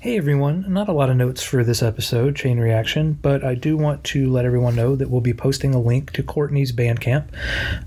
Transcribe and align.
Hey 0.00 0.16
everyone, 0.16 0.64
not 0.72 0.88
a 0.88 0.92
lot 0.92 1.10
of 1.10 1.16
notes 1.16 1.42
for 1.42 1.64
this 1.64 1.82
episode, 1.82 2.36
Chain 2.36 2.60
Reaction, 2.60 3.14
but 3.14 3.42
I 3.42 3.56
do 3.56 3.76
want 3.76 4.04
to 4.04 4.30
let 4.30 4.44
everyone 4.44 4.76
know 4.76 4.94
that 4.94 5.10
we'll 5.10 5.20
be 5.20 5.34
posting 5.34 5.74
a 5.74 5.80
link 5.80 6.12
to 6.12 6.22
Courtney's 6.22 6.70
Bandcamp 6.70 7.26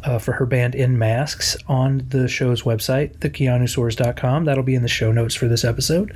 uh, 0.03 0.19
for 0.19 0.33
her 0.33 0.45
band 0.45 0.75
In 0.75 0.99
Masks 0.99 1.55
on 1.69 2.05
the 2.09 2.27
show's 2.27 2.63
website, 2.63 3.15
thekeanuseurs.com. 3.19 4.43
That'll 4.43 4.61
be 4.61 4.75
in 4.75 4.81
the 4.81 4.89
show 4.89 5.13
notes 5.13 5.35
for 5.35 5.47
this 5.47 5.63
episode. 5.63 6.13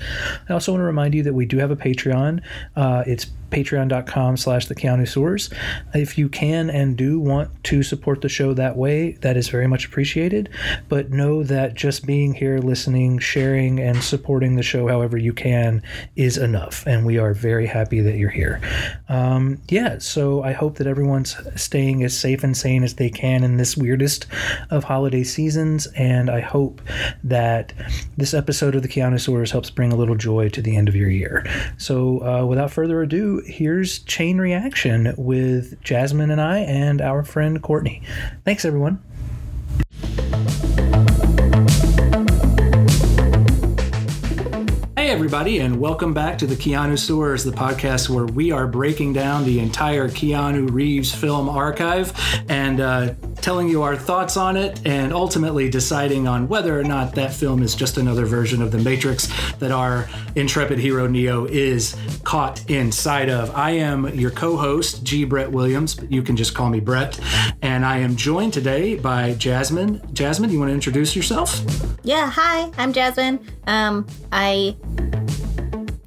I 0.49 0.53
also 0.53 0.73
want 0.73 0.81
to 0.81 0.85
remind 0.85 1.15
you 1.15 1.23
that 1.23 1.33
we 1.33 1.45
do 1.45 1.59
have 1.59 1.71
a 1.71 1.77
Patreon. 1.77 2.41
Uh, 2.75 3.05
it's 3.07 3.27
patreon.com 3.55 4.35
slash 4.35 4.65
the 4.65 4.75
Keanuseurs. 4.75 5.53
If 5.93 6.17
you 6.17 6.27
can 6.27 6.69
and 6.69 6.97
do 6.97 7.19
want 7.19 7.63
to 7.65 7.83
support 7.83 8.21
the 8.21 8.27
show 8.27 8.53
that 8.53 8.75
way, 8.75 9.13
that 9.21 9.37
is 9.37 9.47
very 9.47 9.67
much 9.67 9.85
appreciated. 9.85 10.49
But 10.89 11.11
know 11.11 11.41
that 11.43 11.73
just 11.73 12.05
being 12.05 12.33
here, 12.33 12.59
listening, 12.59 13.19
sharing, 13.19 13.79
and 13.79 14.03
supporting 14.03 14.57
the 14.57 14.63
show 14.63 14.89
however 14.89 15.17
you 15.17 15.31
can 15.31 15.81
is 16.17 16.37
enough. 16.37 16.85
And 16.85 17.05
we 17.05 17.17
are 17.17 17.33
very 17.33 17.65
happy 17.65 18.01
that 18.01 18.17
you're 18.17 18.29
here. 18.29 18.59
Um, 19.07 19.61
yeah, 19.69 19.99
so 19.99 20.43
I 20.43 20.51
hope 20.51 20.75
that 20.75 20.87
everyone's 20.87 21.37
staying 21.55 22.03
as 22.03 22.17
safe 22.17 22.43
and 22.43 22.57
sane 22.57 22.83
as 22.83 22.95
they 22.95 23.09
can 23.09 23.43
in 23.45 23.55
this 23.55 23.77
weirdest 23.77 24.25
of 24.69 24.83
holiday 24.83 25.23
seasons. 25.23 25.87
And 25.95 26.29
I 26.29 26.41
hope 26.41 26.81
that 27.23 27.71
this 28.17 28.33
episode 28.33 28.75
of 28.75 28.81
the 28.81 28.89
Keanuseurs 28.89 29.51
helps 29.51 29.69
bring 29.69 29.93
a 29.93 29.95
little 29.95 30.15
joy 30.15 30.49
to 30.49 30.61
the 30.61 30.75
end 30.75 30.89
of 30.89 30.95
your 30.95 31.09
year. 31.09 31.45
So 31.77 32.19
uh, 32.21 32.45
without 32.45 32.71
further 32.71 33.01
ado, 33.01 33.41
here's 33.45 33.99
Chain 33.99 34.37
Reaction 34.37 35.13
with 35.17 35.81
Jasmine 35.81 36.31
and 36.31 36.41
I 36.41 36.59
and 36.59 37.01
our 37.01 37.23
friend 37.23 37.61
Courtney. 37.61 38.01
Thanks, 38.43 38.65
everyone. 38.65 39.01
Hey, 44.97 45.11
everybody, 45.11 45.59
and 45.59 45.79
welcome 45.79 46.15
back 46.15 46.39
to 46.39 46.47
the 46.47 46.55
Keanu 46.55 46.93
Keanuseurs, 46.93 47.45
the 47.45 47.51
podcast 47.51 48.09
where 48.09 48.25
we 48.25 48.51
are 48.51 48.65
breaking 48.65 49.13
down 49.13 49.45
the 49.45 49.59
entire 49.59 50.09
Keanu 50.09 50.71
Reeves 50.71 51.13
film 51.13 51.47
archive 51.47 52.11
and 52.49 52.79
uh, 52.79 53.13
telling 53.45 53.69
you 53.69 53.83
our 53.83 53.95
thoughts 53.95 54.37
on 54.37 54.57
it 54.57 54.81
and 54.87 55.13
ultimately 55.13 55.69
deciding 55.69 56.27
on 56.27 56.47
whether 56.47 56.79
or 56.79 56.83
not 56.83 57.13
that 57.13 57.31
film 57.31 57.61
is 57.61 57.75
just 57.75 57.95
another 57.99 58.25
version 58.25 58.59
of 58.59 58.71
The 58.71 58.79
Matrix 58.79 59.31
that 59.59 59.71
our 59.71 60.09
intrepid 60.33 60.79
hero 60.79 61.05
Neo 61.05 61.45
is 61.45 61.95
caught 62.23 62.67
inside 62.71 63.29
of. 63.29 63.55
I 63.55 63.69
am 63.69 64.09
your 64.17 64.31
co 64.31 64.57
host, 64.57 65.03
G. 65.03 65.25
Brett 65.25 65.51
Williams, 65.51 65.93
but 65.93 66.11
you 66.11 66.23
can 66.23 66.35
just 66.35 66.55
call 66.55 66.71
me 66.71 66.79
Brett. 66.79 67.19
And 67.61 67.85
I 67.85 67.99
am 67.99 68.15
joined 68.15 68.51
today 68.51 68.95
by 68.95 69.35
Jasmine. 69.35 70.01
Jasmine, 70.11 70.49
you 70.49 70.57
want 70.57 70.69
to 70.69 70.73
introduce 70.73 71.15
yourself? 71.15 71.61
Yeah, 72.01 72.31
hi, 72.31 72.71
I'm 72.79 72.93
Jasmine. 72.93 73.45
Um, 73.67 74.07
I 74.31 74.75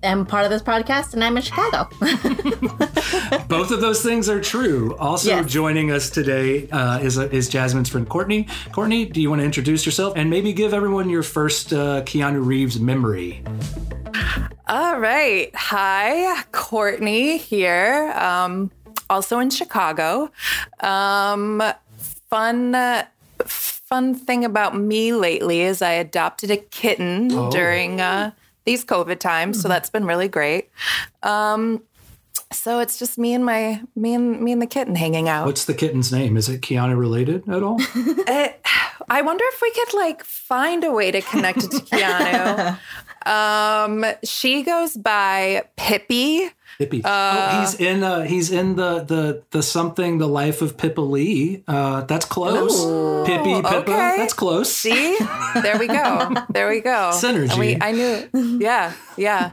am 0.03 0.25
part 0.27 0.45
of 0.45 0.51
this 0.51 0.63
podcast 0.63 1.15
and 1.15 1.25
I'm 1.25 1.37
in 1.37 1.43
Chicago. 1.43 1.89
Both 3.49 3.71
of 3.71 3.81
those 3.81 4.03
things 4.03 4.29
are 4.29 4.41
true. 4.41 4.97
Also 4.99 5.29
Yes. 5.31 5.51
joining 5.51 5.91
us 5.91 6.11
today 6.11 6.69
uh, 6.71 6.99
is, 7.01 7.19
is 7.19 7.49
Jasmine's 7.49 7.89
friend 7.89 8.09
Courtney. 8.09 8.47
Courtney, 8.73 9.05
do 9.07 9.21
you 9.21 9.29
want 9.31 9.41
to 9.41 9.45
introduce 9.45 9.85
yourself 9.87 10.13
and 10.17 10.31
maybe 10.31 10.53
give 10.53 10.73
everyone 10.75 11.11
your 11.11 11.23
first 11.23 11.73
uh, 11.73 12.03
Keanu 12.03 12.45
Reeves 12.45 12.79
memory? 12.79 13.43
All 14.69 14.99
right. 14.99 15.51
Hi, 15.55 16.43
Courtney 16.53 17.39
here. 17.39 18.13
Um, 18.15 18.71
also 19.11 19.39
in 19.39 19.51
Chicago. 19.51 20.31
Um, 20.81 21.63
fun. 22.29 22.75
Uh, 22.75 23.07
fun 23.47 24.15
thing 24.15 24.45
about 24.45 24.77
me 24.77 25.15
lately 25.15 25.61
is 25.63 25.81
I 25.81 25.93
adopted 25.93 26.51
a 26.51 26.59
kitten 26.59 27.31
Oh. 27.33 27.51
during 27.51 28.01
uh, 28.03 28.33
these 28.69 28.85
COVID 28.85 29.19
times, 29.19 29.63
so 29.63 29.67
that's 29.67 29.89
been 29.89 30.05
really 30.05 30.29
great. 30.29 30.69
Um, 31.23 31.83
so 32.53 32.81
it's 32.81 32.99
just 32.99 33.17
me 33.17 33.33
and 33.33 33.43
my 33.43 33.81
me 33.97 34.13
and 34.13 34.43
me 34.43 34.53
and 34.53 34.61
the 34.61 34.67
kitten 34.67 34.95
hanging 34.95 35.27
out. 35.27 35.47
What's 35.47 35.65
the 35.65 35.73
kitten's 35.73 36.13
name? 36.13 36.37
Is 36.37 36.51
it 36.51 36.61
Keanu 36.61 36.99
related 36.99 37.49
at 37.49 37.63
all? 37.63 37.81
Eh, 38.27 38.53
I 39.09 39.23
wonder 39.23 39.43
if 39.55 39.63
we 39.63 39.71
could 39.71 39.95
like 39.95 40.23
find 40.23 40.85
a 40.85 40.93
way 40.93 41.11
to 41.11 41.23
connect 41.23 41.65
it 41.65 41.71
to 41.71 41.79
Keanu. 41.97 42.79
um, 43.27 44.05
she 44.23 44.63
goes 44.63 44.99
by 44.99 45.63
Pippi. 45.79 46.51
Pippi. 46.79 47.03
oh, 47.05 47.61
he's 47.61 47.75
in. 47.75 48.03
Uh, 48.05 48.23
he's 48.23 48.51
in 48.53 48.77
the 48.77 49.01
the 49.01 49.43
the 49.51 49.63
something. 49.63 50.19
The 50.19 50.29
life 50.29 50.63
of 50.63 50.77
Pippa 50.77 51.01
Lee. 51.01 51.65
Uh, 51.67 52.03
that's 52.03 52.25
close. 52.25 52.85
Pippi 53.27 53.55
Pippa. 53.63 53.77
okay. 53.79 54.15
That's 54.19 54.33
close. 54.35 54.73
See, 54.73 55.17
there 55.63 55.79
we 55.79 55.87
go. 55.87 56.35
There 56.51 56.69
we 56.69 56.81
go. 56.81 57.11
Synergy. 57.15 57.59
We, 57.59 57.79
I 57.81 57.93
knew. 57.93 58.59
Yeah, 58.61 58.93
yeah, 59.17 59.51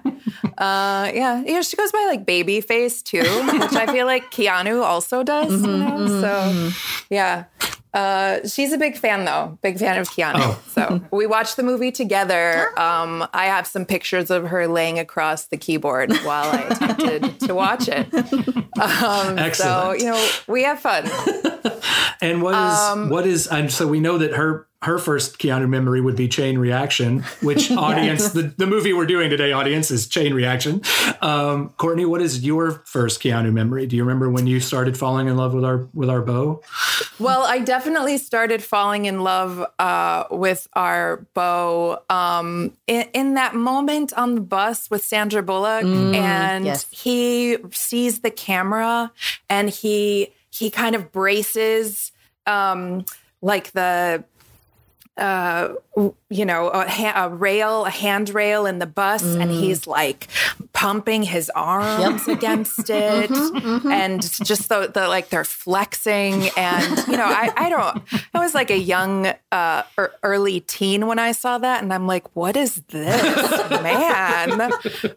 uh, 0.58 1.09
yeah. 1.14 1.44
Yeah, 1.46 1.62
she 1.62 1.78
goes 1.78 1.92
by 1.92 2.06
like 2.08 2.26
baby 2.26 2.62
face 2.62 3.02
too, 3.02 3.20
which 3.20 3.74
I 3.74 3.88
feel 3.88 4.06
like 4.06 4.32
Keanu 4.32 4.84
also 4.84 5.24
does. 5.24 5.52
you 5.52 5.78
know? 5.78 6.08
So, 6.22 6.72
yeah. 7.09 7.46
Uh, 7.95 8.45
she's 8.45 8.73
a 8.73 8.78
big 8.78 8.97
fan 8.97 9.23
though, 9.23 9.57
big 9.61 9.79
fan 9.79 9.97
of 9.97 10.09
Keanu. 10.09 10.33
Oh. 10.35 10.61
So 10.67 11.01
we 11.11 11.25
watched 11.25 11.56
the 11.56 11.63
movie 11.63 11.91
together. 11.94 12.78
Um, 12.78 13.25
I 13.33 13.45
have 13.45 13.66
some 13.66 13.85
pictures 13.85 14.29
of 14.29 14.47
her 14.47 14.67
laying 14.67 15.00
across 15.00 15.45
the 15.45 15.56
keyboard 15.56 16.11
while 16.17 16.51
I 16.51 16.61
attempted 16.69 17.39
to 17.47 17.55
watch 17.55 17.88
it. 17.88 18.13
Um, 18.78 19.53
so 19.53 19.94
you 19.94 20.05
know, 20.05 20.29
we 20.47 20.63
have 20.63 20.79
fun. 20.79 21.09
And 22.22 22.41
what 22.41 22.53
is 22.55 22.79
Um, 22.79 23.09
what 23.09 23.28
is? 23.28 23.47
And 23.47 23.72
so 23.72 23.88
we 23.88 24.00
know 24.00 24.17
that 24.17 24.34
her 24.34 24.67
her 24.81 25.00
first 25.00 25.40
Keanu 25.40 25.68
memory 25.68 26.00
would 26.00 26.16
be 26.16 26.28
Chain 26.28 26.58
Reaction, 26.58 27.22
which 27.41 27.72
audience 27.78 28.30
the, 28.30 28.53
the 28.58 28.68
movie 28.68 28.94
we're 28.94 29.06
doing 29.06 29.30
today 29.30 29.52
audience 29.52 29.90
is 29.90 30.08
Chain 30.08 30.34
Reaction. 30.34 30.81
Um, 31.22 31.69
Courtney, 31.78 32.06
what 32.06 32.22
is 32.22 32.46
your 32.46 32.84
first 32.85 33.22
Keanu 33.22 33.52
memory? 33.52 33.88
Do 33.88 33.96
you 33.96 34.03
remember 34.03 34.30
when 34.30 34.47
you 34.47 34.59
started 34.59 34.97
falling 34.97 35.28
in 35.28 35.38
love 35.38 35.53
with 35.53 35.66
our 35.66 35.88
with 35.94 36.09
our 36.09 36.22
beau? 36.22 36.62
Well, 37.19 37.44
I 37.44 37.59
definitely 37.59 38.18
started 38.18 38.64
falling 38.64 39.06
in 39.06 39.22
love 39.22 39.66
uh, 39.80 40.25
with 40.30 40.68
our 40.74 41.25
beau 41.34 42.03
um, 42.09 42.74
in, 42.85 43.08
in 43.14 43.34
that 43.35 43.56
moment 43.56 44.14
on 44.14 44.35
the 44.35 44.41
bus 44.41 44.90
with 44.91 45.03
Sandra 45.03 45.41
Bullock, 45.41 45.84
and 45.84 46.66
yes. 46.66 46.85
he 46.91 47.58
sees 47.72 48.19
the 48.19 48.31
camera 48.31 49.12
and 49.50 49.69
he 49.69 50.34
he 50.52 50.69
kind 50.69 50.96
of 50.96 51.12
braces 51.12 52.12
um, 52.46 53.06
like 53.41 53.72
the 53.72 54.24
uh, 55.18 55.74
you 56.30 56.44
know, 56.44 56.68
a, 56.70 56.90
ha- 56.90 57.26
a 57.26 57.30
rail, 57.30 57.86
a 57.86 57.90
handrail 57.90 58.66
in 58.66 58.80
the 58.80 58.86
bus, 58.86 59.24
and 59.24 59.50
he's 59.50 59.88
like 59.88 60.28
pumping 60.74 61.24
his 61.24 61.50
arms 61.56 62.28
against 62.28 62.90
it, 62.90 63.31
and 63.31 64.22
just 64.22 64.68
the, 64.68 64.92
the 64.94 65.08
like 65.08 65.30
they're 65.30 65.46
flexing, 65.46 66.50
and 66.58 67.08
you 67.08 67.16
know, 67.16 67.24
I 67.26 67.50
I 67.56 67.70
don't, 67.70 68.03
I 68.34 68.40
was 68.40 68.53
like 68.53 68.72
a 68.72 68.78
young, 68.78 69.28
uh, 69.53 69.84
er, 69.98 70.14
early 70.22 70.59
teen 70.59 71.08
when 71.08 71.18
I 71.18 71.32
saw 71.32 71.59
that, 71.59 71.82
and 71.82 71.94
I'm 71.94 72.08
like, 72.08 72.36
what 72.36 72.58
is 72.58 72.76
this, 72.90 73.70
man? 73.70 74.72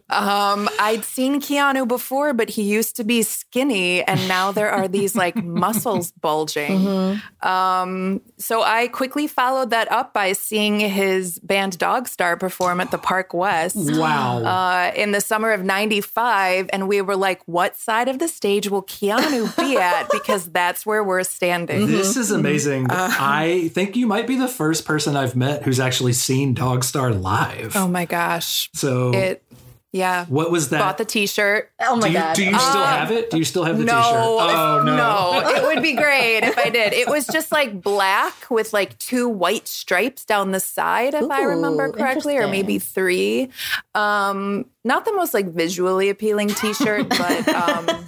Um, 0.09 0.69
I'd 0.79 1.03
seen 1.03 1.41
Keanu 1.41 1.87
before, 1.87 2.33
but 2.33 2.51
he 2.51 2.63
used 2.63 2.95
to 2.95 3.03
be 3.03 3.21
skinny, 3.21 4.01
and 4.03 4.25
now 4.29 4.53
there 4.53 4.69
are 4.69 4.87
these 4.87 5.13
like 5.13 5.35
muscles 5.43 6.11
bulging. 6.13 7.19
Um, 7.41 8.21
so 8.37 8.63
I 8.63 8.87
quickly 8.87 9.27
followed 9.27 9.71
that 9.71 9.88
up 9.89 10.13
by 10.13 10.33
seeing 10.33 10.79
his 10.79 11.39
band 11.39 11.77
Dogstar 11.79 12.39
perform 12.39 12.79
at 12.81 12.91
the 12.91 12.97
Park 12.97 13.33
West 13.33 13.75
Wow. 13.77 14.43
uh, 14.43 14.91
in 14.95 15.11
the 15.11 15.21
summer 15.21 15.51
of 15.51 15.63
95. 15.63 16.69
And 16.71 16.87
we 16.87 17.01
were 17.01 17.15
like, 17.15 17.41
what 17.45 17.75
side 17.77 18.07
of 18.07 18.19
the 18.19 18.27
stage 18.27 18.69
will 18.69 18.83
Keanu 18.83 19.55
be 19.57 19.77
at? 19.77 20.07
Because 20.19 20.47
that's 20.49 20.85
where 20.85 21.03
we're 21.03 21.23
standing. 21.23 21.87
This 21.87 22.15
is 22.17 22.29
amazing. 22.31 22.89
Uh-huh. 22.91 23.17
I 23.19 23.69
think 23.69 23.95
you 23.95 24.05
might 24.05 24.27
be 24.27 24.35
the 24.35 24.47
first 24.47 24.85
person 24.85 25.15
I've 25.15 25.35
met 25.35 25.63
who's 25.63 25.79
actually 25.79 26.13
seen 26.13 26.53
Dogstar 26.53 27.19
live. 27.19 27.75
Oh 27.75 27.87
my 27.87 28.05
gosh. 28.05 28.69
so, 28.73 29.13
It, 29.13 29.43
yeah. 29.91 30.25
what 30.25 30.51
was 30.51 30.69
that? 30.69 30.79
Bought 30.79 30.97
the 30.97 31.05
t 31.05 31.25
shirt. 31.25 31.71
oh 31.81 31.95
my 31.95 32.07
do 32.07 32.13
you, 32.13 32.19
god. 32.19 32.35
do 32.35 32.43
you 32.43 32.59
still 32.59 32.83
have 32.83 33.11
it? 33.11 33.29
Do 33.29 33.37
you 33.37 33.43
still 33.43 33.63
have 33.63 33.77
the 33.77 33.85
no, 33.85 34.01
t-shirt? 34.01 34.17
Oh 34.17 34.83
no. 34.85 34.95
No, 34.95 35.49
it 35.55 35.63
would 35.63 35.81
be 35.81 35.93
great 35.93 36.39
if 36.43 36.57
I 36.57 36.69
did. 36.69 36.93
It 36.93 37.07
was 37.07 37.25
just 37.27 37.51
like 37.51 37.81
black 37.81 38.49
with 38.49 38.73
like 38.73 38.97
two 38.99 39.27
white 39.27 39.67
stripes 39.67 40.25
down 40.25 40.51
the 40.51 40.59
side, 40.59 41.13
if 41.13 41.29
I 41.29 41.43
remember 41.43 41.91
correctly, 41.91 42.37
or 42.37 42.47
maybe 42.47 42.79
three. 42.79 43.49
Um, 43.95 44.65
not 44.83 45.05
the 45.05 45.13
most 45.13 45.33
like 45.33 45.47
visually 45.47 46.09
appealing 46.09 46.49
T-shirt, 46.49 47.09
but 47.09 47.47
um, 47.49 48.05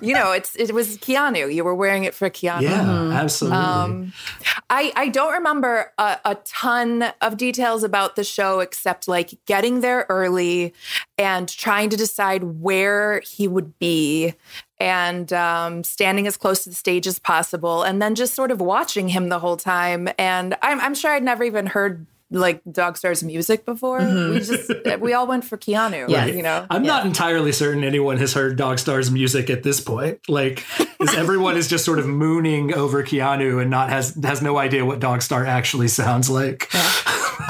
you 0.00 0.14
know, 0.14 0.32
it's 0.32 0.56
it 0.56 0.72
was 0.72 0.98
Keanu. 0.98 1.52
You 1.52 1.64
were 1.64 1.74
wearing 1.74 2.04
it 2.04 2.14
for 2.14 2.30
Keanu. 2.30 2.62
Yeah, 2.62 3.10
absolutely. 3.12 3.58
Um, 3.58 4.12
I, 4.70 4.92
I 4.96 5.08
don't 5.08 5.32
remember 5.32 5.92
a, 5.98 6.18
a 6.24 6.34
ton 6.44 7.04
of 7.20 7.36
details 7.36 7.82
about 7.82 8.16
the 8.16 8.24
show 8.24 8.60
except 8.60 9.08
like 9.08 9.38
getting 9.46 9.80
there 9.80 10.04
early 10.08 10.74
and 11.16 11.48
trying 11.48 11.90
to 11.90 11.96
decide 11.96 12.42
where 12.42 13.20
he 13.20 13.48
would 13.48 13.78
be 13.78 14.34
and 14.78 15.32
um, 15.32 15.84
standing 15.84 16.26
as 16.26 16.36
close 16.36 16.64
to 16.64 16.70
the 16.70 16.74
stage 16.74 17.06
as 17.06 17.18
possible 17.18 17.82
and 17.82 18.00
then 18.00 18.14
just 18.14 18.34
sort 18.34 18.50
of 18.50 18.60
watching 18.60 19.08
him 19.08 19.28
the 19.28 19.38
whole 19.38 19.56
time. 19.56 20.08
And 20.18 20.56
I'm, 20.62 20.80
I'm 20.80 20.94
sure 20.94 21.12
I'd 21.12 21.24
never 21.24 21.44
even 21.44 21.66
heard 21.66 22.06
like 22.30 22.62
Dogstar's 22.64 23.22
music 23.24 23.64
before. 23.64 23.98
We 24.00 24.40
just 24.40 24.70
we 25.00 25.12
all 25.14 25.26
went 25.26 25.44
for 25.44 25.56
Keanu. 25.56 26.08
Yeah. 26.08 26.26
You 26.26 26.42
know. 26.42 26.66
I'm 26.68 26.84
Yeah. 26.84 26.92
not 26.92 27.06
entirely 27.06 27.52
certain 27.52 27.84
anyone 27.84 28.18
has 28.18 28.34
heard 28.34 28.58
Dogstar's 28.58 29.10
music 29.10 29.48
at 29.50 29.62
this 29.62 29.80
point. 29.80 30.20
Like, 30.28 30.64
everyone 31.16 31.56
is 31.56 31.68
just 31.68 31.84
sort 31.84 31.98
of 31.98 32.06
mooning 32.06 32.74
over 32.74 33.02
Keanu 33.02 33.60
and 33.62 33.70
not 33.70 33.88
has 33.90 34.14
has 34.22 34.42
no 34.42 34.58
idea 34.58 34.84
what 34.84 35.00
Dog 35.00 35.22
Star 35.22 35.44
actually 35.46 35.88
sounds 35.88 36.28
like. 36.30 36.70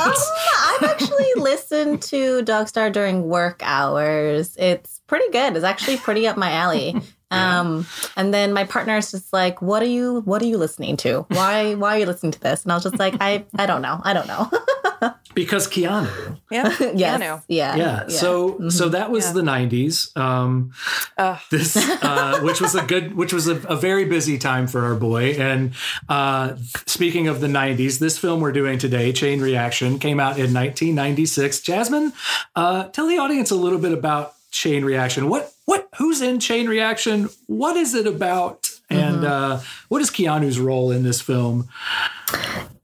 Um, 0.00 0.12
I've 0.12 0.90
actually 0.90 1.32
listened 1.36 2.02
to 2.02 2.42
Dogstar 2.44 2.92
during 2.92 3.24
work 3.24 3.60
hours. 3.64 4.54
It's 4.56 5.00
pretty 5.08 5.28
good. 5.32 5.56
It's 5.56 5.64
actually 5.64 5.96
pretty 5.96 6.28
up 6.28 6.36
my 6.36 6.52
alley. 6.52 6.94
Um, 7.30 7.86
and 8.16 8.32
then 8.32 8.52
my 8.52 8.64
partner 8.64 8.96
is 8.96 9.10
just 9.10 9.32
like, 9.32 9.60
"What 9.60 9.82
are 9.82 9.86
you? 9.86 10.22
What 10.24 10.40
are 10.42 10.46
you 10.46 10.56
listening 10.58 10.96
to? 10.98 11.26
Why? 11.28 11.74
Why 11.82 11.96
are 11.96 11.98
you 12.00 12.06
listening 12.06 12.32
to 12.32 12.40
this?" 12.40 12.62
And 12.62 12.72
I 12.72 12.76
was 12.76 12.84
just 12.84 12.98
like, 12.98 13.14
"I, 13.20 13.44
I 13.56 13.66
don't 13.66 13.82
know. 13.82 14.00
I 14.02 14.12
don't 14.12 14.26
know." 14.26 14.50
Because 15.34 15.68
Keanu. 15.68 16.08
Yeah. 16.50 16.64
yes, 16.94 17.20
Keanu. 17.20 17.42
yeah, 17.46 17.76
Yeah. 17.76 18.08
So 18.08 18.68
so 18.70 18.88
that 18.88 19.12
was 19.12 19.26
Yeah. 19.26 19.32
the 19.34 19.42
90s. 19.42 20.16
Um 20.16 20.72
Ugh. 21.16 21.38
this 21.50 21.76
uh, 21.76 22.40
which 22.42 22.60
was 22.60 22.74
a 22.74 22.82
good 22.82 23.14
which 23.14 23.32
was 23.32 23.46
a, 23.46 23.56
a 23.68 23.76
very 23.76 24.04
busy 24.06 24.36
time 24.38 24.66
for 24.66 24.84
our 24.84 24.96
boy 24.96 25.36
and 25.38 25.74
uh, 26.08 26.56
speaking 26.86 27.28
of 27.28 27.40
the 27.40 27.46
90s 27.46 28.00
this 28.00 28.18
film 28.18 28.40
we're 28.40 28.50
doing 28.50 28.78
today 28.80 29.12
chain 29.12 29.40
reaction 29.40 30.00
came 30.00 30.18
out 30.18 30.38
in 30.38 30.52
1996 30.52 31.60
jasmine 31.60 32.12
uh, 32.56 32.84
tell 32.88 33.06
the 33.06 33.18
audience 33.18 33.52
a 33.52 33.56
little 33.56 33.78
bit 33.78 33.92
about 33.92 34.34
chain 34.50 34.84
reaction 34.84 35.28
what 35.28 35.52
what 35.68 35.86
who's 35.98 36.22
in 36.22 36.40
chain 36.40 36.66
reaction 36.66 37.28
what 37.46 37.76
is 37.76 37.94
it 37.94 38.06
about 38.06 38.70
and 38.88 39.22
uh, 39.22 39.60
what 39.88 40.00
is 40.00 40.10
keanu's 40.10 40.58
role 40.58 40.90
in 40.90 41.02
this 41.02 41.20
film 41.20 41.68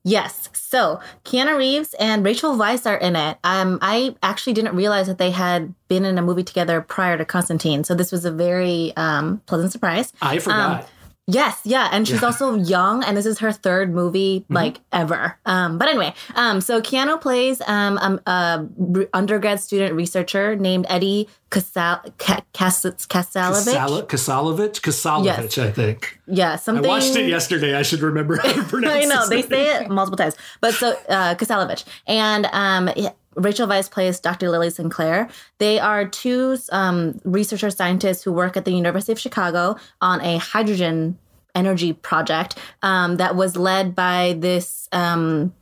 Yes. 0.06 0.50
So 0.52 1.00
Keanu 1.24 1.56
Reeves 1.56 1.94
and 1.98 2.24
Rachel 2.26 2.56
Weisz 2.56 2.84
are 2.84 2.96
in 2.96 3.16
it. 3.16 3.38
Um, 3.42 3.78
I 3.80 4.14
actually 4.22 4.52
didn't 4.52 4.76
realize 4.76 5.06
that 5.06 5.16
they 5.16 5.30
had 5.30 5.72
been 5.88 6.04
in 6.04 6.18
a 6.18 6.22
movie 6.22 6.44
together 6.44 6.82
prior 6.82 7.16
to 7.16 7.24
Constantine. 7.24 7.84
So 7.84 7.94
this 7.94 8.12
was 8.12 8.26
a 8.26 8.30
very 8.30 8.92
um, 8.98 9.40
pleasant 9.46 9.72
surprise. 9.72 10.12
i 10.20 10.38
forgot 10.38 10.86
Yes, 11.26 11.58
yeah, 11.64 11.88
and 11.90 12.06
she's 12.06 12.22
also 12.22 12.54
young, 12.54 13.02
and 13.02 13.16
this 13.16 13.24
is 13.24 13.38
her 13.38 13.50
third 13.50 13.94
movie 13.94 14.44
like 14.50 14.80
ever. 14.92 15.38
Um, 15.46 15.78
but 15.78 15.88
anyway, 15.88 16.12
um, 16.34 16.60
so 16.60 16.82
Keanu 16.82 17.18
plays 17.18 17.62
um, 17.66 17.96
um, 17.96 18.20
a 18.26 18.66
undergrad 19.14 19.58
student 19.60 19.94
researcher 19.94 20.54
named 20.54 20.84
Eddie 20.90 21.26
Kasal- 21.50 22.12
Ka- 22.18 22.42
Kas- 22.52 22.84
Kasalovich. 23.08 24.06
Kasalovich 24.06 24.80
Kasalovich 24.82 25.24
Yes. 25.56 25.58
i 25.58 25.70
think 25.70 26.18
yeah, 26.26 26.56
something. 26.56 26.84
i 26.84 26.88
watched 26.88 27.14
it 27.16 27.28
yesterday 27.28 27.74
i 27.76 27.82
should 27.82 28.00
remember 28.00 28.36
how 28.36 28.52
to 28.52 28.62
pronounce 28.64 28.94
I 29.04 29.04
know 29.04 29.28
they 29.28 29.42
name. 29.42 29.48
say 29.50 29.76
it 29.84 29.88
multiple 29.88 30.16
times, 30.16 30.34
but 30.60 30.74
so 30.74 30.94
uh, 31.08 31.36
Kasalovich 31.36 31.84
and 32.06 32.46
um, 32.52 32.90
Rachel 33.36 33.66
Weisz 33.66 33.90
plays 33.90 34.20
Dr. 34.20 34.50
Lily 34.50 34.70
Sinclair. 34.70 35.28
They 35.58 35.78
are 35.78 36.06
two 36.06 36.58
um, 36.70 37.20
researcher 37.24 37.70
scientists 37.70 38.22
who 38.22 38.32
work 38.32 38.56
at 38.56 38.64
the 38.64 38.72
University 38.72 39.12
of 39.12 39.18
Chicago 39.18 39.76
on 40.00 40.20
a 40.20 40.38
hydrogen 40.38 41.18
energy 41.54 41.92
project 41.92 42.58
um, 42.82 43.16
that 43.16 43.36
was 43.36 43.56
led 43.56 43.94
by 43.94 44.36
this. 44.38 44.88
Um, 44.92 45.54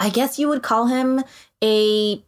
I 0.00 0.10
guess 0.10 0.38
you 0.38 0.48
would 0.48 0.62
call 0.62 0.86
him 0.86 1.22
a 1.62 2.22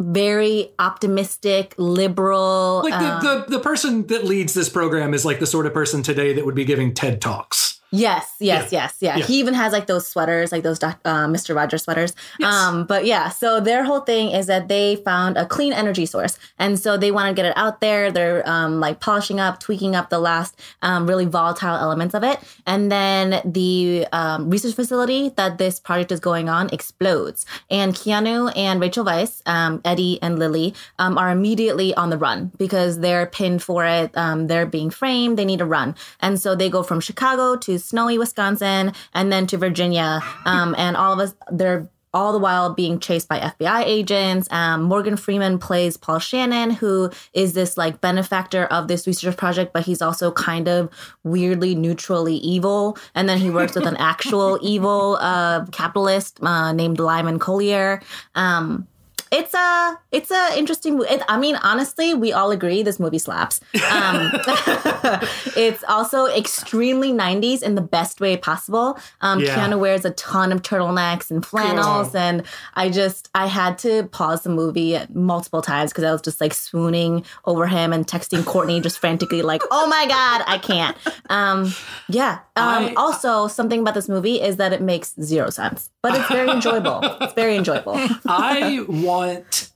very 0.00 0.70
optimistic, 0.78 1.74
liberal. 1.76 2.82
like 2.84 2.94
uh, 2.94 3.20
the, 3.20 3.44
the 3.46 3.58
the 3.58 3.58
person 3.58 4.06
that 4.06 4.24
leads 4.24 4.54
this 4.54 4.68
program 4.68 5.12
is 5.12 5.24
like 5.24 5.40
the 5.40 5.46
sort 5.46 5.66
of 5.66 5.74
person 5.74 6.02
today 6.02 6.32
that 6.32 6.46
would 6.46 6.54
be 6.54 6.64
giving 6.64 6.94
TED 6.94 7.20
talks. 7.20 7.67
Yes, 7.90 8.34
yes, 8.38 8.70
yes, 8.70 8.96
yeah. 9.00 9.16
Yeah. 9.16 9.24
He 9.24 9.38
even 9.38 9.54
has 9.54 9.72
like 9.72 9.86
those 9.86 10.06
sweaters, 10.06 10.52
like 10.52 10.62
those 10.62 10.78
doc- 10.78 11.00
uh, 11.04 11.26
Mr. 11.26 11.54
Rogers 11.56 11.84
sweaters. 11.84 12.14
Yes. 12.38 12.52
Um, 12.52 12.84
but 12.86 13.06
yeah, 13.06 13.30
so 13.30 13.60
their 13.60 13.82
whole 13.84 14.00
thing 14.00 14.30
is 14.30 14.46
that 14.46 14.68
they 14.68 14.96
found 14.96 15.38
a 15.38 15.46
clean 15.46 15.72
energy 15.72 16.04
source, 16.04 16.38
and 16.58 16.78
so 16.78 16.98
they 16.98 17.10
want 17.10 17.28
to 17.28 17.34
get 17.34 17.46
it 17.46 17.56
out 17.56 17.80
there. 17.80 18.12
They're 18.12 18.46
um, 18.48 18.78
like 18.80 19.00
polishing 19.00 19.40
up, 19.40 19.58
tweaking 19.58 19.96
up 19.96 20.10
the 20.10 20.18
last 20.18 20.60
um, 20.82 21.06
really 21.06 21.24
volatile 21.24 21.76
elements 21.76 22.14
of 22.14 22.22
it, 22.24 22.38
and 22.66 22.92
then 22.92 23.40
the 23.44 24.06
um, 24.12 24.50
research 24.50 24.74
facility 24.74 25.30
that 25.36 25.56
this 25.56 25.80
project 25.80 26.12
is 26.12 26.20
going 26.20 26.48
on 26.50 26.68
explodes, 26.72 27.46
and 27.70 27.94
Keanu 27.94 28.52
and 28.54 28.80
Rachel 28.80 29.04
Weisz, 29.04 29.40
um, 29.46 29.80
Eddie 29.84 30.18
and 30.20 30.38
Lily, 30.38 30.74
um, 30.98 31.16
are 31.16 31.30
immediately 31.30 31.94
on 31.94 32.10
the 32.10 32.18
run 32.18 32.52
because 32.58 33.00
they're 33.00 33.24
pinned 33.26 33.62
for 33.62 33.86
it. 33.86 34.14
Um, 34.14 34.46
they're 34.46 34.66
being 34.66 34.90
framed. 34.90 35.38
They 35.38 35.46
need 35.46 35.60
to 35.60 35.64
run, 35.64 35.94
and 36.20 36.38
so 36.38 36.54
they 36.54 36.68
go 36.68 36.82
from 36.82 37.00
Chicago 37.00 37.56
to 37.56 37.77
snowy 37.78 38.18
Wisconsin 38.18 38.92
and 39.14 39.32
then 39.32 39.46
to 39.48 39.56
Virginia. 39.56 40.20
Um, 40.44 40.74
and 40.78 40.96
all 40.96 41.12
of 41.12 41.18
us, 41.18 41.34
they're 41.50 41.88
all 42.14 42.32
the 42.32 42.38
while 42.38 42.72
being 42.72 42.98
chased 42.98 43.28
by 43.28 43.38
FBI 43.38 43.84
agents. 43.84 44.48
Um, 44.50 44.82
Morgan 44.82 45.16
Freeman 45.16 45.58
plays 45.58 45.96
Paul 45.96 46.18
Shannon, 46.18 46.70
who 46.70 47.10
is 47.34 47.52
this 47.52 47.76
like 47.76 48.00
benefactor 48.00 48.64
of 48.66 48.88
this 48.88 49.06
research 49.06 49.36
project, 49.36 49.72
but 49.72 49.84
he's 49.84 50.00
also 50.00 50.32
kind 50.32 50.68
of 50.68 50.90
weirdly 51.22 51.74
neutrally 51.74 52.36
evil. 52.36 52.96
And 53.14 53.28
then 53.28 53.38
he 53.38 53.50
works 53.50 53.74
with 53.74 53.86
an 53.86 53.96
actual 53.98 54.58
evil 54.62 55.18
uh, 55.20 55.66
capitalist 55.66 56.42
uh, 56.42 56.72
named 56.72 56.98
Lyman 56.98 57.38
Collier. 57.38 58.00
Um, 58.34 58.88
it's 59.30 59.54
a 59.54 59.98
it's 60.12 60.30
a 60.30 60.58
interesting 60.58 61.00
it, 61.08 61.22
i 61.28 61.36
mean 61.38 61.56
honestly 61.56 62.14
we 62.14 62.32
all 62.32 62.50
agree 62.50 62.82
this 62.82 62.98
movie 63.00 63.18
slaps. 63.18 63.60
Um, 63.90 64.30
it's 65.56 65.84
also 65.88 66.26
extremely 66.26 67.12
90s 67.12 67.62
in 67.62 67.74
the 67.74 67.80
best 67.80 68.20
way 68.20 68.36
possible. 68.36 68.98
Um, 69.20 69.40
Yeah. 69.40 69.56
keanu 69.56 69.78
wears 69.78 70.04
a 70.04 70.10
ton 70.10 70.52
of 70.52 70.62
turtlenecks 70.62 71.30
and 71.30 71.44
flannels 71.44 72.08
Cool. 72.10 72.20
and 72.20 72.42
i 72.74 72.88
just 72.90 73.28
i 73.34 73.46
had 73.46 73.78
to 73.78 74.04
pause 74.04 74.42
the 74.42 74.50
movie 74.50 74.98
multiple 75.12 75.62
times 75.62 75.90
because 75.92 76.04
i 76.04 76.12
was 76.12 76.22
just 76.22 76.40
like 76.40 76.54
swooning 76.54 77.24
over 77.44 77.66
him 77.66 77.92
and 77.92 78.06
texting 78.06 78.44
courtney 78.44 78.80
just 78.80 78.98
frantically 78.98 79.42
like 79.42 79.62
oh 79.70 79.86
my 79.86 80.06
god 80.06 80.42
i 80.46 80.58
can't. 80.58 80.96
Um, 81.30 81.72
yeah. 82.08 82.38
Um, 82.56 82.86
I- 82.86 82.94
also 82.96 83.48
something 83.48 83.80
about 83.80 83.94
this 83.94 84.08
movie 84.08 84.40
is 84.40 84.56
that 84.56 84.72
it 84.72 84.80
makes 84.82 85.14
zero 85.22 85.50
sense 85.50 85.90
but 86.02 86.14
it's 86.16 86.28
very 86.28 86.50
enjoyable. 86.58 87.00
It's 87.20 87.32
very 87.34 87.56
enjoyable. 87.56 87.94
I 88.26 88.84
want 88.88 89.17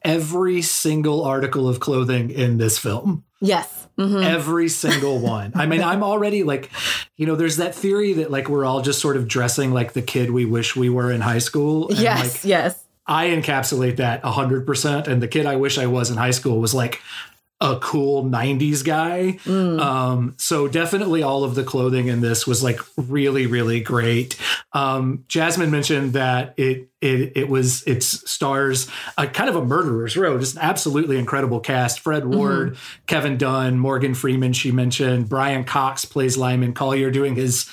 every 0.03 0.62
single 0.62 1.25
article 1.25 1.69
of 1.69 1.81
clothing 1.81 2.31
in 2.31 2.59
this 2.59 2.79
film. 2.79 3.25
yes 3.41 3.83
Mhm. 3.99 4.25
Every 4.25 4.69
single 4.69 5.19
one. 5.37 5.53
I 5.55 5.67
mean, 5.67 5.83
I'm 5.83 6.03
already 6.03 6.44
like, 6.44 6.71
you 7.17 7.27
know, 7.27 7.37
there's 7.37 7.59
that 7.59 7.75
theory 7.75 8.15
that 8.15 8.31
like 8.31 8.49
we're 8.49 8.65
all 8.65 8.81
just 8.81 9.00
sort 9.00 9.17
of 9.17 9.29
dressing 9.29 9.73
like 9.73 9.93
the 9.93 10.03
kid 10.03 10.31
we 10.31 10.44
wish 10.47 10.75
we 10.75 10.89
were 10.89 11.12
in 11.12 11.21
high 11.21 11.39
school. 11.39 11.89
And 11.89 11.99
yes 11.99 12.35
like 12.35 12.44
yes 12.44 12.85
I 13.06 13.27
encapsulate 13.29 13.97
that 13.97 14.23
100%. 14.23 15.09
And 15.09 15.23
the 15.23 15.29
kid 15.29 15.44
I 15.44 15.56
wish 15.56 15.77
I 15.77 15.87
was 15.87 16.11
in 16.11 16.17
high 16.17 16.31
school 16.31 16.59
was 16.61 16.73
like 16.73 17.03
a 17.61 17.79
cool 17.81 18.25
90s 18.25 18.82
guy. 18.84 19.39
Mm. 19.44 19.79
Um, 19.81 20.34
so 20.39 20.67
definitely 20.69 21.22
all 21.22 21.44
of 21.44 21.55
the 21.55 21.63
clothing 21.63 22.08
in 22.08 22.20
this 22.22 22.46
was 22.46 22.63
like 22.63 22.81
really, 22.96 23.46
really 23.46 23.81
great. 23.81 24.37
Um, 24.72 25.25
Jasmine 25.29 25.70
mentioned 25.70 26.15
that 26.15 26.55
it 26.56 26.89
it 27.03 27.32
it 27.35 27.49
was 27.49 27.82
its 27.82 28.31
stars 28.31 28.89
a 29.19 29.27
kind 29.27 29.51
of 29.51 29.56
a 29.56 29.65
murderer's 29.65 30.17
row, 30.17 30.39
just 30.39 30.56
an 30.56 30.63
absolutely 30.63 31.19
incredible 31.19 31.61
cast. 31.61 32.01
Fred 32.01 32.25
Ward, 32.25 32.79
Kevin 33.06 33.37
Dunn, 33.37 33.79
Morgan 33.79 34.15
Freeman, 34.15 34.53
she 34.53 34.71
mentioned. 34.71 35.29
Brian 35.29 35.65
Cox 35.65 36.05
plays 36.05 36.37
Lyman 36.39 36.73
Collier 36.73 37.11
doing 37.11 37.35
his 37.35 37.69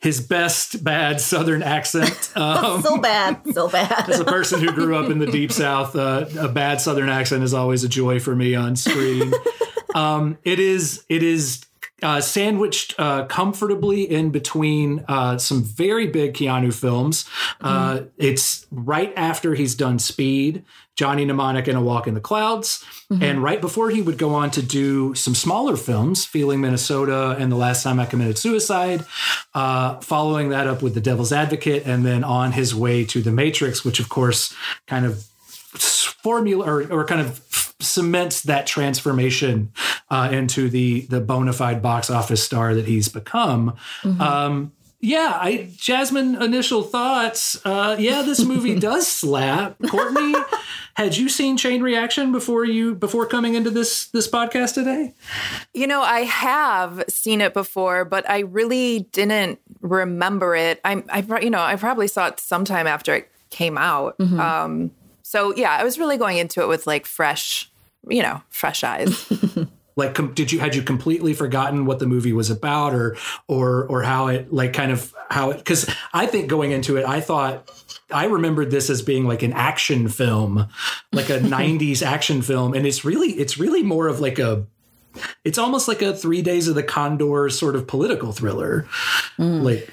his 0.00 0.20
best 0.20 0.82
bad 0.82 1.20
southern 1.20 1.62
accent. 1.62 2.30
Um, 2.42 2.82
so 2.82 2.98
bad 2.98 3.40
so 3.52 3.68
bad. 3.68 4.08
as 4.08 4.18
a 4.18 4.24
person 4.24 4.60
who 4.60 4.72
grew 4.72 4.96
up 4.96 5.10
in 5.10 5.18
the 5.18 5.26
deep 5.26 5.52
south 5.52 5.94
uh, 5.94 6.26
a 6.38 6.48
bad 6.48 6.80
southern 6.80 7.08
accent 7.08 7.44
is 7.44 7.54
always 7.54 7.84
a 7.84 7.88
joy 7.88 8.18
for 8.18 8.34
me 8.34 8.54
on 8.54 8.74
screen 8.74 9.32
um, 9.94 10.38
it 10.44 10.58
is 10.58 11.04
it 11.08 11.22
is 11.22 11.64
uh, 12.02 12.20
sandwiched 12.20 12.94
uh, 12.98 13.24
comfortably 13.26 14.02
in 14.02 14.30
between 14.30 15.04
uh, 15.08 15.38
some 15.38 15.62
very 15.62 16.06
big 16.06 16.34
Keanu 16.34 16.74
films. 16.74 17.24
Uh, 17.60 18.02
it's 18.18 18.66
right 18.70 19.12
after 19.16 19.54
he's 19.54 19.74
done 19.74 19.98
Speed, 19.98 20.64
Johnny 20.96 21.24
Mnemonic, 21.24 21.68
and 21.68 21.78
A 21.78 21.80
Walk 21.80 22.06
in 22.06 22.14
the 22.14 22.20
Clouds, 22.20 22.84
and 23.20 23.42
right 23.42 23.60
before 23.60 23.90
he 23.90 24.02
would 24.02 24.18
go 24.18 24.34
on 24.34 24.50
to 24.52 24.62
do 24.62 25.14
some 25.14 25.34
smaller 25.34 25.76
films, 25.76 26.24
Feeling 26.24 26.60
Minnesota 26.60 27.36
and 27.38 27.50
The 27.50 27.56
Last 27.56 27.82
Time 27.82 28.00
I 28.00 28.06
Committed 28.06 28.38
Suicide. 28.38 29.04
Uh, 29.54 30.00
following 30.00 30.48
that 30.50 30.66
up 30.66 30.82
with 30.82 30.94
The 30.94 31.00
Devil's 31.00 31.32
Advocate, 31.32 31.86
and 31.86 32.04
then 32.04 32.24
on 32.24 32.52
his 32.52 32.74
way 32.74 33.04
to 33.06 33.22
The 33.22 33.32
Matrix, 33.32 33.84
which 33.84 34.00
of 34.00 34.08
course 34.08 34.54
kind 34.86 35.06
of 35.06 35.26
formula 35.78 36.64
or, 36.64 36.92
or 36.92 37.04
kind 37.06 37.20
of 37.20 37.40
cements 37.80 38.42
that 38.42 38.66
transformation 38.66 39.72
uh, 40.10 40.28
into 40.32 40.68
the 40.68 41.02
the 41.06 41.20
bona 41.20 41.52
fide 41.52 41.82
box 41.82 42.10
office 42.10 42.42
star 42.42 42.74
that 42.74 42.86
he's 42.86 43.08
become. 43.08 43.76
Um, 44.04 44.72
yeah, 45.04 45.36
I 45.40 45.68
Jasmine. 45.76 46.40
Initial 46.40 46.84
thoughts. 46.84 47.60
Uh, 47.66 47.96
yeah, 47.98 48.22
this 48.22 48.44
movie 48.44 48.78
does 48.78 49.08
slap. 49.08 49.76
Courtney, 49.88 50.32
had 50.94 51.16
you 51.16 51.28
seen 51.28 51.56
Chain 51.56 51.82
Reaction 51.82 52.30
before 52.30 52.64
you 52.64 52.94
before 52.94 53.26
coming 53.26 53.54
into 53.54 53.68
this 53.68 54.06
this 54.06 54.28
podcast 54.28 54.74
today? 54.74 55.12
You 55.74 55.88
know, 55.88 56.02
I 56.02 56.20
have 56.20 57.02
seen 57.08 57.40
it 57.40 57.52
before, 57.52 58.04
but 58.04 58.30
I 58.30 58.40
really 58.40 59.08
didn't 59.10 59.58
remember 59.80 60.54
it. 60.54 60.80
I'm, 60.84 61.02
I, 61.08 61.22
pro- 61.22 61.40
you 61.40 61.50
know, 61.50 61.60
I 61.60 61.74
probably 61.74 62.06
saw 62.06 62.28
it 62.28 62.38
sometime 62.38 62.86
after 62.86 63.12
it 63.12 63.28
came 63.50 63.76
out. 63.76 64.14
Um, 64.20 64.92
so 65.32 65.54
yeah, 65.56 65.70
I 65.70 65.82
was 65.82 65.98
really 65.98 66.18
going 66.18 66.36
into 66.36 66.60
it 66.60 66.68
with 66.68 66.86
like 66.86 67.06
fresh, 67.06 67.70
you 68.06 68.22
know, 68.22 68.42
fresh 68.50 68.84
eyes. 68.84 69.32
like 69.96 70.14
com- 70.14 70.34
did 70.34 70.52
you 70.52 70.60
had 70.60 70.74
you 70.74 70.82
completely 70.82 71.32
forgotten 71.32 71.86
what 71.86 71.98
the 71.98 72.06
movie 72.06 72.34
was 72.34 72.50
about 72.50 72.94
or 72.94 73.16
or 73.48 73.86
or 73.86 74.02
how 74.02 74.28
it 74.28 74.52
like 74.52 74.74
kind 74.74 74.90
of 74.90 75.14
how 75.28 75.50
it 75.50 75.58
because 75.58 75.86
i 76.14 76.24
think 76.24 76.48
going 76.48 76.70
into 76.70 76.96
it 76.96 77.04
i 77.04 77.20
thought 77.20 77.70
i 78.10 78.24
remembered 78.24 78.70
this 78.70 78.88
as 78.88 79.02
being 79.02 79.26
like 79.26 79.42
an 79.42 79.52
action 79.52 80.08
film 80.08 80.66
like 81.12 81.28
a 81.28 81.38
90s 81.40 82.02
action 82.02 82.42
film. 82.42 82.74
And 82.74 82.86
it's 82.86 83.04
really 83.04 83.28
it's 83.28 83.58
really 83.58 83.82
more 83.82 84.08
of 84.08 84.20
like 84.20 84.38
a 84.38 84.66
it's 85.44 85.58
almost 85.58 85.88
like 85.88 86.02
a 86.02 86.14
three 86.14 86.42
days 86.42 86.68
of 86.68 86.74
the 86.74 86.82
condor 86.82 87.48
sort 87.50 87.76
of 87.76 87.86
political 87.86 88.32
thriller. 88.32 88.86
Mm. 89.38 89.62
Like 89.62 89.92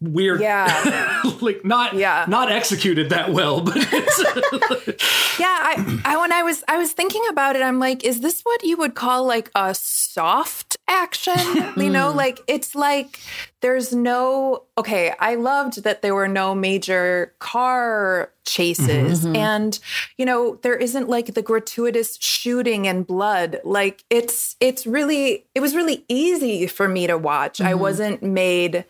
weird 0.00 0.40
Yeah. 0.40 1.22
like 1.40 1.64
not 1.64 1.94
Yeah. 1.94 2.24
not 2.28 2.50
executed 2.50 3.10
that 3.10 3.32
well 3.32 3.60
but 3.60 3.76
it's 3.78 5.00
Yeah, 5.40 5.46
I, 5.46 6.00
I 6.04 6.16
when 6.18 6.32
I 6.32 6.42
was 6.42 6.62
I 6.68 6.76
was 6.76 6.92
thinking 6.92 7.22
about 7.30 7.56
it, 7.56 7.62
I'm 7.62 7.78
like, 7.78 8.04
is 8.04 8.20
this 8.20 8.42
what 8.42 8.62
you 8.62 8.76
would 8.76 8.94
call 8.94 9.24
like 9.24 9.50
a 9.54 9.74
soft 9.74 10.76
action? 10.86 11.38
you 11.78 11.88
know, 11.88 12.10
hmm. 12.10 12.16
like 12.18 12.40
it's 12.46 12.74
like 12.74 13.18
there's 13.62 13.94
no 13.94 14.64
okay, 14.76 15.14
I 15.18 15.36
loved 15.36 15.82
that 15.84 16.02
there 16.02 16.14
were 16.14 16.28
no 16.28 16.54
major 16.54 17.32
car 17.38 18.32
chases 18.44 19.24
and 19.36 19.78
you 20.16 20.24
know, 20.24 20.56
there 20.62 20.76
isn't 20.76 21.08
like 21.08 21.34
the 21.34 21.42
gratuitous 21.42 22.16
shooting 22.20 22.86
and 22.86 23.06
blood. 23.06 23.60
Like 23.64 24.04
it's 24.10 24.56
it's 24.60 24.86
really 24.86 25.44
it 25.54 25.60
was 25.60 25.74
really 25.74 26.04
easy 26.08 26.66
for 26.66 26.88
me 26.88 27.06
to 27.06 27.16
watch. 27.18 27.60
I 27.60 27.74
wasn't 27.74 28.22
made 28.22 28.84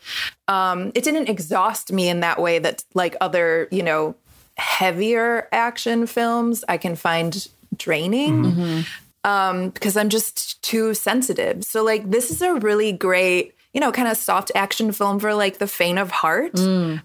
um 0.48 0.92
it 0.94 1.04
didn't 1.04 1.28
exhaust 1.28 1.92
me 1.92 2.08
in 2.08 2.20
that 2.20 2.40
way 2.40 2.58
that 2.58 2.84
like 2.94 3.16
other, 3.20 3.68
you 3.70 3.82
know, 3.82 4.14
heavier 4.56 5.48
action 5.52 6.06
films 6.06 6.64
I 6.68 6.76
can 6.76 6.96
find 6.96 7.48
draining 7.76 8.84
um, 9.24 9.70
because 9.70 9.96
I'm 9.96 10.08
just 10.08 10.62
too 10.62 10.94
sensitive. 10.94 11.64
So, 11.64 11.84
like, 11.84 12.10
this 12.10 12.30
is 12.30 12.42
a 12.42 12.54
really 12.54 12.92
great, 12.92 13.54
you 13.72 13.80
know, 13.80 13.92
kind 13.92 14.08
of 14.08 14.16
soft 14.16 14.50
action 14.54 14.90
film 14.92 15.20
for 15.20 15.32
like 15.34 15.58
the 15.58 15.66
faint 15.66 15.98
of 15.98 16.10
heart 16.10 16.58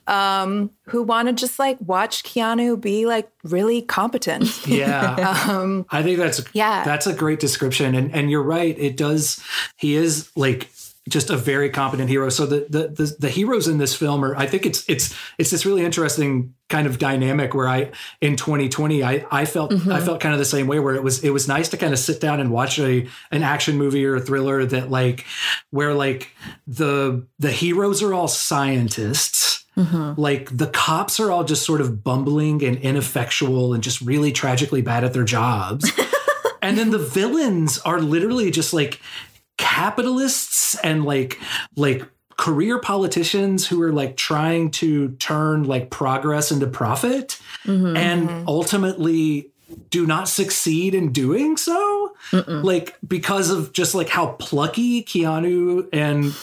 um, 0.07 0.71
who 0.85 1.03
want 1.03 1.27
to 1.27 1.33
just 1.33 1.59
like 1.59 1.77
watch 1.79 2.23
Keanu 2.23 2.79
be 2.79 3.05
like 3.05 3.29
really 3.43 3.81
competent. 3.81 4.45
Yeah. 4.67 5.45
um, 5.47 5.85
I 5.91 6.01
think 6.03 6.17
that's 6.17 6.41
Yeah. 6.53 6.83
that's 6.83 7.05
a 7.07 7.13
great 7.13 7.39
description. 7.39 7.93
And 7.95 8.13
and 8.13 8.31
you're 8.31 8.43
right. 8.43 8.77
It 8.79 8.97
does 8.97 9.39
he 9.77 9.95
is 9.95 10.31
like 10.35 10.69
just 11.07 11.29
a 11.29 11.37
very 11.37 11.69
competent 11.69 12.09
hero. 12.09 12.29
So 12.29 12.45
the 12.45 12.65
the 12.69 12.87
the, 12.87 13.15
the 13.19 13.29
heroes 13.29 13.67
in 13.67 13.77
this 13.77 13.95
film 13.95 14.23
are 14.25 14.35
I 14.35 14.47
think 14.47 14.65
it's 14.65 14.87
it's 14.89 15.15
it's 15.37 15.51
this 15.51 15.65
really 15.65 15.85
interesting 15.85 16.53
kind 16.67 16.87
of 16.87 16.97
dynamic 16.97 17.53
where 17.53 17.67
I 17.67 17.91
in 18.21 18.35
2020 18.35 19.03
I 19.03 19.25
I 19.29 19.45
felt 19.45 19.71
mm-hmm. 19.71 19.91
I 19.91 20.01
felt 20.01 20.19
kind 20.19 20.33
of 20.33 20.39
the 20.39 20.45
same 20.45 20.67
way 20.67 20.79
where 20.79 20.95
it 20.95 21.03
was 21.03 21.23
it 21.23 21.29
was 21.29 21.47
nice 21.47 21.69
to 21.69 21.77
kind 21.77 21.93
of 21.93 21.99
sit 21.99 22.19
down 22.19 22.39
and 22.39 22.51
watch 22.51 22.79
a 22.79 23.07
an 23.31 23.43
action 23.43 23.77
movie 23.77 24.05
or 24.05 24.15
a 24.15 24.21
thriller 24.21 24.65
that 24.65 24.89
like 24.89 25.25
where 25.69 25.93
like 25.93 26.31
the 26.65 27.25
the 27.39 27.51
heroes 27.51 28.01
are 28.01 28.13
all 28.13 28.27
scientists 28.27 29.65
mm-hmm. 29.77 30.19
like 30.19 30.55
the 30.55 30.67
cops 30.67 31.19
are 31.19 31.31
all 31.31 31.43
just 31.43 31.65
sort 31.65 31.81
of 31.81 32.03
bumbling 32.03 32.63
and 32.63 32.77
ineffectual 32.77 33.73
and 33.73 33.83
just 33.83 34.01
really 34.01 34.31
tragically 34.31 34.81
bad 34.81 35.03
at 35.03 35.13
their 35.13 35.23
jobs. 35.23 35.91
and 36.61 36.77
then 36.77 36.91
the 36.91 36.97
villains 36.97 37.77
are 37.79 37.99
literally 37.99 38.51
just 38.51 38.73
like 38.73 38.99
capitalists 39.57 40.75
and 40.83 41.05
like 41.05 41.39
like 41.75 42.07
career 42.37 42.79
politicians 42.79 43.65
who 43.67 43.81
are 43.81 43.93
like 43.93 44.17
trying 44.17 44.69
to 44.69 45.09
turn 45.13 45.63
like 45.63 45.89
progress 45.89 46.51
into 46.51 46.67
profit 46.67 47.39
mm-hmm, 47.63 47.95
and 47.95 48.27
mm-hmm. 48.27 48.47
ultimately 48.47 49.51
do 49.89 50.05
not 50.05 50.27
succeed 50.27 50.93
in 50.93 51.11
doing 51.11 51.57
so? 51.57 52.13
Like 52.63 52.97
because 53.07 53.49
of 53.49 53.73
just 53.73 53.95
like 53.95 54.09
how 54.09 54.33
plucky 54.33 55.03
Keanu 55.03 55.87
and 55.91 56.33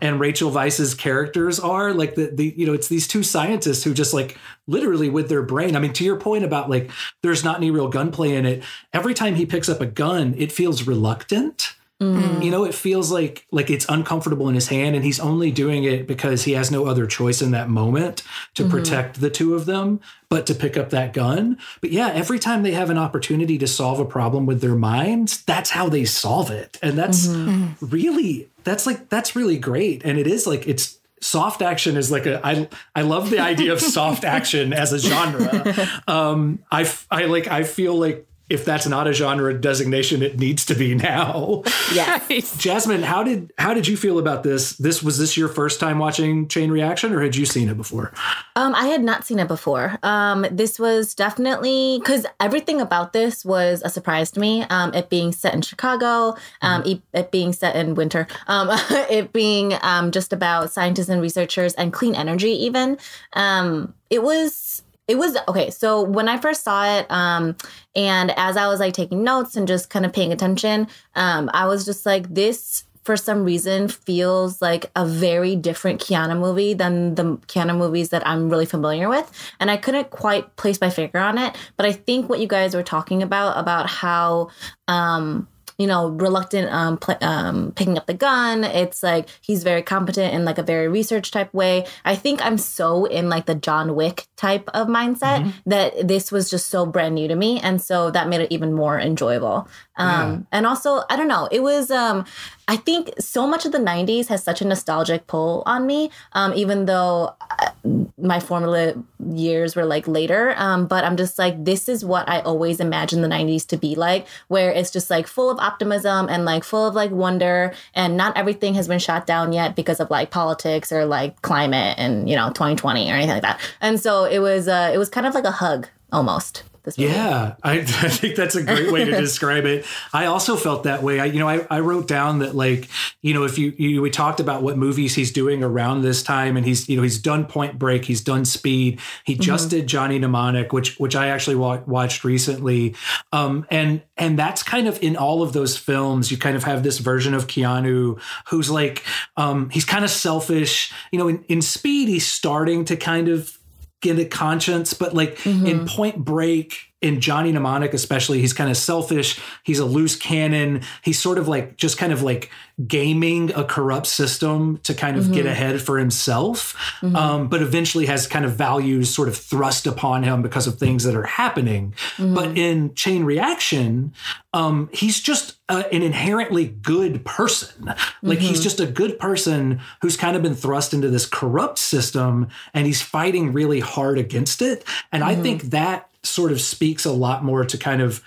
and 0.00 0.20
Rachel 0.20 0.50
Weisz's 0.50 0.94
characters 0.94 1.58
are 1.58 1.92
like 1.92 2.14
the, 2.14 2.30
the 2.32 2.54
you 2.56 2.66
know 2.66 2.72
it's 2.72 2.88
these 2.88 3.08
two 3.08 3.22
scientists 3.22 3.82
who 3.82 3.94
just 3.94 4.14
like 4.14 4.36
literally 4.66 5.10
with 5.10 5.28
their 5.28 5.42
brain 5.42 5.76
I 5.76 5.80
mean 5.80 5.92
to 5.94 6.04
your 6.04 6.16
point 6.16 6.44
about 6.44 6.70
like 6.70 6.90
there's 7.22 7.44
not 7.44 7.56
any 7.56 7.70
real 7.70 7.88
gunplay 7.88 8.34
in 8.34 8.46
it 8.46 8.62
every 8.92 9.14
time 9.14 9.34
he 9.34 9.46
picks 9.46 9.68
up 9.68 9.80
a 9.80 9.86
gun 9.86 10.34
it 10.36 10.52
feels 10.52 10.86
reluctant 10.86 11.74
Mm. 12.00 12.42
you 12.42 12.50
know 12.50 12.64
it 12.64 12.74
feels 12.74 13.12
like 13.12 13.44
like 13.50 13.68
it's 13.68 13.84
uncomfortable 13.90 14.48
in 14.48 14.54
his 14.54 14.68
hand 14.68 14.96
and 14.96 15.04
he's 15.04 15.20
only 15.20 15.50
doing 15.50 15.84
it 15.84 16.06
because 16.06 16.44
he 16.44 16.52
has 16.52 16.70
no 16.70 16.86
other 16.86 17.06
choice 17.06 17.42
in 17.42 17.50
that 17.50 17.68
moment 17.68 18.22
to 18.54 18.62
mm-hmm. 18.62 18.70
protect 18.70 19.20
the 19.20 19.28
two 19.28 19.54
of 19.54 19.66
them 19.66 20.00
but 20.30 20.46
to 20.46 20.54
pick 20.54 20.76
up 20.78 20.90
that 20.90 21.12
gun. 21.12 21.58
But 21.82 21.90
yeah 21.90 22.08
every 22.08 22.38
time 22.38 22.62
they 22.62 22.72
have 22.72 22.88
an 22.88 22.96
opportunity 22.96 23.58
to 23.58 23.66
solve 23.66 24.00
a 24.00 24.06
problem 24.06 24.46
with 24.46 24.62
their 24.62 24.74
minds 24.74 25.42
that's 25.42 25.68
how 25.68 25.90
they 25.90 26.06
solve 26.06 26.50
it. 26.50 26.78
And 26.82 26.96
that's 26.96 27.26
mm-hmm. 27.26 27.50
Mm-hmm. 27.50 27.86
really 27.86 28.48
that's 28.64 28.86
like 28.86 29.10
that's 29.10 29.36
really 29.36 29.58
great. 29.58 30.02
And 30.02 30.18
it 30.18 30.26
is 30.26 30.46
like 30.46 30.66
it's 30.66 30.98
soft 31.20 31.60
action 31.60 31.98
is 31.98 32.10
like 32.10 32.24
a 32.24 32.40
I 32.42 32.66
I 32.94 33.02
love 33.02 33.28
the 33.28 33.40
idea 33.40 33.74
of 33.74 33.80
soft 33.82 34.24
action 34.36 34.72
as 34.72 34.94
a 34.94 34.98
genre. 34.98 35.86
Um 36.08 36.60
I 36.72 36.90
I 37.10 37.26
like 37.26 37.46
I 37.46 37.64
feel 37.64 37.94
like 37.94 38.26
if 38.50 38.64
that's 38.64 38.86
not 38.86 39.06
a 39.06 39.12
genre 39.12 39.54
designation 39.54 40.22
it 40.22 40.38
needs 40.38 40.66
to 40.66 40.74
be 40.74 40.94
now. 40.94 41.62
Yes. 41.92 42.56
Jasmine, 42.56 43.02
how 43.02 43.24
did 43.24 43.52
how 43.58 43.74
did 43.74 43.88
you 43.88 43.96
feel 43.96 44.18
about 44.20 44.44
this? 44.44 44.74
This 44.74 45.02
was 45.02 45.18
this 45.18 45.36
your 45.36 45.48
first 45.48 45.80
time 45.80 45.98
watching 45.98 46.46
Chain 46.46 46.70
Reaction 46.70 47.12
or 47.12 47.20
had 47.20 47.34
you 47.34 47.44
seen 47.44 47.68
it 47.68 47.76
before? 47.76 48.12
Um, 48.54 48.74
I 48.76 48.86
had 48.86 49.02
not 49.02 49.24
seen 49.24 49.40
it 49.40 49.48
before. 49.48 49.98
Um, 50.04 50.46
this 50.50 50.78
was 50.78 51.14
definitely 51.14 51.98
because 51.98 52.26
everything 52.38 52.80
about 52.80 53.12
this 53.12 53.44
was 53.44 53.82
a 53.84 53.90
surprise 53.90 54.30
to 54.32 54.40
me. 54.40 54.62
Um, 54.70 54.94
it 54.94 55.10
being 55.10 55.32
set 55.32 55.52
in 55.52 55.62
Chicago, 55.62 56.36
um, 56.62 56.82
it, 56.84 57.02
it 57.12 57.32
being 57.32 57.52
set 57.52 57.74
in 57.74 57.94
winter, 57.94 58.28
um, 58.46 58.68
it 59.10 59.32
being 59.32 59.74
um, 59.82 60.12
just 60.12 60.32
about 60.32 60.72
scientists 60.72 61.08
and 61.08 61.20
researchers 61.20 61.74
and 61.74 61.92
clean 61.92 62.14
energy. 62.14 62.50
Even 62.50 62.98
um, 63.32 63.94
it 64.10 64.22
was. 64.22 64.82
It 65.10 65.18
was 65.18 65.36
okay. 65.48 65.70
So 65.70 66.02
when 66.02 66.28
I 66.28 66.38
first 66.38 66.62
saw 66.62 66.98
it, 66.98 67.10
um, 67.10 67.56
and 67.96 68.32
as 68.36 68.56
I 68.56 68.68
was 68.68 68.78
like 68.78 68.94
taking 68.94 69.24
notes 69.24 69.56
and 69.56 69.66
just 69.66 69.90
kind 69.90 70.06
of 70.06 70.12
paying 70.12 70.32
attention, 70.32 70.86
um, 71.16 71.50
I 71.52 71.66
was 71.66 71.84
just 71.84 72.06
like, 72.06 72.32
this 72.32 72.84
for 73.02 73.16
some 73.16 73.42
reason 73.42 73.88
feels 73.88 74.62
like 74.62 74.88
a 74.94 75.04
very 75.04 75.56
different 75.56 76.00
Keanu 76.00 76.38
movie 76.38 76.74
than 76.74 77.16
the 77.16 77.24
Keanu 77.48 77.76
movies 77.76 78.10
that 78.10 78.24
I'm 78.24 78.48
really 78.50 78.66
familiar 78.66 79.08
with. 79.08 79.28
And 79.58 79.68
I 79.68 79.78
couldn't 79.78 80.10
quite 80.10 80.54
place 80.54 80.80
my 80.80 80.90
finger 80.90 81.18
on 81.18 81.38
it. 81.38 81.56
But 81.76 81.86
I 81.86 81.92
think 81.92 82.28
what 82.28 82.38
you 82.38 82.46
guys 82.46 82.76
were 82.76 82.84
talking 82.84 83.20
about, 83.20 83.58
about 83.58 83.88
how, 83.88 84.50
um, 84.86 85.48
you 85.80 85.86
know, 85.86 86.08
reluctant 86.08 86.70
um, 86.70 86.98
pl- 86.98 87.16
um, 87.22 87.72
picking 87.72 87.96
up 87.96 88.06
the 88.06 88.14
gun. 88.14 88.64
It's 88.64 89.02
like 89.02 89.28
he's 89.40 89.62
very 89.64 89.82
competent 89.82 90.34
in 90.34 90.44
like 90.44 90.58
a 90.58 90.62
very 90.62 90.88
research 90.88 91.30
type 91.30 91.52
way. 91.54 91.86
I 92.04 92.14
think 92.14 92.44
I'm 92.44 92.58
so 92.58 93.06
in 93.06 93.30
like 93.30 93.46
the 93.46 93.54
John 93.54 93.94
Wick 93.94 94.26
type 94.36 94.68
of 94.74 94.88
mindset 94.88 95.54
that 95.64 96.06
this 96.06 96.30
was 96.30 96.50
just 96.50 96.66
so 96.68 96.84
brand 96.84 97.14
new 97.14 97.28
to 97.28 97.34
me, 97.34 97.60
and 97.60 97.80
so 97.80 98.10
that 98.10 98.28
made 98.28 98.42
it 98.42 98.52
even 98.52 98.74
more 98.74 99.00
enjoyable. 99.00 99.66
Um, 99.96 100.46
And 100.52 100.66
also, 100.66 101.02
I 101.08 101.16
don't 101.16 101.28
know, 101.28 101.48
it 101.50 101.62
was. 101.62 101.90
Um, 101.90 102.26
I 102.70 102.76
think 102.76 103.10
so 103.18 103.48
much 103.48 103.66
of 103.66 103.72
the 103.72 103.78
'90s 103.78 104.28
has 104.28 104.44
such 104.44 104.62
a 104.62 104.64
nostalgic 104.64 105.26
pull 105.26 105.64
on 105.66 105.88
me, 105.88 106.08
um, 106.34 106.54
even 106.54 106.86
though 106.86 107.34
uh, 107.50 107.70
my 108.16 108.38
formative 108.38 109.02
years 109.34 109.74
were 109.74 109.84
like 109.84 110.06
later. 110.06 110.54
Um, 110.56 110.86
but 110.86 111.02
I'm 111.02 111.16
just 111.16 111.36
like, 111.36 111.64
this 111.64 111.88
is 111.88 112.04
what 112.04 112.28
I 112.28 112.38
always 112.42 112.78
imagined 112.78 113.24
the 113.24 113.28
90s 113.28 113.66
to 113.66 113.76
be 113.76 113.96
like, 113.96 114.28
where 114.46 114.70
it's 114.70 114.92
just 114.92 115.10
like 115.10 115.26
full 115.26 115.50
of 115.50 115.58
optimism 115.58 116.28
and 116.28 116.44
like 116.44 116.62
full 116.62 116.86
of 116.86 116.94
like 116.94 117.10
wonder, 117.10 117.72
and 117.92 118.16
not 118.16 118.36
everything 118.36 118.74
has 118.74 118.86
been 118.86 119.00
shot 119.00 119.26
down 119.26 119.52
yet 119.52 119.74
because 119.74 119.98
of 119.98 120.08
like 120.08 120.30
politics 120.30 120.92
or 120.92 121.04
like 121.06 121.42
climate 121.42 121.96
and 121.98 122.30
you 122.30 122.36
know 122.36 122.50
2020 122.50 123.10
or 123.10 123.14
anything 123.14 123.34
like 123.34 123.42
that. 123.42 123.58
And 123.80 123.98
so 123.98 124.26
it 124.26 124.38
was, 124.38 124.68
uh, 124.68 124.92
it 124.94 124.98
was 124.98 125.08
kind 125.08 125.26
of 125.26 125.34
like 125.34 125.42
a 125.44 125.50
hug 125.50 125.88
almost. 126.12 126.62
This 126.82 126.96
movie. 126.98 127.12
Yeah, 127.12 127.54
I, 127.62 127.72
I 127.80 127.84
think 127.84 128.36
that's 128.36 128.54
a 128.54 128.62
great 128.62 128.90
way 128.90 129.04
to 129.04 129.10
describe 129.20 129.66
it. 129.66 129.84
I 130.12 130.26
also 130.26 130.56
felt 130.56 130.84
that 130.84 131.02
way. 131.02 131.20
I, 131.20 131.26
you 131.26 131.38
know, 131.38 131.48
I, 131.48 131.66
I 131.70 131.80
wrote 131.80 132.08
down 132.08 132.38
that 132.38 132.54
like, 132.54 132.88
you 133.20 133.34
know, 133.34 133.44
if 133.44 133.58
you, 133.58 133.72
you 133.76 134.00
we 134.00 134.10
talked 134.10 134.40
about 134.40 134.62
what 134.62 134.78
movies 134.78 135.14
he's 135.14 135.30
doing 135.30 135.62
around 135.62 136.02
this 136.02 136.22
time, 136.22 136.56
and 136.56 136.64
he's, 136.64 136.88
you 136.88 136.96
know, 136.96 137.02
he's 137.02 137.18
done 137.18 137.46
Point 137.46 137.78
Break, 137.78 138.04
he's 138.04 138.22
done 138.22 138.44
Speed, 138.44 139.00
he 139.24 139.34
just 139.34 139.70
did 139.70 139.86
Johnny 139.86 140.18
Mnemonic, 140.18 140.72
which 140.72 140.98
which 140.98 141.14
I 141.14 141.28
actually 141.28 141.56
wa- 141.56 141.82
watched 141.86 142.24
recently, 142.24 142.94
um, 143.32 143.66
and 143.70 144.02
and 144.16 144.38
that's 144.38 144.62
kind 144.62 144.88
of 144.88 145.02
in 145.02 145.16
all 145.16 145.42
of 145.42 145.52
those 145.52 145.76
films. 145.76 146.30
You 146.30 146.38
kind 146.38 146.56
of 146.56 146.64
have 146.64 146.82
this 146.82 146.98
version 146.98 147.34
of 147.34 147.46
Keanu 147.46 148.20
who's 148.48 148.70
like, 148.70 149.04
um, 149.36 149.70
he's 149.70 149.84
kind 149.84 150.04
of 150.04 150.10
selfish. 150.10 150.92
You 151.12 151.18
know, 151.18 151.28
in, 151.28 151.44
in 151.44 151.62
Speed, 151.62 152.08
he's 152.08 152.26
starting 152.26 152.84
to 152.86 152.96
kind 152.96 153.28
of 153.28 153.59
get 154.00 154.18
a 154.18 154.24
conscience, 154.24 154.94
but 154.94 155.14
like 155.14 155.44
in 155.46 155.56
mm-hmm. 155.56 155.84
Point 155.86 156.24
Break, 156.24 156.89
in 157.00 157.20
Johnny 157.20 157.50
Mnemonic, 157.50 157.94
especially, 157.94 158.40
he's 158.40 158.52
kind 158.52 158.70
of 158.70 158.76
selfish. 158.76 159.40
He's 159.64 159.78
a 159.78 159.84
loose 159.84 160.16
cannon. 160.16 160.82
He's 161.02 161.18
sort 161.18 161.38
of 161.38 161.48
like 161.48 161.76
just 161.76 161.96
kind 161.96 162.12
of 162.12 162.22
like 162.22 162.50
gaming 162.86 163.52
a 163.54 163.64
corrupt 163.64 164.06
system 164.06 164.78
to 164.78 164.94
kind 164.94 165.16
of 165.16 165.32
get 165.32 165.46
ahead 165.46 165.80
for 165.80 165.98
himself. 165.98 166.76
Um, 167.16 167.48
but 167.48 167.62
eventually 167.62 168.06
has 168.06 168.26
kind 168.26 168.44
of 168.44 168.54
values 168.54 169.14
sort 169.14 169.28
of 169.28 169.36
thrust 169.36 169.86
upon 169.86 170.22
him 170.22 170.42
because 170.42 170.66
of 170.66 170.78
things 170.78 171.04
that 171.04 171.14
are 171.14 171.24
happening. 171.24 171.94
But 172.34 172.58
in 172.58 172.94
Chain 172.94 173.24
Reaction, 173.24 174.12
um, 174.52 174.90
he's 174.92 175.20
just 175.20 175.56
uh, 175.68 175.84
an 175.92 176.02
inherently 176.02 176.66
good 176.66 177.24
person. 177.24 177.94
Like 178.22 178.40
he's 178.40 178.62
just 178.62 178.80
a 178.80 178.86
good 178.86 179.18
person 179.18 179.80
who's 180.02 180.16
kind 180.16 180.36
of 180.36 180.42
been 180.42 180.54
thrust 180.54 180.92
into 180.92 181.08
this 181.08 181.24
corrupt 181.24 181.78
system 181.78 182.48
and 182.74 182.86
he's 182.86 183.00
fighting 183.00 183.52
really 183.52 183.80
hard 183.80 184.18
against 184.18 184.60
it. 184.60 184.84
And 185.12 185.24
I 185.24 185.34
think 185.34 185.62
that 185.70 186.09
sort 186.22 186.52
of 186.52 186.60
speaks 186.60 187.04
a 187.04 187.12
lot 187.12 187.44
more 187.44 187.64
to 187.64 187.78
kind 187.78 188.02
of 188.02 188.22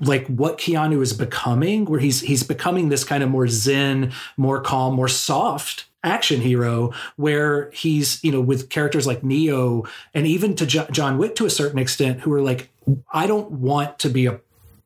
like 0.00 0.26
what 0.26 0.58
Keanu 0.58 1.02
is 1.02 1.12
becoming, 1.12 1.84
where 1.84 2.00
he's 2.00 2.20
he's 2.20 2.42
becoming 2.42 2.88
this 2.88 3.04
kind 3.04 3.22
of 3.22 3.30
more 3.30 3.48
zen, 3.48 4.12
more 4.36 4.60
calm, 4.60 4.94
more 4.94 5.08
soft 5.08 5.86
action 6.04 6.40
hero 6.40 6.92
where 7.14 7.70
he's 7.70 8.22
you 8.24 8.32
know 8.32 8.40
with 8.40 8.68
characters 8.70 9.06
like 9.06 9.22
neo 9.22 9.84
and 10.14 10.26
even 10.26 10.56
to 10.56 10.66
Jo- 10.66 10.88
john 10.90 11.16
wick 11.16 11.36
to 11.36 11.46
a 11.46 11.50
certain 11.50 11.78
extent 11.78 12.18
who 12.18 12.32
are 12.32 12.42
like 12.42 12.70
i 13.12 13.24
don't 13.24 13.52
want 13.52 14.00
to 14.00 14.08
be 14.08 14.26
a 14.26 14.40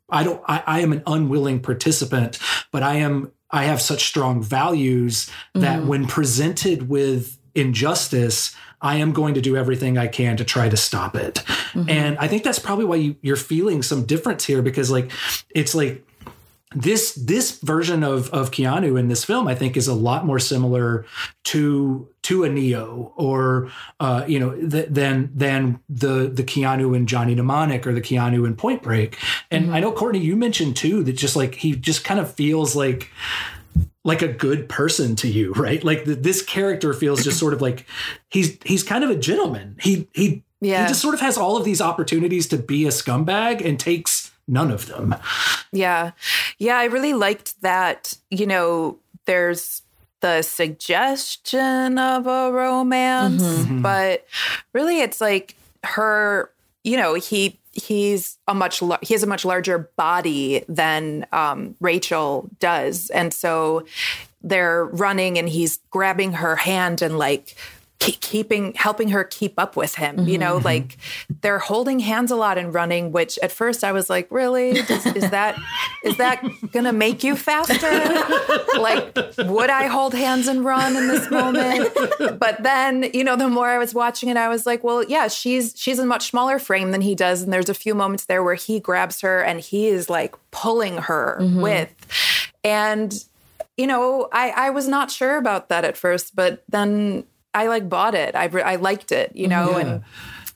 I 0.09 0.25
don't 0.25 0.43
I, 0.47 0.63
I 0.67 0.81
am 0.81 0.93
an 0.93 1.03
unwilling 1.07 1.61
participant, 1.61 2.39
but 2.71 2.83
I 2.83 2.97
am 2.97 3.33
I 3.51 3.65
have 3.65 3.81
such 3.81 4.05
strong 4.05 4.43
values 4.43 5.31
that 5.55 5.81
mm. 5.81 5.87
when 5.87 6.07
presented 6.07 6.89
with 6.89 7.39
injustice, 7.55 8.55
I 8.81 8.97
am 8.97 9.13
going 9.13 9.35
to 9.35 9.41
do 9.41 9.57
everything 9.57 9.99
I 9.99 10.07
can 10.07 10.37
to 10.37 10.45
try 10.45 10.69
to 10.69 10.77
stop 10.77 11.17
it. 11.17 11.43
And 11.89 12.19
I 12.19 12.29
think 12.29 12.43
that's 12.43 12.59
probably 12.59 12.85
why 12.85 12.97
you, 12.97 13.17
you're 13.23 13.37
feeling 13.37 13.83
some 13.83 14.05
difference 14.05 14.45
here 14.45 14.63
because 14.63 14.91
like 14.91 15.11
it's 15.51 15.75
like 15.75 16.07
this 16.75 17.15
this 17.15 17.59
version 17.61 18.03
of 18.03 18.29
of 18.31 18.51
Keanu 18.51 18.99
in 18.99 19.09
this 19.09 19.25
film, 19.25 19.49
I 19.49 19.55
think, 19.55 19.77
is 19.77 19.89
a 19.89 19.95
lot 19.95 20.27
more 20.27 20.39
similar 20.39 21.07
to 21.45 22.09
to 22.23 22.45
a 22.45 22.49
Neo 22.49 23.13
or 23.17 23.71
uh, 24.01 24.25
you 24.27 24.39
know 24.39 24.55
th- 24.55 24.89
than 24.91 25.31
than 25.35 25.81
the 25.89 26.29
the 26.29 26.43
Keanu 26.43 26.95
in 26.95 27.07
Johnny 27.07 27.35
Mnemonic 27.35 27.87
or 27.87 27.95
the 27.95 28.01
Keanu 28.01 28.47
in 28.47 28.57
Point 28.57 28.83
Break. 28.83 29.19
And 29.51 29.75
I 29.75 29.81
know 29.81 29.93
Courtney, 29.93 30.19
you 30.19 30.37
mentioned 30.37 30.77
too 30.77 31.03
that 31.05 31.15
just 31.15 31.37
like 31.37 31.55
he 31.55 31.75
just 31.77 32.05
kind 32.05 32.21
of 32.21 32.35
feels 32.35 32.75
like 32.75 33.11
like 34.07 34.23
a 34.23 34.29
good 34.29 34.69
person 34.69 35.15
to 35.17 35.29
you, 35.29 35.53
right? 35.67 35.83
Like 35.85 36.05
th- 36.07 36.19
this 36.21 36.41
character 36.43 36.95
feels 36.95 37.23
just 37.25 37.39
sort 37.39 37.53
of 37.53 37.61
like 37.61 37.85
he's 38.31 38.57
he's 38.65 38.83
kind 38.83 39.05
of 39.05 39.11
a 39.11 39.17
gentleman. 39.17 39.77
He 39.81 40.09
he 40.15 40.43
Yeah. 40.61 40.83
he 40.85 40.89
just 40.89 41.03
sort 41.03 41.15
of 41.15 41.21
has 41.21 41.37
all 41.37 41.57
of 41.59 41.65
these 41.65 41.81
opportunities 41.81 42.47
to 42.49 42.57
be 42.57 42.87
a 42.87 42.91
scumbag 42.91 43.63
and 43.65 43.79
takes 43.79 44.31
none 44.49 44.71
of 44.71 44.87
them. 44.87 45.15
Yeah. 45.73 46.13
Yeah, 46.59 46.79
I 46.79 46.85
really 46.85 47.13
liked 47.13 47.61
that, 47.63 48.17
you 48.31 48.47
know, 48.47 48.99
there's 49.27 49.83
the 50.21 50.43
suggestion 50.43 51.99
of 51.99 52.27
a 52.27 52.51
romance, 52.53 53.43
Mm-hmm. 53.43 53.83
but 53.83 54.25
really 54.73 55.01
it's 55.01 55.21
like 55.21 55.55
her, 55.85 56.51
you 56.85 56.97
know, 56.97 57.15
he 57.15 57.59
he's 57.77 58.39
a 58.49 58.55
much 58.55 58.81
he 59.03 59.15
has 59.15 59.23
a 59.23 59.27
much 59.27 59.45
larger 59.45 59.91
body 59.97 60.65
than 60.69 61.27
um, 61.33 61.77
Rachel 61.81 62.49
does. 62.59 63.11
And 63.11 63.33
so 63.33 63.87
they're 64.43 64.87
running 64.87 65.39
and 65.39 65.49
he's 65.49 65.79
grabbing 65.91 66.33
her 66.35 66.57
hand 66.57 67.03
and 67.03 67.19
like 67.19 67.57
keep, 67.99 68.21
keeping 68.21 68.75
helping 68.75 69.09
her 69.09 69.25
keep 69.25 69.59
up 69.59 69.77
with 69.77 69.95
him 69.95 70.27
you 70.27 70.39
know 70.39 70.57
mm-hmm. 70.57 70.65
like 70.65 70.99
they're 71.41 71.59
holding 71.59 71.99
hands 71.99 72.31
a 72.31 72.37
lot 72.37 72.59
and 72.59 72.75
running 72.75 73.13
which 73.13 73.39
at 73.43 73.51
first 73.51 73.83
i 73.85 73.93
was 73.93 74.11
like 74.11 74.27
really? 74.31 74.83
Does- 74.83 75.07
is 75.07 75.31
that 75.31 75.57
is 76.05 76.17
that 76.19 76.43
gonna 76.73 76.93
make 76.93 77.25
you 77.25 77.37
faster? 77.37 77.91
Like 78.79 79.17
would 79.39 79.71
i 79.71 79.87
hold 79.87 80.15
hands 80.15 80.49
and 80.49 80.65
run 80.65 80.97
in 80.97 81.09
this 81.09 81.31
moment? 81.31 81.91
But 82.39 82.63
then 82.63 83.11
you 83.15 83.25
know 83.25 83.37
the 83.37 83.49
more 83.49 83.69
i 83.69 83.79
was 83.79 83.95
watching 83.95 84.29
it 84.29 84.37
i 84.37 84.49
was 84.49 84.67
like 84.67 84.85
well 84.85 85.05
yeah 85.05 85.29
she's 85.29 85.73
she's 85.77 85.99
a 85.99 86.07
much 86.07 86.31
smaller 86.31 86.59
frame 86.59 86.91
than 86.91 87.01
he 87.01 87.15
does 87.15 87.43
and 87.43 87.53
there's 87.53 87.69
a 87.69 87.75
few 87.75 87.95
moments 87.95 88.27
there 88.27 88.43
where 88.43 88.55
he 88.55 88.81
grabs 88.81 89.21
her 89.21 89.41
and 89.41 89.61
he 89.61 89.87
is 89.87 90.11
like 90.11 90.35
pulling 90.51 90.99
her 90.99 91.39
mm-hmm. 91.41 91.61
with. 91.61 91.95
And 92.65 93.25
you 93.77 93.87
know, 93.87 94.29
I, 94.33 94.51
I 94.51 94.71
was 94.71 94.89
not 94.89 95.11
sure 95.11 95.37
about 95.37 95.69
that 95.69 95.85
at 95.85 95.99
first, 95.99 96.35
but 96.35 96.65
then 96.69 97.25
I 97.57 97.67
like 97.69 97.89
bought 97.89 98.15
it. 98.15 98.35
I, 98.37 98.45
re- 98.47 98.63
I 98.63 98.77
liked 98.77 99.11
it, 99.13 99.33
you 99.35 99.49
know, 99.49 99.71
Yeah. 99.73 99.79
and 99.87 100.03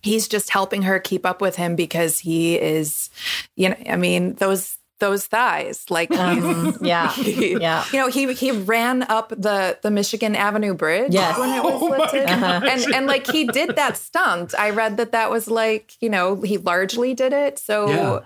he's 0.02 0.28
just 0.28 0.50
helping 0.50 0.82
her 0.82 0.98
keep 1.00 1.24
up 1.26 1.40
with 1.40 1.56
him 1.56 1.76
because 1.76 2.18
he 2.20 2.56
is, 2.58 3.10
you 3.56 3.70
know, 3.70 3.76
I 3.88 3.96
mean, 3.96 4.34
those 4.34 4.76
those 5.00 5.24
thighs, 5.26 5.86
like 5.88 6.10
Um, 6.24 6.76
yeah. 6.82 7.10
he- 7.12 7.56
Yeah. 7.56 7.84
you 7.90 7.98
know, 7.98 8.08
he 8.08 8.32
he 8.34 8.50
ran 8.52 9.02
up 9.04 9.30
the 9.30 9.78
the 9.82 9.90
Michigan 9.90 10.36
Avenue 10.36 10.74
Bridge 10.74 11.12
Yes. 11.14 11.38
when 11.38 11.48
it 11.56 11.64
was 11.64 11.80
lifted, 11.80 12.28
and 12.28 12.94
and 12.94 13.06
like 13.06 13.26
he 13.26 13.46
did 13.46 13.76
that 13.76 13.96
stunt. 13.96 14.54
I 14.58 14.70
read 14.70 14.98
that 14.98 15.12
that 15.12 15.30
was 15.30 15.48
like 15.48 15.94
you 16.02 16.10
know 16.10 16.42
he 16.42 16.58
largely 16.58 17.14
did 17.14 17.32
it. 17.32 17.58
So 17.58 17.88
Yeah. 17.88 18.20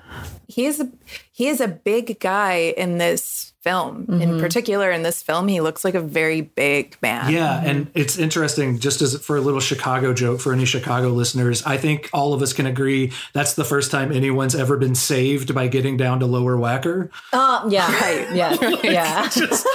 he 0.48 0.66
is 0.66 0.80
a 0.80 0.88
he 1.32 1.46
is 1.46 1.60
a 1.60 1.68
big 1.68 2.18
guy 2.18 2.74
in 2.76 2.98
this 2.98 3.53
film. 3.64 4.06
In 4.20 4.38
particular, 4.38 4.90
in 4.90 5.02
this 5.02 5.22
film, 5.22 5.48
he 5.48 5.60
looks 5.62 5.84
like 5.84 5.94
a 5.94 6.00
very 6.00 6.42
big 6.42 6.96
man. 7.00 7.32
Yeah, 7.32 7.62
and 7.64 7.90
it's 7.94 8.18
interesting. 8.18 8.78
Just 8.78 9.00
as 9.00 9.18
for 9.18 9.36
a 9.36 9.40
little 9.40 9.60
Chicago 9.60 10.12
joke 10.12 10.40
for 10.40 10.52
any 10.52 10.66
Chicago 10.66 11.08
listeners, 11.08 11.64
I 11.64 11.78
think 11.78 12.10
all 12.12 12.34
of 12.34 12.42
us 12.42 12.52
can 12.52 12.66
agree 12.66 13.10
that's 13.32 13.54
the 13.54 13.64
first 13.64 13.90
time 13.90 14.12
anyone's 14.12 14.54
ever 14.54 14.76
been 14.76 14.94
saved 14.94 15.54
by 15.54 15.66
getting 15.68 15.96
down 15.96 16.20
to 16.20 16.26
Lower 16.26 16.56
Wacker. 16.56 17.08
Uh, 17.32 17.66
yeah. 17.70 17.90
Right. 18.00 18.34
Yeah. 18.34 18.56
Yeah. 18.84 19.28
Just, 19.30 19.66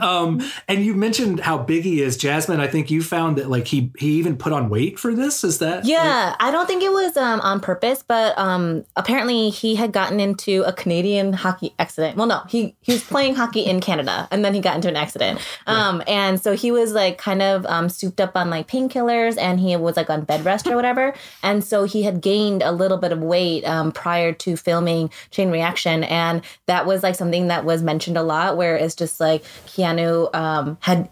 um, 0.00 0.40
and 0.68 0.84
you 0.84 0.94
mentioned 0.94 1.40
how 1.40 1.58
big 1.58 1.82
he 1.82 2.00
is, 2.00 2.16
Jasmine. 2.16 2.60
I 2.60 2.68
think 2.68 2.90
you 2.90 3.02
found 3.02 3.38
that 3.38 3.50
like 3.50 3.66
he 3.66 3.90
he 3.98 4.12
even 4.18 4.36
put 4.36 4.52
on 4.52 4.68
weight 4.70 4.98
for 5.00 5.14
this. 5.14 5.42
Is 5.42 5.58
that 5.58 5.84
Yeah, 5.84 6.36
I 6.38 6.50
don't 6.50 6.66
think 6.66 6.82
it 6.82 6.92
was 6.92 7.16
um, 7.16 7.40
on 7.40 7.60
purpose, 7.60 8.04
but 8.06 8.38
um, 8.38 8.84
apparently 8.94 9.50
he 9.50 9.74
had 9.74 9.92
gotten 9.92 10.20
into 10.20 10.62
a 10.64 10.72
Canadian 10.72 11.32
hockey 11.32 11.74
accident. 11.78 12.16
Well, 12.16 12.26
no, 12.26 12.42
he 12.48 12.76
he 12.82 12.92
was 12.92 13.02
playing 13.02 13.31
hockey 13.32 13.60
in 13.60 13.80
Canada, 13.80 14.28
and 14.30 14.44
then 14.44 14.54
he 14.54 14.60
got 14.60 14.76
into 14.76 14.88
an 14.88 14.96
accident. 14.96 15.40
Um, 15.66 16.02
and 16.06 16.40
so 16.40 16.54
he 16.54 16.70
was 16.70 16.92
like 16.92 17.18
kind 17.18 17.42
of 17.42 17.64
um, 17.66 17.88
souped 17.88 18.20
up 18.20 18.36
on 18.36 18.50
like 18.50 18.68
painkillers, 18.68 19.38
and 19.38 19.60
he 19.60 19.76
was 19.76 19.96
like 19.96 20.10
on 20.10 20.22
bed 20.24 20.44
rest 20.44 20.66
or 20.66 20.76
whatever. 20.76 21.14
And 21.44 21.64
so 21.64 21.84
he 21.84 22.02
had 22.04 22.20
gained 22.20 22.62
a 22.62 22.70
little 22.70 22.98
bit 22.98 23.10
of 23.10 23.18
weight 23.18 23.64
um, 23.64 23.90
prior 23.90 24.32
to 24.32 24.56
filming 24.56 25.10
Chain 25.30 25.50
Reaction, 25.50 26.04
and 26.04 26.42
that 26.66 26.86
was 26.86 27.02
like 27.02 27.14
something 27.14 27.48
that 27.48 27.64
was 27.64 27.82
mentioned 27.82 28.16
a 28.16 28.22
lot, 28.22 28.56
where 28.56 28.76
it's 28.76 28.94
just 28.94 29.18
like 29.18 29.42
Keanu 29.66 30.32
um, 30.34 30.78
had 30.80 31.08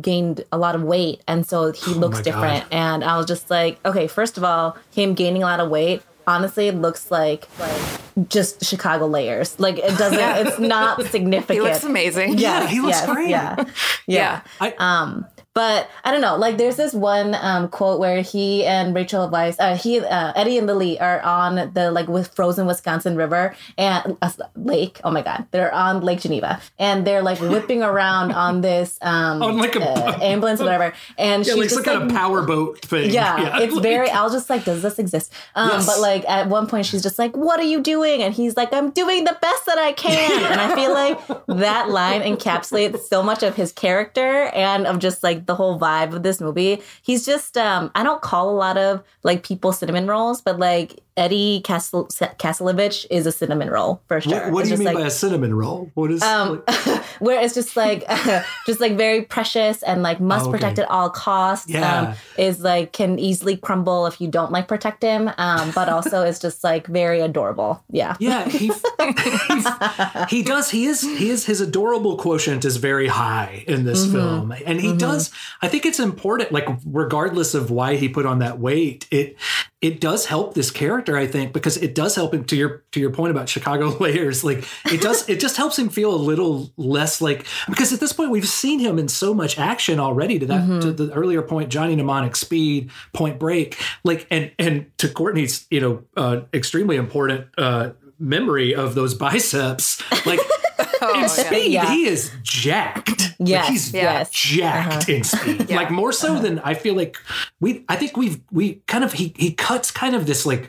gained 0.00 0.44
a 0.52 0.58
lot 0.58 0.74
of 0.74 0.82
weight 0.82 1.22
and 1.26 1.44
so 1.46 1.72
he 1.72 1.92
looks 1.92 2.18
my 2.18 2.22
different 2.22 2.70
God. 2.70 2.72
and 2.72 3.04
i 3.04 3.16
was 3.16 3.26
just 3.26 3.50
like 3.50 3.84
okay 3.84 4.06
first 4.06 4.38
of 4.38 4.44
all 4.44 4.76
him 4.92 5.14
gaining 5.14 5.42
a 5.42 5.46
lot 5.46 5.60
of 5.60 5.68
weight 5.68 6.02
honestly 6.28 6.70
looks 6.70 7.10
like 7.10 7.48
like 7.58 8.28
just 8.28 8.64
chicago 8.64 9.06
layers. 9.06 9.58
Like 9.58 9.78
it 9.78 9.96
doesn't 9.98 10.46
it's 10.46 10.58
not 10.58 11.02
significant 11.06 11.50
he 11.50 11.60
looks 11.60 11.84
amazing. 11.84 12.38
yeah 12.38 12.66
he 12.66 12.80
looks 12.80 12.98
yes, 13.00 13.10
great. 13.10 13.30
yeah. 13.30 13.64
Yeah. 14.06 14.42
I, 14.60 14.74
um 14.78 15.26
but 15.58 15.90
I 16.04 16.12
don't 16.12 16.20
know. 16.20 16.36
Like, 16.36 16.56
there's 16.56 16.76
this 16.76 16.94
one 16.94 17.34
um, 17.34 17.68
quote 17.68 17.98
where 17.98 18.22
he 18.22 18.64
and 18.64 18.94
Rachel 18.94 19.28
Weisz, 19.28 19.56
uh, 19.58 19.74
he, 19.74 19.98
uh, 19.98 20.32
Eddie 20.36 20.56
and 20.56 20.68
Lily 20.68 21.00
are 21.00 21.20
on 21.22 21.72
the 21.74 21.90
like 21.90 22.06
with 22.06 22.28
frozen 22.28 22.64
Wisconsin 22.64 23.16
River 23.16 23.56
and 23.76 24.16
uh, 24.22 24.30
lake. 24.54 25.00
Oh 25.02 25.10
my 25.10 25.20
God, 25.22 25.46
they're 25.50 25.74
on 25.74 26.00
Lake 26.02 26.20
Geneva 26.20 26.60
and 26.78 27.04
they're 27.04 27.22
like 27.22 27.40
whipping 27.40 27.82
around 27.82 28.30
on 28.30 28.60
this 28.60 29.00
um, 29.02 29.42
On, 29.46 29.58
like, 29.58 29.74
a- 29.74 29.82
uh, 29.82 30.18
ambulance, 30.22 30.60
or 30.60 30.64
whatever. 30.66 30.94
And 31.18 31.44
yeah, 31.44 31.54
she's 31.54 31.56
like 31.56 31.62
just 31.64 31.74
some 31.74 31.82
kind 31.84 31.98
like, 32.02 32.10
of 32.10 32.16
powerboat 32.16 32.80
thing. 32.82 33.10
yeah, 33.18 33.58
it's 33.58 33.74
like- 33.74 33.82
very. 33.82 34.10
I 34.10 34.22
was 34.22 34.32
just 34.32 34.48
like, 34.48 34.64
does 34.64 34.82
this 34.82 35.00
exist? 35.00 35.32
Um, 35.56 35.70
Yes. 35.70 35.86
But 35.86 35.98
like 35.98 36.24
at 36.28 36.48
one 36.48 36.68
point, 36.68 36.86
she's 36.86 37.02
just 37.02 37.18
like, 37.18 37.36
"What 37.36 37.58
are 37.58 37.70
you 37.74 37.80
doing?" 37.82 38.22
And 38.22 38.32
he's 38.32 38.56
like, 38.56 38.72
"I'm 38.72 38.90
doing 38.90 39.24
the 39.24 39.36
best 39.40 39.66
that 39.66 39.78
I 39.78 39.92
can." 39.92 40.52
and 40.52 40.60
I 40.60 40.74
feel 40.76 40.92
like 40.94 41.18
that 41.48 41.88
line 41.90 42.22
encapsulates 42.22 43.00
so 43.00 43.22
much 43.24 43.42
of 43.42 43.56
his 43.56 43.72
character 43.72 44.50
and 44.54 44.86
of 44.86 44.98
just 45.00 45.22
like 45.24 45.47
the 45.48 45.56
whole 45.56 45.80
vibe 45.80 46.14
of 46.14 46.22
this 46.22 46.40
movie. 46.40 46.80
He's 47.02 47.26
just. 47.26 47.58
Um, 47.58 47.90
I 47.96 48.04
don't 48.04 48.22
call 48.22 48.50
a 48.50 48.56
lot 48.56 48.78
of 48.78 49.02
like 49.24 49.42
people 49.42 49.72
cinnamon 49.72 50.06
rolls, 50.06 50.40
but 50.40 50.60
like 50.60 51.00
Eddie 51.16 51.60
Castle 51.64 52.06
Kastelevich 52.06 53.06
is 53.10 53.26
a 53.26 53.32
cinnamon 53.32 53.70
roll 53.70 54.00
for 54.06 54.20
sure. 54.20 54.44
What, 54.44 54.52
what 54.52 54.64
do 54.64 54.70
you 54.70 54.76
mean 54.76 54.86
like, 54.86 54.96
by 54.96 55.06
a 55.06 55.10
cinnamon 55.10 55.54
roll? 55.54 55.90
What 55.94 56.12
is 56.12 56.22
um, 56.22 56.62
like- 56.68 56.86
where 57.20 57.40
it's 57.40 57.54
just 57.54 57.76
like 57.76 58.04
just 58.66 58.80
like 58.80 58.96
very 58.96 59.22
precious 59.22 59.82
and 59.82 60.02
like 60.02 60.20
must 60.20 60.46
Oh, 60.46 60.48
okay. 60.50 60.58
protect 60.58 60.78
at 60.78 60.88
all 60.90 61.10
costs 61.10 61.68
Yeah. 61.70 62.00
um, 62.10 62.14
is 62.36 62.60
like 62.60 62.92
can 62.92 63.18
easily 63.18 63.56
crumble 63.56 64.06
if 64.06 64.20
you 64.20 64.28
don't 64.28 64.52
like 64.52 64.68
protect 64.68 65.02
him 65.02 65.30
um, 65.38 65.72
but 65.74 65.88
also 65.88 66.22
is 66.30 66.38
just 66.38 66.62
like 66.64 66.86
very 66.86 67.20
adorable 67.20 67.82
yeah 67.90 68.16
Yeah, 68.20 68.48
he 68.48 68.70
he 70.28 70.42
does. 70.42 70.70
He 70.70 70.86
is 70.86 71.00
he 71.02 71.30
is 71.30 71.44
his 71.46 71.60
adorable 71.60 72.16
quotient 72.16 72.64
is 72.64 72.76
very 72.76 73.06
high 73.08 73.64
in 73.66 73.84
this 73.84 73.98
Mm-hmm. 73.98 74.12
film, 74.16 74.52
and 74.66 74.80
he 74.80 74.96
does. 74.96 75.30
I 75.60 75.68
think 75.68 75.84
it's 75.84 75.98
important, 75.98 76.52
like 76.52 76.66
regardless 76.86 77.54
of 77.54 77.70
why 77.70 77.96
he 77.96 78.08
put 78.08 78.26
on 78.26 78.38
that 78.38 78.58
weight, 78.60 79.06
it 79.10 79.36
it 79.80 80.00
does 80.00 80.26
help 80.26 80.54
this 80.54 80.72
character, 80.72 81.16
I 81.16 81.28
think, 81.28 81.52
because 81.52 81.76
it 81.76 81.94
does 81.94 82.16
help 82.16 82.34
him 82.34 82.44
to 82.46 82.56
your 82.56 82.82
to 82.92 82.98
your 83.00 83.10
point 83.10 83.30
about 83.30 83.48
Chicago 83.48 83.96
layers. 84.00 84.42
Like 84.42 84.64
it 84.86 85.00
does, 85.00 85.28
it 85.28 85.38
just 85.38 85.56
helps 85.56 85.78
him 85.78 85.88
feel 85.88 86.12
a 86.12 86.16
little 86.16 86.72
less 86.76 87.20
like 87.20 87.46
because 87.68 87.92
at 87.92 88.00
this 88.00 88.12
point 88.12 88.30
we've 88.30 88.48
seen 88.48 88.80
him 88.80 88.98
in 88.98 89.06
so 89.06 89.32
much 89.32 89.56
action 89.58 90.00
already. 90.00 90.38
To 90.40 90.46
that, 90.46 90.62
Mm-hmm. 90.62 90.80
to 90.80 90.92
the 90.92 91.12
earlier 91.12 91.42
point, 91.42 91.70
Johnny 91.70 91.94
Mnemonic, 91.94 92.34
Speed, 92.34 92.90
Point 93.12 93.38
Break, 93.38 93.78
like 94.02 94.26
and 94.30 94.50
and 94.58 94.90
to 94.98 95.08
Courtney's, 95.08 95.66
you 95.70 95.80
know, 95.80 96.02
uh, 96.16 96.40
extremely 96.52 96.96
important 96.96 97.46
uh, 97.56 97.90
memory 98.18 98.74
of 98.74 98.94
those 98.96 99.14
biceps, 99.14 100.02
like. 100.26 100.40
Oh, 101.00 101.22
in 101.22 101.28
speed, 101.28 101.72
Yeah. 101.72 101.90
he 101.90 102.06
is 102.06 102.30
jacked. 102.42 103.34
Yes, 103.38 103.64
like 103.64 103.72
he's 103.72 103.94
yes. 103.94 104.26
Uh-huh. 104.26 104.28
jacked 104.32 105.08
in 105.08 105.24
speed. 105.24 105.70
Like 105.70 105.90
more 105.90 106.12
so 106.12 106.32
uh-huh. 106.32 106.42
than 106.42 106.58
I 106.60 106.74
feel 106.74 106.94
like 106.94 107.16
we. 107.60 107.84
I 107.88 107.96
think 107.96 108.16
we've 108.16 108.40
we 108.50 108.82
kind 108.86 109.04
of 109.04 109.12
he 109.12 109.32
he 109.36 109.52
cuts 109.52 109.90
kind 109.90 110.16
of 110.16 110.26
this 110.26 110.44
like 110.44 110.68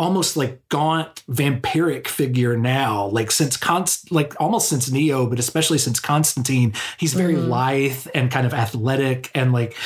almost 0.00 0.36
like 0.36 0.66
gaunt 0.70 1.22
vampiric 1.30 2.08
figure 2.08 2.56
now. 2.56 3.06
Like 3.06 3.30
since 3.30 3.56
Const 3.56 4.10
like 4.10 4.34
almost 4.40 4.68
since 4.70 4.90
Neo, 4.90 5.26
but 5.26 5.38
especially 5.38 5.78
since 5.78 6.00
Constantine, 6.00 6.72
he's 6.98 7.14
very 7.14 7.34
Mm-hmm. 7.34 7.50
lithe 7.50 8.06
and 8.14 8.30
kind 8.32 8.46
of 8.46 8.54
athletic 8.54 9.30
and 9.34 9.52
like 9.52 9.76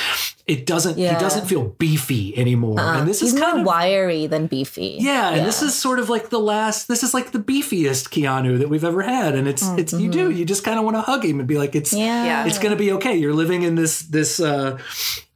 it 0.47 0.65
doesn't 0.65 0.97
Yeah. 0.97 1.13
he 1.13 1.19
doesn't 1.19 1.47
feel 1.47 1.65
beefy 1.77 2.35
anymore. 2.37 2.79
And 2.79 3.07
this 3.07 3.21
is 3.21 3.33
kind 3.37 3.59
of 3.59 3.65
wiry 3.65 4.25
than 4.27 4.47
beefy. 4.47 4.97
yeah, 5.01 5.31
and 5.35 5.45
this 5.45 5.61
is 5.61 5.75
sort 5.75 5.99
of 5.99 6.09
like 6.09 6.29
the 6.29 6.39
last. 6.39 6.87
This 6.87 7.03
is 7.03 7.13
like 7.13 7.31
the 7.31 7.39
beefiest 7.39 8.09
Keanu 8.09 8.57
that 8.59 8.69
we've 8.69 8.83
ever 8.85 9.01
had, 9.01 9.35
and 9.35 9.47
it's 9.47 9.67
it's 9.77 9.91
you 9.93 10.09
do 10.09 10.29
you 10.31 10.45
just 10.45 10.63
kind 10.63 10.79
of 10.79 10.85
want 10.85 10.95
to 10.97 11.01
hug 11.01 11.25
him 11.25 11.39
and 11.39 11.47
be 11.47 11.57
like 11.57 11.75
it's 11.75 11.91
Yeah. 11.93 12.23
Yeah. 12.25 12.45
it's 12.47 12.57
gonna 12.59 12.75
be 12.77 12.91
okay. 12.93 13.15
You're 13.17 13.33
living 13.33 13.63
in 13.63 13.75
this 13.75 13.99
this 14.03 14.39
uh, 14.39 14.77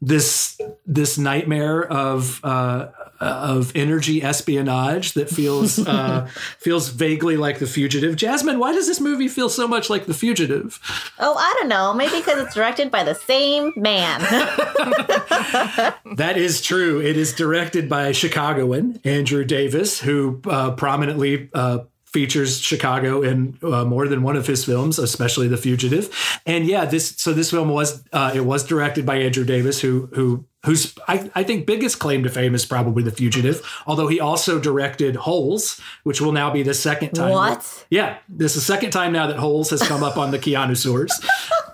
this 0.01 0.59
this 0.85 1.17
nightmare 1.17 1.83
of 1.85 2.39
uh, 2.43 2.87
of 3.19 3.75
energy 3.75 4.23
espionage 4.23 5.13
that 5.13 5.29
feels 5.29 5.79
uh, 5.79 6.25
feels 6.57 6.89
vaguely 6.89 7.35
like 7.35 7.59
The 7.59 7.67
Fugitive. 7.67 8.15
Jasmine, 8.15 8.59
why 8.59 8.71
does 8.71 8.87
this 8.87 9.01
movie 9.01 9.27
feel 9.27 9.49
so 9.49 9.67
much 9.67 9.89
like 9.89 10.05
The 10.05 10.13
Fugitive? 10.13 10.79
Oh, 11.19 11.35
I 11.35 11.53
don't 11.59 11.69
know. 11.69 11.93
Maybe 11.93 12.17
because 12.17 12.39
it's 12.39 12.55
directed 12.55 12.91
by 12.91 13.03
the 13.03 13.15
same 13.15 13.73
man. 13.75 14.21
That 16.15 16.37
is 16.37 16.61
true. 16.61 17.01
It 17.01 17.15
is 17.15 17.33
directed 17.33 17.87
by 17.87 18.11
Chicagoan 18.11 18.99
Andrew 19.05 19.45
Davis, 19.45 20.01
who 20.01 20.41
uh, 20.45 20.71
prominently 20.71 21.49
uh, 21.53 21.79
features 22.11 22.59
Chicago 22.59 23.21
in 23.21 23.57
uh, 23.61 23.85
more 23.85 24.07
than 24.07 24.23
one 24.23 24.35
of 24.35 24.47
his 24.47 24.65
films, 24.65 24.97
especially 24.99 25.47
The 25.47 25.57
Fugitive. 25.57 26.09
And 26.45 26.65
yeah, 26.65 26.85
this 26.85 27.15
so 27.17 27.33
this 27.33 27.51
film 27.51 27.69
was 27.69 28.03
uh, 28.13 28.31
it 28.33 28.41
was 28.41 28.63
directed 28.63 29.05
by 29.05 29.17
Andrew 29.17 29.45
Davis, 29.45 29.79
who 29.79 30.09
who 30.13 30.45
whose 30.65 30.93
I, 31.07 31.29
I 31.35 31.43
think 31.43 31.65
biggest 31.65 31.99
claim 31.99 32.23
to 32.23 32.29
fame 32.29 32.55
is 32.55 32.65
probably 32.65 33.03
The 33.03 33.11
Fugitive. 33.11 33.61
Although 33.85 34.07
he 34.07 34.19
also 34.19 34.59
directed 34.59 35.15
Holes, 35.15 35.79
which 36.03 36.19
will 36.19 36.31
now 36.31 36.51
be 36.51 36.63
the 36.63 36.73
second 36.73 37.11
time. 37.13 37.31
What? 37.31 37.85
Yeah, 37.89 38.17
this 38.27 38.55
is 38.55 38.65
the 38.65 38.73
second 38.73 38.91
time 38.91 39.13
now 39.13 39.27
that 39.27 39.37
Holes 39.37 39.69
has 39.69 39.81
come 39.81 40.03
up 40.03 40.17
on 40.17 40.31
the 40.31 40.39
Keanuseurs. 40.39 41.11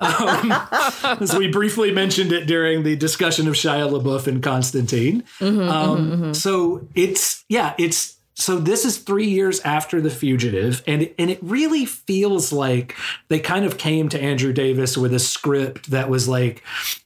Um, 0.01 0.53
as 1.21 1.33
we 1.35 1.47
briefly 1.47 1.91
mentioned 1.91 2.33
it 2.33 2.45
during 2.45 2.83
the 2.83 2.97
discussion 2.97 3.47
of 3.47 3.53
Shia 3.53 3.89
LaBeouf 3.89 4.27
and 4.27 4.43
Constantine. 4.43 5.23
um, 5.41 6.33
So 6.33 6.87
it's 6.93 7.45
yeah, 7.47 7.73
it's 7.77 8.14
so 8.37 8.59
this 8.59 8.83
is 8.83 8.97
three 8.97 9.29
years 9.29 9.61
after 9.61 10.01
The 10.01 10.09
Fugitive, 10.09 10.83
and 10.85 11.03
it, 11.03 11.15
and 11.17 11.29
it 11.29 11.39
really 11.41 11.85
feels 11.85 12.51
like 12.51 12.95
they 13.29 13.39
kind 13.39 13.63
of 13.63 13.77
came 13.77 14.09
to 14.09 14.21
Andrew 14.21 14.51
Davis 14.51 14.97
with 14.97 15.13
a 15.13 15.19
script 15.19 15.89
that 15.91 16.09
was 16.09 16.27
like, 16.27 16.61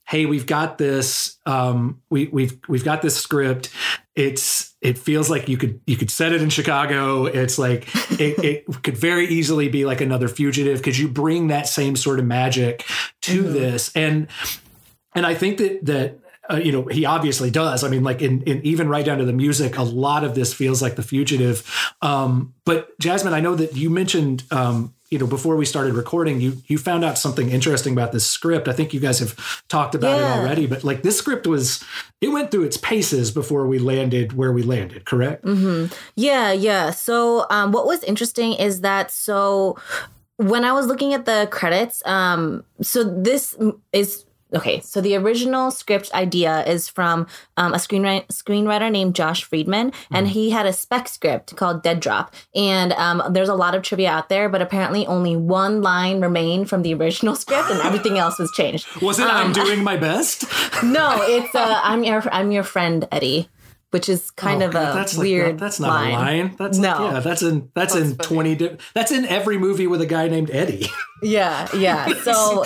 "Hey, 0.08 0.26
we've 0.26 0.48
got 0.48 0.80
this. 0.80 1.38
Um, 1.46 2.02
we 2.10 2.28
we've 2.28 2.60
we've 2.68 2.84
got 2.84 3.04
this 3.04 3.15
script. 3.15 3.70
It's 4.15 4.74
it 4.82 4.98
feels 4.98 5.30
like 5.30 5.48
you 5.48 5.58
could 5.58 5.80
you 5.86 5.98
could 5.98 6.10
set 6.10 6.34
it 6.34 6.42
in 6.42 6.50
Chicago. 6.50 7.26
It's 7.26 7.60
like 7.60 7.88
it, 8.20 8.44
it 8.44 8.84
could 8.84 8.98
very 8.98 9.28
easily 9.28 9.70
be 9.70 9.86
like 9.86 10.02
another 10.02 10.30
Fugitive. 10.30 10.82
Could 10.82 10.98
you 10.98 11.08
bring 11.08 11.48
that 11.48 11.68
same 11.68 11.96
sort 11.96 12.18
of 12.18 12.26
magic 12.26 12.86
to 13.22 13.44
this 13.44 13.96
and 13.96 14.28
and 15.13 15.26
I 15.26 15.36
think 15.36 15.58
that 15.58 15.86
that 15.86 16.20
uh, 16.52 16.56
you 16.58 16.72
know 16.72 16.86
he 16.86 17.06
obviously 17.06 17.52
does. 17.52 17.84
I 17.84 17.90
mean, 17.90 18.04
like 18.04 18.22
in, 18.22 18.42
in 18.44 18.66
even 18.66 18.90
right 18.90 19.06
down 19.06 19.18
to 19.20 19.26
the 19.26 19.34
music, 19.34 19.78
a 19.78 19.84
lot 19.84 20.24
of 20.24 20.36
this 20.36 20.54
feels 20.54 20.82
like 20.82 20.96
the 20.96 21.04
fugitive. 21.04 21.70
Um, 22.02 22.54
but 22.66 22.98
Jasmine, 23.00 23.34
I 23.34 23.40
know 23.40 23.56
that 23.56 23.76
you 23.76 23.90
mentioned 23.90 24.44
um, 24.52 24.94
you 25.10 25.18
know 25.20 25.28
before 25.28 25.56
we 25.56 25.66
started 25.66 25.94
recording, 25.94 26.40
you 26.42 26.58
you 26.68 26.78
found 26.78 27.04
out 27.06 27.18
something 27.18 27.50
interesting 27.50 27.94
about 27.94 28.12
this 28.12 28.26
script. 28.26 28.68
I 28.68 28.74
think 28.74 28.94
you 28.94 29.00
guys 29.00 29.20
have 29.20 29.36
talked 29.68 29.96
about 29.96 30.20
Yeah. 30.20 30.36
it 30.36 30.40
already, 30.42 30.66
but 30.68 30.84
like 30.84 31.02
this 31.04 31.18
script 31.18 31.46
was 31.48 31.84
it 32.22 32.30
went 32.30 32.52
through 32.52 32.64
its 32.64 32.78
paces 32.78 33.32
before 33.32 33.66
we 33.68 33.80
landed 33.80 34.34
where 34.34 34.52
we 34.52 34.64
landed. 34.64 35.06
Correct? 35.06 35.44
mm-hmm. 35.46 35.94
Yeah, 36.16 36.52
yeah. 36.52 36.92
So, 36.92 37.46
um, 37.50 37.72
what 37.72 37.86
was 37.86 38.04
interesting 38.04 38.54
is 38.54 38.82
that 38.82 39.12
so 39.12 39.78
when 40.38 40.64
I 40.64 40.72
was 40.72 40.88
looking 40.88 41.14
at 41.14 41.26
the 41.26 41.48
credits, 41.52 42.02
um, 42.06 42.64
so 42.82 43.04
this 43.04 43.58
is 43.92 44.26
okay. 44.54 44.80
So 44.82 45.02
the 45.02 45.16
original 45.16 45.72
script 45.72 46.14
idea 46.14 46.64
is 46.66 46.88
from 46.88 47.28
um, 47.58 47.74
a 47.74 47.78
screenwriter 47.78 48.28
screenwriter 48.28 48.92
named 48.92 49.16
Josh 49.16 49.44
Friedman, 49.44 49.94
and 50.12 50.28
he 50.28 50.50
had 50.50 50.66
a 50.66 50.74
spec 50.74 51.08
script 51.08 51.56
called 51.56 51.84
Dead 51.84 52.00
Drop. 52.00 52.34
And 52.56 52.94
um, 52.94 53.22
there's 53.32 53.50
a 53.50 53.56
lot 53.56 53.76
of 53.76 53.84
trivia 53.84 54.10
out 54.10 54.30
there, 54.30 54.50
but 54.50 54.62
apparently 54.62 55.06
only 55.08 55.36
one 55.36 55.82
line 55.82 56.22
remained 56.22 56.70
from 56.70 56.82
the 56.82 56.94
original 56.94 57.36
script, 57.44 57.70
and 57.70 57.82
everything 57.82 58.18
else 58.18 58.40
was 58.40 58.52
changed. 58.52 58.88
Was 59.02 59.20
it 59.20 59.26
I'm 59.26 59.54
doing 59.54 59.84
my 59.84 59.98
best? 59.98 60.46
No, 60.84 61.22
it's 61.24 61.54
uh, 61.54 61.82
I'm 61.84 62.04
your 62.04 62.24
I'm 62.32 62.52
your 62.52 62.64
friend 62.64 63.08
Eddie. 63.12 63.50
Which 63.91 64.08
is 64.08 64.30
kind 64.32 64.62
Oh, 64.62 64.67
of 64.67 64.73
God, 64.73 64.91
a 64.91 64.93
that's 64.99 65.17
like 65.17 65.23
weird. 65.25 65.49
not, 65.56 65.60
that's 65.60 65.80
not 65.80 65.88
line. 65.89 66.12
a 66.12 66.13
line. 66.13 66.56
That's 66.60 66.78
No. 66.78 67.12
yeah, 67.12 67.19
that's 67.21 67.41
in 67.41 67.71
that's, 67.73 67.95
in 67.95 68.15
funny. 68.15 68.17
twenty. 68.17 68.56
Di- 68.56 68.78
that's 68.93 69.12
in 69.12 69.25
every 69.25 69.58
movie 69.58 69.88
with 69.88 69.99
a 70.02 70.06
guy 70.06 70.28
named 70.28 70.52
Eddie. 70.52 70.86
Yeah, 71.21 71.67
yeah. 71.75 72.08
So 72.23 72.63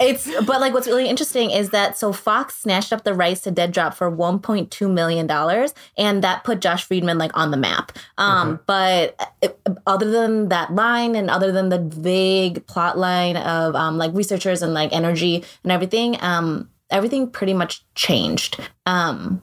it's 0.00 0.28
but 0.46 0.60
like 0.60 0.74
what's 0.74 0.88
really 0.88 1.08
interesting 1.08 1.52
is 1.52 1.70
that 1.70 1.96
so 1.96 2.12
Fox 2.12 2.56
snatched 2.56 2.92
up 2.92 3.04
the 3.04 3.14
rights 3.14 3.42
to 3.42 3.52
Dead 3.52 3.70
Drop 3.70 3.94
for 3.94 4.10
1.2 4.10 4.92
million 4.92 5.28
dollars, 5.28 5.74
and 5.96 6.24
that 6.24 6.42
put 6.42 6.58
Josh 6.60 6.82
Friedman 6.84 7.18
like 7.18 7.30
on 7.38 7.52
the 7.52 7.56
map. 7.56 7.92
Um, 8.18 8.58
but 8.66 9.14
it, 9.40 9.56
other 9.86 10.10
than 10.10 10.48
that 10.48 10.74
line, 10.74 11.14
and 11.14 11.30
other 11.30 11.52
than 11.52 11.68
the 11.68 11.78
vague 11.78 12.66
plot 12.66 12.98
line 12.98 13.36
of 13.36 13.76
um, 13.76 13.96
like 13.96 14.12
researchers 14.12 14.60
and 14.60 14.74
like 14.74 14.92
energy 14.92 15.44
and 15.62 15.70
everything, 15.70 16.16
um, 16.20 16.68
everything 16.90 17.30
pretty 17.30 17.54
much 17.54 17.84
changed. 17.94 18.58
Um, 18.86 19.40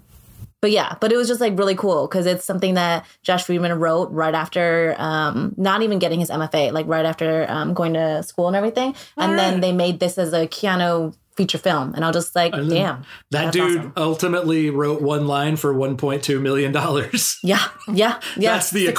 but 0.61 0.71
yeah, 0.71 0.95
but 1.01 1.11
it 1.11 1.17
was 1.17 1.27
just 1.27 1.41
like 1.41 1.57
really 1.57 1.75
cool 1.75 2.07
because 2.07 2.27
it's 2.27 2.45
something 2.45 2.75
that 2.75 3.05
Josh 3.23 3.43
Friedman 3.45 3.79
wrote 3.79 4.11
right 4.11 4.33
after 4.33 4.95
um, 4.99 5.53
not 5.57 5.81
even 5.81 5.97
getting 5.97 6.19
his 6.19 6.29
MFA, 6.29 6.71
like 6.71 6.87
right 6.87 7.05
after 7.05 7.45
um, 7.49 7.73
going 7.73 7.93
to 7.93 8.21
school 8.23 8.47
and 8.47 8.55
everything. 8.55 8.95
and 9.17 9.37
then 9.37 9.61
they 9.61 9.71
made 9.71 9.99
this 9.99 10.17
as 10.17 10.33
a 10.33 10.47
Keanu 10.47 11.15
feature 11.35 11.57
film, 11.57 11.93
and 11.95 12.03
i'll 12.03 12.11
just 12.11 12.35
like, 12.35 12.51
then 12.51 12.67
damn, 12.69 13.05
That 13.31 13.53
dude 13.53 13.77
awesome. 13.79 13.93
ultimately 13.97 14.69
wrote 14.69 15.01
one 15.01 15.27
line 15.27 15.55
for 15.55 15.73
1.2 15.73 16.41
million 16.41 16.71
dollars. 16.71 17.37
yeah, 17.43 17.67
yeah, 17.87 18.19
yeah. 18.37 18.53
That's 18.53 18.69
the 18.71 18.87
succeeded. 18.87 18.89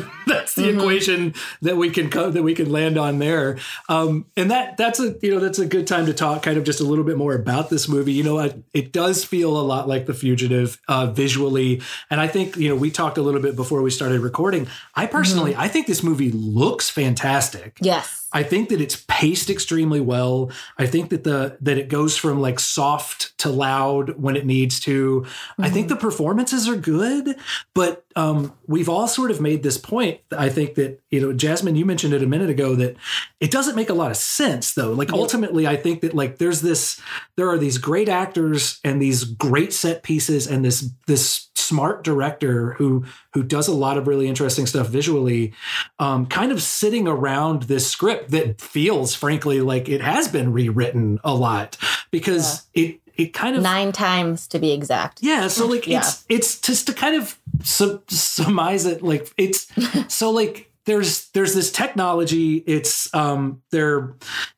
equation. 0.00 0.10
That's 0.26 0.54
the 0.54 0.68
equation 0.70 1.34
that 1.62 1.76
we 1.76 1.90
can 1.90 2.10
co- 2.10 2.30
that 2.30 2.42
we 2.42 2.54
can 2.54 2.70
land 2.72 2.98
on 2.98 3.18
there. 3.20 3.58
Um, 3.88 4.26
and 4.36 4.50
that 4.50 4.76
that's 4.76 4.98
a 4.98 5.14
you 5.22 5.32
know 5.32 5.38
that's 5.40 5.58
a 5.60 5.66
good 5.66 5.86
time 5.86 6.06
to 6.06 6.12
talk 6.14 6.42
kind 6.42 6.56
of 6.58 6.64
just 6.64 6.80
a 6.80 6.84
little 6.84 7.04
bit 7.04 7.16
more 7.16 7.34
about 7.34 7.70
this 7.70 7.88
movie. 7.88 8.12
You 8.12 8.24
know, 8.24 8.38
I, 8.40 8.54
it 8.74 8.92
does 8.92 9.24
feel 9.24 9.56
a 9.56 9.62
lot 9.62 9.86
like 9.88 10.06
The 10.06 10.14
Fugitive 10.14 10.80
uh, 10.88 11.06
visually, 11.06 11.80
and 12.10 12.20
I 12.20 12.26
think 12.26 12.56
you 12.56 12.68
know 12.68 12.74
we 12.76 12.90
talked 12.90 13.18
a 13.18 13.22
little 13.22 13.40
bit 13.40 13.54
before 13.54 13.82
we 13.82 13.90
started 13.90 14.20
recording. 14.20 14.66
I 14.96 15.06
personally, 15.06 15.54
I 15.54 15.68
think 15.68 15.86
this 15.86 16.02
movie 16.02 16.32
looks 16.32 16.90
fantastic. 16.90 17.78
Yes. 17.80 18.25
I 18.32 18.42
think 18.42 18.70
that 18.70 18.80
it's 18.80 19.04
paced 19.08 19.50
extremely 19.50 20.00
well. 20.00 20.50
I 20.78 20.86
think 20.86 21.10
that 21.10 21.24
the 21.24 21.56
that 21.60 21.78
it 21.78 21.88
goes 21.88 22.16
from 22.16 22.40
like 22.40 22.58
soft 22.58 23.36
to 23.38 23.48
loud 23.48 24.20
when 24.20 24.36
it 24.36 24.44
needs 24.44 24.80
to. 24.80 25.24
I 25.58 25.70
think 25.70 25.88
the 25.88 25.96
performances 25.96 26.68
are 26.68 26.76
good, 26.76 27.36
but 27.74 28.04
um, 28.16 28.52
we've 28.66 28.88
all 28.88 29.06
sort 29.06 29.30
of 29.30 29.40
made 29.40 29.62
this 29.62 29.78
point. 29.78 30.20
I 30.36 30.48
think 30.48 30.74
that 30.74 31.00
you 31.10 31.20
know, 31.20 31.32
Jasmine, 31.32 31.76
you 31.76 31.84
mentioned 31.84 32.14
it 32.14 32.22
a 32.22 32.26
minute 32.26 32.50
ago 32.50 32.74
that 32.74 32.96
it 33.40 33.50
doesn't 33.50 33.76
make 33.76 33.90
a 33.90 33.94
lot 33.94 34.10
of 34.10 34.16
sense 34.16 34.74
though. 34.74 34.92
Like 34.92 35.12
ultimately, 35.12 35.66
I 35.66 35.76
think 35.76 36.00
that 36.00 36.14
like 36.14 36.38
there's 36.38 36.60
this, 36.62 37.00
there 37.36 37.48
are 37.48 37.58
these 37.58 37.78
great 37.78 38.08
actors 38.08 38.80
and 38.82 39.00
these 39.00 39.24
great 39.24 39.72
set 39.72 40.02
pieces 40.02 40.46
and 40.46 40.64
this 40.64 40.90
this 41.06 41.45
smart 41.56 42.04
director 42.04 42.72
who 42.74 43.04
who 43.32 43.42
does 43.42 43.66
a 43.68 43.72
lot 43.74 43.96
of 43.98 44.06
really 44.06 44.28
interesting 44.28 44.66
stuff 44.66 44.88
visually 44.88 45.52
um, 45.98 46.26
kind 46.26 46.52
of 46.52 46.62
sitting 46.62 47.08
around 47.08 47.62
this 47.64 47.90
script 47.90 48.30
that 48.30 48.60
feels 48.60 49.14
frankly 49.14 49.60
like 49.60 49.88
it 49.88 50.00
has 50.00 50.28
been 50.28 50.52
rewritten 50.52 51.18
a 51.24 51.34
lot 51.34 51.76
because 52.10 52.66
it 52.74 53.00
it 53.16 53.32
kind 53.32 53.56
of 53.56 53.62
Nine 53.62 53.92
times 53.92 54.46
to 54.48 54.58
be 54.58 54.72
exact. 54.72 55.20
yeah 55.22 55.48
so 55.48 55.66
like 55.66 55.86
Yeah. 55.86 56.00
it's 56.00 56.24
it's 56.28 56.60
just 56.60 56.86
to 56.88 56.92
kind 56.92 57.16
of 57.16 57.38
su- 57.64 58.02
surmise 58.08 58.84
it 58.84 59.02
like 59.02 59.32
it's 59.38 59.66
so 60.14 60.30
like 60.30 60.65
there's 60.86 61.28
there's 61.30 61.54
this 61.54 61.70
technology. 61.70 62.56
It's 62.66 63.12
um 63.14 63.62
there 63.70 64.14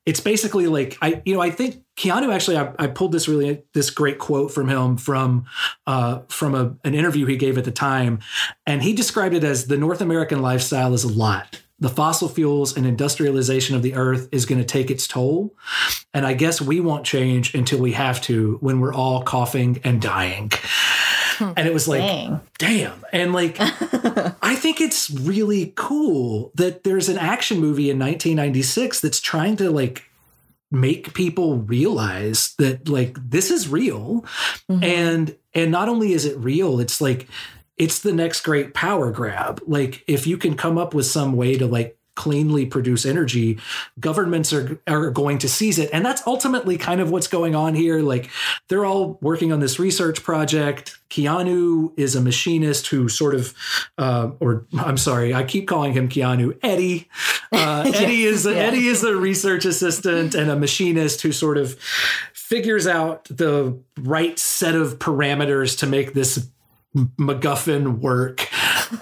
it's 0.07 0.21
basically 0.21 0.67
like 0.67 0.97
I 1.03 1.23
you 1.25 1.35
know 1.35 1.41
I 1.41 1.51
think 1.51 1.83
Keanu 1.97 2.33
actually 2.33 2.59
I, 2.59 2.73
I 2.79 2.87
pulled 2.87 3.13
this 3.13 3.27
really 3.29 3.63
this 3.75 3.91
great 3.91 4.19
quote 4.19 4.53
from 4.53 4.69
him 4.69 4.97
from 4.97 5.47
uh 5.87 6.21
from 6.29 6.55
a, 6.55 6.77
an 6.85 6.95
interview 6.95 7.27
he 7.27 7.37
gave 7.37 7.59
at 7.59 7.65
the 7.65 7.73
time, 7.73 8.21
and 8.67 8.83
he 8.83 8.93
described 8.93 9.35
it 9.35 9.43
as 9.43 9.67
the 9.67 9.79
North 9.79 10.01
American 10.01 10.41
lifestyle 10.41 10.95
is 10.95 11.03
a 11.03 11.13
lot. 11.13 11.61
The 11.81 11.89
fossil 11.89 12.29
fuels 12.29 12.77
and 12.77 12.85
industrialization 12.85 13.77
of 13.77 13.83
the 13.83 13.95
earth 13.95 14.29
is 14.33 14.47
going 14.47 14.59
to 14.59 14.65
take 14.65 14.91
its 14.91 15.07
toll. 15.07 15.55
And 16.13 16.27
I 16.27 16.35
guess 16.35 16.61
we 16.61 16.81
won't 16.81 17.07
change 17.07 17.55
until 17.55 17.79
we 17.79 17.93
have 17.93 18.21
to 18.23 18.59
when 18.61 18.81
we're 18.81 18.93
all 18.93 19.23
coughing 19.23 19.81
and 19.85 20.03
dying. 20.03 20.51
And 21.57 21.67
it 21.67 21.73
was 21.73 21.89
like, 21.89 22.01
Dang. 22.01 22.41
damn. 22.59 23.05
And 23.13 23.33
like, 23.33 23.57
I 23.61 24.57
think 24.57 24.81
it's 24.81 25.11
really 25.11 25.73
cool 25.77 26.53
that 26.55 26.85
there's 26.85 27.09
an 27.09 27.19
action 27.19 27.59
movie 27.59 27.91
in 27.91 27.99
1996 27.99 29.01
that's 29.01 29.21
trying 29.21 29.57
to 29.57 29.71
like 29.71 30.05
make 30.71 31.15
people 31.15 31.59
realize 31.59 32.55
that 32.59 32.89
like 32.89 33.17
this 33.31 33.51
is 33.51 33.69
real 33.69 34.25
mm-hmm. 34.71 34.85
and 34.85 35.37
and 35.55 35.71
not 35.71 35.89
only 35.89 36.13
is 36.13 36.27
it 36.27 36.37
real 36.39 36.79
it's 36.79 37.01
like 37.01 37.27
it's 37.79 38.01
the 38.01 38.13
next 38.13 38.43
great 38.43 38.75
power 38.75 39.11
grab 39.11 39.63
like 39.67 40.05
if 40.07 40.27
you 40.27 40.37
can 40.37 40.55
come 40.55 40.77
up 40.77 40.93
with 40.93 41.07
some 41.07 41.33
way 41.33 41.57
to 41.57 41.67
like 41.67 41.98
cleanly 42.19 42.67
produce 42.67 43.07
energy 43.07 43.57
governments 44.01 44.53
are 44.53 44.81
are 44.89 45.09
going 45.09 45.39
to 45.39 45.49
seize 45.49 45.79
it. 45.79 45.89
And 45.93 46.05
that's 46.05 46.27
ultimately 46.27 46.77
kind 46.77 47.01
of 47.01 47.13
what's 47.13 47.29
going 47.29 47.55
on 47.55 47.77
here. 47.77 48.01
Like 48.01 48.29
they're 48.67 48.85
all 48.85 49.19
working 49.21 49.53
on 49.53 49.61
this 49.61 49.79
research 49.79 50.25
project. 50.25 50.99
Keanu 51.11 51.93
is 51.97 52.17
a 52.17 52.21
machinist 52.21 52.89
who 52.89 53.09
sort 53.09 53.37
of 53.37 53.55
uh, 53.99 54.33
or 54.41 54.67
i'm 54.79 54.99
sorry 54.99 55.33
i 55.33 55.45
keep 55.45 55.69
calling 55.69 55.93
him 55.93 56.09
keanu. 56.09 56.59
Eddie. 56.61 57.09
Uh, 57.53 57.85
eddie 57.95 58.25
is 58.25 58.45
a, 58.47 58.53
yeah. 58.53 58.59
eddie 58.59 58.89
is 58.89 59.05
a 59.05 59.15
research 59.15 59.65
assistant 59.65 60.35
and 60.35 60.51
a 60.51 60.57
machinist 60.57 61.23
who 61.23 61.31
sort 61.31 61.57
of 61.57 61.79
figures 62.35 62.89
out 62.89 63.25
the 63.27 63.79
right 64.01 64.41
set 64.41 64.75
of 64.75 64.99
parameters 64.99 65.79
to 65.79 65.87
make 65.87 66.15
this 66.15 66.49
MacGuffin 66.97 67.99
work, 67.99 68.49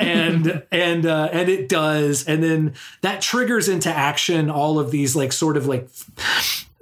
and 0.00 0.62
and 0.70 1.06
uh, 1.06 1.28
and 1.32 1.48
it 1.48 1.68
does, 1.68 2.26
and 2.26 2.42
then 2.42 2.74
that 3.02 3.20
triggers 3.20 3.68
into 3.68 3.90
action 3.90 4.50
all 4.50 4.78
of 4.78 4.90
these 4.90 5.16
like 5.16 5.32
sort 5.32 5.56
of 5.56 5.66
like 5.66 5.88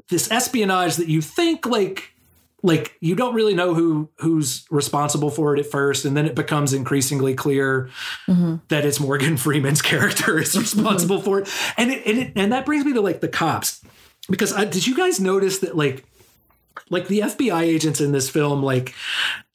this 0.08 0.30
espionage 0.30 0.96
that 0.96 1.08
you 1.08 1.20
think 1.20 1.66
like 1.66 2.14
like 2.64 2.96
you 3.00 3.14
don't 3.14 3.34
really 3.34 3.54
know 3.54 3.74
who 3.74 4.08
who's 4.16 4.64
responsible 4.70 5.30
for 5.30 5.54
it 5.54 5.60
at 5.60 5.66
first. 5.66 6.06
And 6.06 6.16
then 6.16 6.24
it 6.24 6.34
becomes 6.34 6.72
increasingly 6.72 7.34
clear 7.34 7.90
mm-hmm. 8.26 8.56
that 8.68 8.86
it's 8.86 8.98
Morgan 8.98 9.36
Freeman's 9.38 9.82
character 9.82 10.38
is 10.38 10.50
mm-hmm. 10.50 10.60
responsible 10.60 11.20
for 11.20 11.40
it. 11.40 11.48
And 11.76 11.90
it, 11.90 12.06
and 12.06 12.18
it, 12.18 12.32
and 12.34 12.52
that 12.52 12.64
brings 12.64 12.84
me 12.84 12.94
to 12.94 13.02
like 13.02 13.20
the 13.20 13.28
cops. 13.28 13.84
Because 14.30 14.54
I, 14.54 14.64
did 14.64 14.86
you 14.86 14.96
guys 14.96 15.20
notice 15.20 15.58
that 15.58 15.76
like 15.76 16.06
like 16.88 17.06
the 17.08 17.20
FBI 17.20 17.60
agents 17.60 18.00
in 18.00 18.12
this 18.12 18.30
film 18.30 18.62
like 18.62 18.94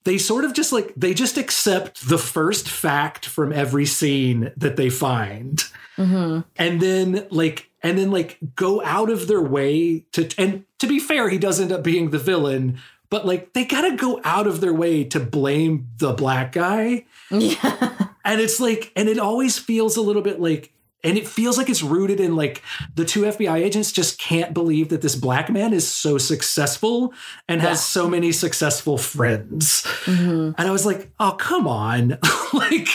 they 0.03 0.17
sort 0.17 0.45
of 0.45 0.53
just 0.53 0.71
like 0.71 0.93
they 0.95 1.13
just 1.13 1.38
accept 1.38 2.07
the 2.07 2.17
first 2.17 2.69
fact 2.69 3.25
from 3.25 3.51
every 3.51 3.85
scene 3.85 4.51
that 4.57 4.75
they 4.75 4.89
find. 4.89 5.63
Mm-hmm. 5.97 6.41
And 6.55 6.81
then 6.81 7.27
like 7.29 7.69
and 7.83 7.97
then 7.97 8.12
like 8.12 8.38
go 8.55 8.83
out 8.83 9.09
of 9.09 9.27
their 9.27 9.41
way 9.41 10.05
to 10.13 10.29
and 10.38 10.65
to 10.79 10.88
be 10.88 10.99
fair 10.99 11.29
he 11.29 11.38
does 11.38 11.59
end 11.59 11.71
up 11.71 11.83
being 11.83 12.09
the 12.09 12.19
villain 12.19 12.79
but 13.09 13.25
like 13.25 13.53
they 13.53 13.65
gotta 13.65 13.95
go 13.95 14.21
out 14.23 14.47
of 14.47 14.62
their 14.62 14.73
way 14.73 15.03
to 15.03 15.19
blame 15.19 15.88
the 15.97 16.13
black 16.13 16.51
guy. 16.51 17.05
Yeah. 17.31 18.07
and 18.25 18.41
it's 18.41 18.59
like 18.59 18.91
and 18.95 19.07
it 19.07 19.19
always 19.19 19.59
feels 19.59 19.97
a 19.97 20.01
little 20.01 20.23
bit 20.23 20.39
like 20.41 20.71
and 21.03 21.17
it 21.17 21.27
feels 21.27 21.57
like 21.57 21.69
it's 21.69 21.81
rooted 21.81 22.19
in 22.19 22.35
like 22.35 22.62
the 22.95 23.05
two 23.05 23.21
FBI 23.21 23.55
agents 23.55 23.91
just 23.91 24.19
can't 24.19 24.53
believe 24.53 24.89
that 24.89 25.01
this 25.01 25.15
black 25.15 25.49
man 25.49 25.73
is 25.73 25.88
so 25.88 26.17
successful 26.17 27.13
and 27.47 27.62
has 27.62 27.85
so 27.85 28.09
many 28.09 28.33
successful 28.33 28.97
friends. 28.97 29.83
Mm-hmm. 30.03 30.51
And 30.57 30.67
I 30.67 30.71
was 30.71 30.85
like, 30.85 31.12
oh, 31.19 31.35
come 31.39 31.67
on. 31.67 32.17
like, 32.53 32.88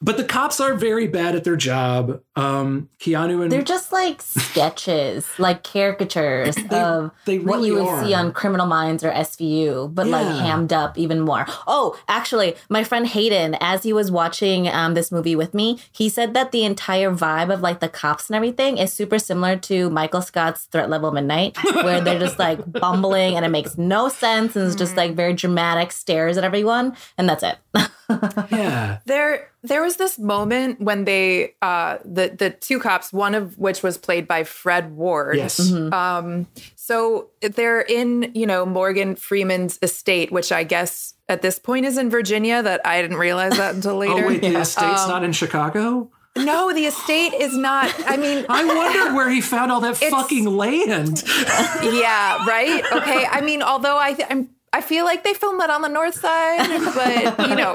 but 0.00 0.16
the 0.16 0.24
cops 0.24 0.60
are 0.60 0.74
very 0.74 1.06
bad 1.06 1.34
at 1.34 1.44
their 1.44 1.56
job. 1.56 2.20
Um, 2.34 2.88
Keanu 3.00 3.42
and 3.42 3.50
They're 3.52 3.62
just 3.62 3.92
like 3.92 4.20
sketches, 4.22 5.26
like 5.38 5.62
caricatures 5.62 6.56
of 6.70 7.10
they 7.24 7.38
what 7.38 7.62
you 7.62 7.74
would 7.74 7.86
are. 7.86 8.04
see 8.04 8.14
on 8.14 8.32
Criminal 8.32 8.66
Minds 8.66 9.04
or 9.04 9.10
SVU, 9.10 9.94
but 9.94 10.06
like 10.06 10.26
hammed 10.26 10.72
up 10.72 10.98
even 10.98 11.20
more. 11.20 11.46
Oh, 11.66 11.98
actually, 12.08 12.56
my 12.68 12.84
friend 12.84 13.06
Hayden, 13.06 13.56
as 13.60 13.82
he 13.82 13.92
was 13.92 14.10
watching 14.10 14.68
um, 14.68 14.94
this 14.94 15.10
movie 15.10 15.36
with 15.36 15.54
me, 15.54 15.78
he 15.92 16.08
said 16.08 16.34
that 16.34 16.52
the 16.52 16.64
entire 16.64 17.10
vibe 17.10 17.52
of 17.52 17.60
like 17.60 17.80
the 17.80 17.88
cops 17.88 18.28
and 18.28 18.36
everything 18.36 18.78
is 18.78 18.92
super 18.92 19.18
similar 19.18 19.56
to 19.56 19.90
Michael 19.90 20.22
Scott's 20.22 20.64
Threat 20.64 20.90
Level 20.90 21.10
Midnight, 21.12 21.56
where 21.74 22.00
they're 22.00 22.18
just 22.18 22.38
like 22.38 22.60
bumbling 22.80 23.36
and 23.36 23.44
it 23.44 23.50
makes 23.50 23.78
no 23.78 24.08
sense 24.08 24.56
and 24.56 24.66
it's 24.66 24.76
just 24.76 24.96
like 24.96 25.14
very 25.14 25.32
dramatic 25.34 25.92
stares 25.92 26.36
at 26.36 26.44
everyone, 26.44 26.96
and 27.18 27.28
that's 27.28 27.42
it. 27.42 27.58
yeah. 28.50 28.98
There 29.06 29.48
there 29.66 29.82
was 29.82 29.96
this 29.96 30.18
moment 30.18 30.80
when 30.80 31.04
they 31.04 31.54
uh 31.62 31.98
the 32.04 32.34
the 32.36 32.50
two 32.50 32.78
cops, 32.78 33.12
one 33.12 33.34
of 33.34 33.58
which 33.58 33.82
was 33.82 33.98
played 33.98 34.26
by 34.28 34.44
Fred 34.44 34.92
Ward. 34.96 35.36
Yes. 35.36 35.72
Um 35.92 36.46
so 36.74 37.30
they're 37.40 37.80
in, 37.80 38.30
you 38.34 38.46
know, 38.46 38.64
Morgan 38.64 39.16
Freeman's 39.16 39.78
estate, 39.82 40.30
which 40.32 40.52
I 40.52 40.64
guess 40.64 41.14
at 41.28 41.42
this 41.42 41.58
point 41.58 41.86
is 41.86 41.98
in 41.98 42.08
Virginia 42.10 42.62
that 42.62 42.80
I 42.86 43.02
didn't 43.02 43.16
realize 43.18 43.56
that 43.56 43.74
until 43.74 43.96
later. 44.04 44.24
Oh 44.24 44.28
wait, 44.28 44.40
the 44.40 44.56
estate's 44.58 45.02
Um, 45.02 45.08
not 45.10 45.24
in 45.24 45.32
Chicago. 45.32 46.10
No, 46.36 46.70
the 46.72 46.84
estate 46.84 47.32
is 47.32 47.56
not. 47.56 47.94
I 48.06 48.18
mean, 48.18 48.44
I 48.50 48.62
wondered 48.64 49.14
where 49.14 49.30
he 49.30 49.40
found 49.40 49.72
all 49.72 49.80
that 49.80 49.96
fucking 49.96 50.44
land. 50.44 51.22
yeah, 51.82 52.44
right. 52.46 52.82
Okay. 52.92 53.24
I 53.24 53.40
mean, 53.40 53.62
although 53.62 53.96
I 53.98 54.12
th- 54.12 54.28
I'm 54.30 54.50
I 54.76 54.80
feel 54.82 55.04
like 55.06 55.24
they 55.24 55.32
filmed 55.34 55.60
that 55.60 55.70
on 55.70 55.80
the 55.82 55.88
north 55.88 56.16
side, 56.20 56.68
but 56.94 57.48
you 57.48 57.56
know. 57.56 57.72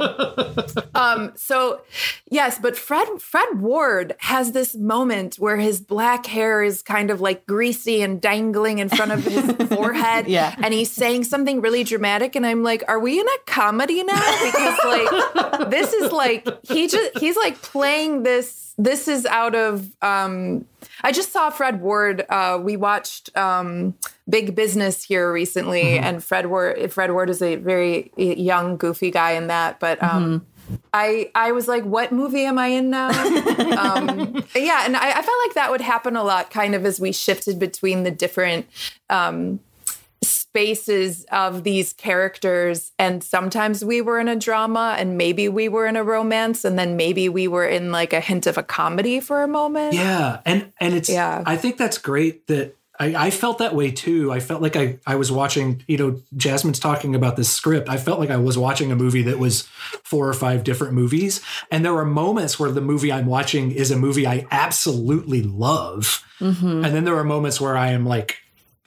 Um 0.94 1.32
so 1.36 1.82
yes, 2.30 2.60
but 2.60 2.78
Fred 2.78 3.08
Fred 3.20 3.60
Ward 3.60 4.14
has 4.20 4.52
this 4.52 4.76
moment 4.76 5.38
where 5.38 5.58
his 5.58 5.80
black 5.82 6.26
hair 6.28 6.62
is 6.64 6.82
kind 6.84 7.10
of 7.10 7.22
like 7.22 7.46
greasy 7.48 8.02
and 8.04 8.22
dangling 8.22 8.78
in 8.80 8.90
front 8.90 9.12
of 9.12 9.24
his 9.24 9.46
forehead 9.76 10.28
Yeah. 10.28 10.54
and 10.62 10.74
he's 10.74 10.92
saying 10.92 11.24
something 11.24 11.62
really 11.62 11.84
dramatic 11.84 12.36
and 12.36 12.46
I'm 12.46 12.62
like, 12.62 12.84
"Are 12.88 13.00
we 13.00 13.20
in 13.20 13.26
a 13.28 13.38
comedy 13.48 14.04
now?" 14.04 14.14
Because 14.44 14.80
like 14.86 15.70
this 15.72 15.94
is 15.94 16.12
like 16.12 16.48
he 16.66 16.88
just 16.88 17.18
he's 17.18 17.38
like 17.38 17.62
playing 17.62 18.24
this 18.24 18.71
this 18.84 19.08
is 19.08 19.26
out 19.26 19.56
of 19.56 19.90
um 20.02 20.66
I 21.04 21.12
just 21.12 21.32
saw 21.32 21.50
Fred 21.50 21.82
Ward. 21.82 22.26
Uh, 22.30 22.60
we 22.62 22.78
watched 22.78 23.36
um, 23.38 23.96
Big 24.30 24.56
Business 24.56 25.04
here 25.04 25.32
recently, 25.32 25.98
and 25.98 26.24
Fred 26.24 26.48
Ward. 26.48 26.92
Fred 26.92 27.12
Ward 27.12 27.30
is 27.30 27.42
a 27.42 27.56
very 27.56 28.12
young, 28.18 28.78
goofy 28.78 29.12
guy 29.12 29.32
in 29.32 29.48
that. 29.48 29.80
But 29.80 30.02
um, 30.04 30.46
I, 30.94 31.32
I 31.36 31.52
was 31.52 31.68
like, 31.68 31.84
"What 31.84 32.12
movie 32.12 32.46
am 32.46 32.58
I 32.58 32.68
in 32.68 32.90
now?" 32.90 33.10
um, 33.78 34.44
yeah, 34.56 34.86
and 34.86 34.96
I, 34.96 35.10
I 35.10 35.22
felt 35.22 35.40
like 35.46 35.56
that 35.56 35.68
would 35.72 35.82
happen 35.82 36.16
a 36.16 36.24
lot, 36.24 36.52
kind 36.52 36.76
of 36.76 36.86
as 36.86 37.00
we 37.00 37.12
shifted 37.12 37.60
between 37.60 38.04
the 38.04 38.12
different 38.12 38.68
um, 39.10 39.60
spaces 40.52 41.26
of 41.32 41.64
these 41.64 41.94
characters 41.94 42.92
and 43.00 43.24
sometimes 43.24 43.86
we 43.86 44.02
were 44.02 44.20
in 44.20 44.28
a 44.28 44.36
drama 44.36 44.96
and 45.00 45.18
maybe 45.18 45.48
we 45.48 45.70
were 45.70 45.86
in 45.88 45.96
a 45.96 46.04
romance 46.04 46.66
and 46.66 46.78
then 46.78 46.98
maybe 46.98 47.30
we 47.30 47.48
were 47.48 47.66
in 47.66 47.90
like 47.90 48.12
a 48.12 48.20
hint 48.20 48.46
of 48.48 48.58
a 48.58 48.64
comedy 48.64 49.22
for 49.22 49.44
a 49.44 49.48
moment 49.48 49.94
Yeah, 49.94 50.42
and 50.46 50.74
and 50.82 50.94
it's 50.94 51.08
Yeah. 51.08 51.42
I 51.46 51.56
think 51.56 51.78
that's 51.78 51.98
great 51.98 52.48
that 52.48 52.76
I, 53.00 53.28
I 53.28 53.30
felt 53.32 53.60
that 53.60 53.74
way 53.74 53.90
too. 53.90 54.32
I 54.32 54.40
felt 54.40 54.62
like 54.62 54.76
I 54.76 55.00
I 55.08 55.16
was 55.16 55.32
watching. 55.32 55.84
You 55.88 55.98
know, 55.98 56.22
Jasmine's 56.36 56.80
talking 56.80 57.16
about 57.16 57.36
this 57.36 57.50
script. 57.50 57.90
I 57.90 57.98
felt 57.98 58.20
like 58.20 58.30
I 58.30 58.38
was 58.38 58.58
watching 58.58 58.92
a 58.92 58.96
movie 58.96 59.24
that 59.24 59.40
was 59.40 59.64
four 60.04 60.28
or 60.28 60.34
five 60.34 60.64
different 60.64 60.94
movies, 60.94 61.42
and 61.72 61.84
there 61.84 61.96
are 61.96 62.06
moments 62.06 62.60
where 62.60 62.70
the 62.72 62.82
movie 62.82 63.12
I'm 63.12 63.26
watching 63.26 63.72
is 63.72 63.90
a 63.90 63.98
movie 63.98 64.28
I 64.28 64.46
absolutely 64.52 65.42
love, 65.42 66.24
mm-hmm. 66.40 66.86
and 66.86 66.94
then 66.94 67.06
there 67.06 67.16
are 67.16 67.24
moments 67.24 67.60
where 67.60 67.76
I 67.76 67.92
am 67.92 68.06
like 68.06 68.41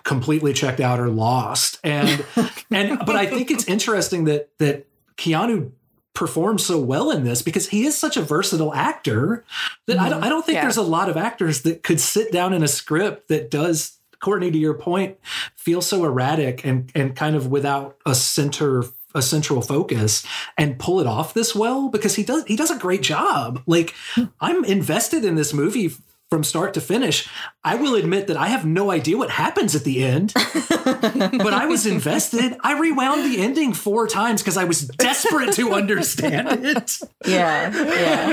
completely 0.05 0.53
checked 0.53 0.81
out 0.81 1.01
or 1.01 1.09
lost. 1.09 1.81
And 1.83 2.25
and 2.71 2.99
but 3.07 3.17
i 3.17 3.27
think 3.27 3.51
it's 3.51 3.65
interesting 3.67 4.25
that 4.25 4.51
that 4.59 4.87
keanu 5.17 5.73
performs 6.15 6.65
so 6.65 6.79
well 6.79 7.11
in 7.11 7.25
this 7.25 7.43
because 7.43 7.69
he 7.69 7.85
is 7.85 7.99
such 7.99 8.17
a 8.17 8.23
versatile 8.23 8.73
actor 8.73 9.45
that 9.87 9.99
I, 9.99 10.09
don't, 10.09 10.19
mm-hmm. 10.19 10.25
I 10.25 10.29
don't 10.29 10.47
think 10.47 10.57
Yeah. 10.57 10.63
there's 10.63 10.77
a 10.77 10.83
lot 10.83 11.09
of 11.09 11.17
actors 11.17 11.63
that 11.63 11.83
could 11.83 12.01
sit 12.01 12.31
down 12.31 12.53
in 12.53 12.63
a 12.63 12.69
script 12.69 13.29
that 13.29 13.51
does 13.51 13.99
courtney 14.21 14.51
to 14.53 14.59
your 14.59 14.75
point 14.75 15.19
feel 15.57 15.83
so 15.83 16.05
erratic 16.05 16.65
and 16.65 16.91
and 16.95 17.15
kind 17.17 17.37
of 17.37 17.49
without 17.49 17.97
a 18.07 18.15
center 18.15 18.85
a 19.15 19.23
central 19.23 19.61
focus 19.61 20.25
and 20.57 20.79
pull 20.79 21.01
it 21.01 21.07
off 21.07 21.35
this 21.35 21.55
well 21.55 21.89
because 21.89 22.15
he 22.17 22.23
does 22.23 22.45
he 22.47 22.57
does 22.57 22.71
a 22.71 22.79
great 22.79 23.03
job. 23.03 23.63
Like 23.67 23.95
hmm. 24.15 24.25
i'm 24.41 24.65
invested 24.65 25.25
in 25.25 25.35
this 25.35 25.53
movie 25.53 25.93
from 26.35 26.43
start 26.43 26.75
to 26.75 26.81
finish. 26.81 27.29
I 27.63 27.77
will 27.77 27.95
admit 27.95 28.27
that 28.27 28.37
I 28.37 28.49
have 28.49 28.67
no 28.67 28.91
idea 28.91 29.17
what 29.17 29.31
happens 29.31 29.77
at 29.77 29.85
the 29.85 30.03
end, 30.05 30.33
but 30.35 31.55
I 31.55 31.67
was 31.67 31.87
invested. 31.87 32.57
I 32.61 32.77
rewound 32.77 33.33
the 33.33 33.41
ending 33.41 33.73
four 33.73 34.09
times 34.09 34.43
because 34.43 34.57
I 34.57 34.65
was 34.65 34.89
desperate 34.89 35.53
to 35.53 35.73
understand 35.73 36.67
it. 36.67 36.99
Yeah, 37.25 37.71
yeah. 37.73 38.31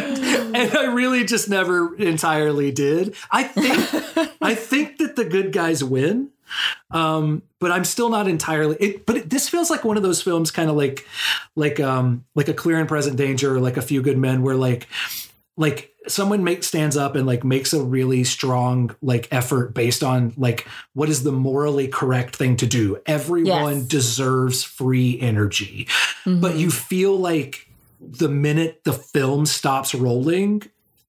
And 0.56 0.76
I 0.76 0.86
really 0.86 1.26
just 1.26 1.48
never 1.48 1.96
entirely 1.96 2.72
did. 2.72 3.16
I 3.30 3.44
think 3.44 4.34
I 4.42 4.56
think 4.56 4.98
that 4.98 5.16
the 5.16 5.26
good 5.26 5.54
guys 5.54 5.84
win. 5.84 6.32
Um, 6.90 7.44
but 7.60 7.72
I'm 7.72 7.86
still 7.86 8.10
not 8.10 8.28
entirely. 8.28 8.78
It, 8.80 9.06
but 9.06 9.18
it, 9.18 9.30
this 9.30 9.48
feels 9.48 9.70
like 9.70 9.84
one 9.86 9.96
of 9.96 10.04
those 10.04 10.24
films, 10.24 10.50
kind 10.52 10.70
of 10.70 10.76
like, 10.76 11.08
like, 11.56 11.80
um, 11.80 12.26
like 12.36 12.50
a 12.50 12.54
Clear 12.54 12.78
and 12.78 12.90
Present 12.90 13.16
Danger, 13.16 13.56
or 13.56 13.62
like 13.62 13.78
A 13.78 13.82
Few 13.82 14.02
Good 14.02 14.18
Men, 14.18 14.42
where 14.42 14.56
like, 14.56 14.88
like 15.62 15.94
someone 16.08 16.44
make 16.44 16.64
stands 16.64 16.98
up 16.98 17.16
and 17.16 17.28
like 17.28 17.44
makes 17.44 17.74
a 17.74 17.82
really 17.84 18.24
strong 18.24 18.96
like 19.02 19.28
effort 19.32 19.74
based 19.74 20.04
on 20.04 20.34
like 20.36 20.68
what 20.94 21.10
is 21.10 21.24
the 21.24 21.32
morally 21.32 21.88
correct 21.88 22.36
thing 22.36 22.58
to 22.58 22.66
do. 22.66 23.00
Everyone 23.06 23.78
Yes. 23.78 23.86
deserves 23.86 24.64
free 24.64 25.20
energy, 25.22 25.88
but 26.26 26.32
mm-hmm. 26.52 26.58
you 26.58 26.72
feel 26.72 27.16
like 27.18 27.68
the 28.02 28.30
minute 28.30 28.82
the 28.84 28.94
film 28.94 29.46
stops 29.46 29.94
rolling 29.94 30.64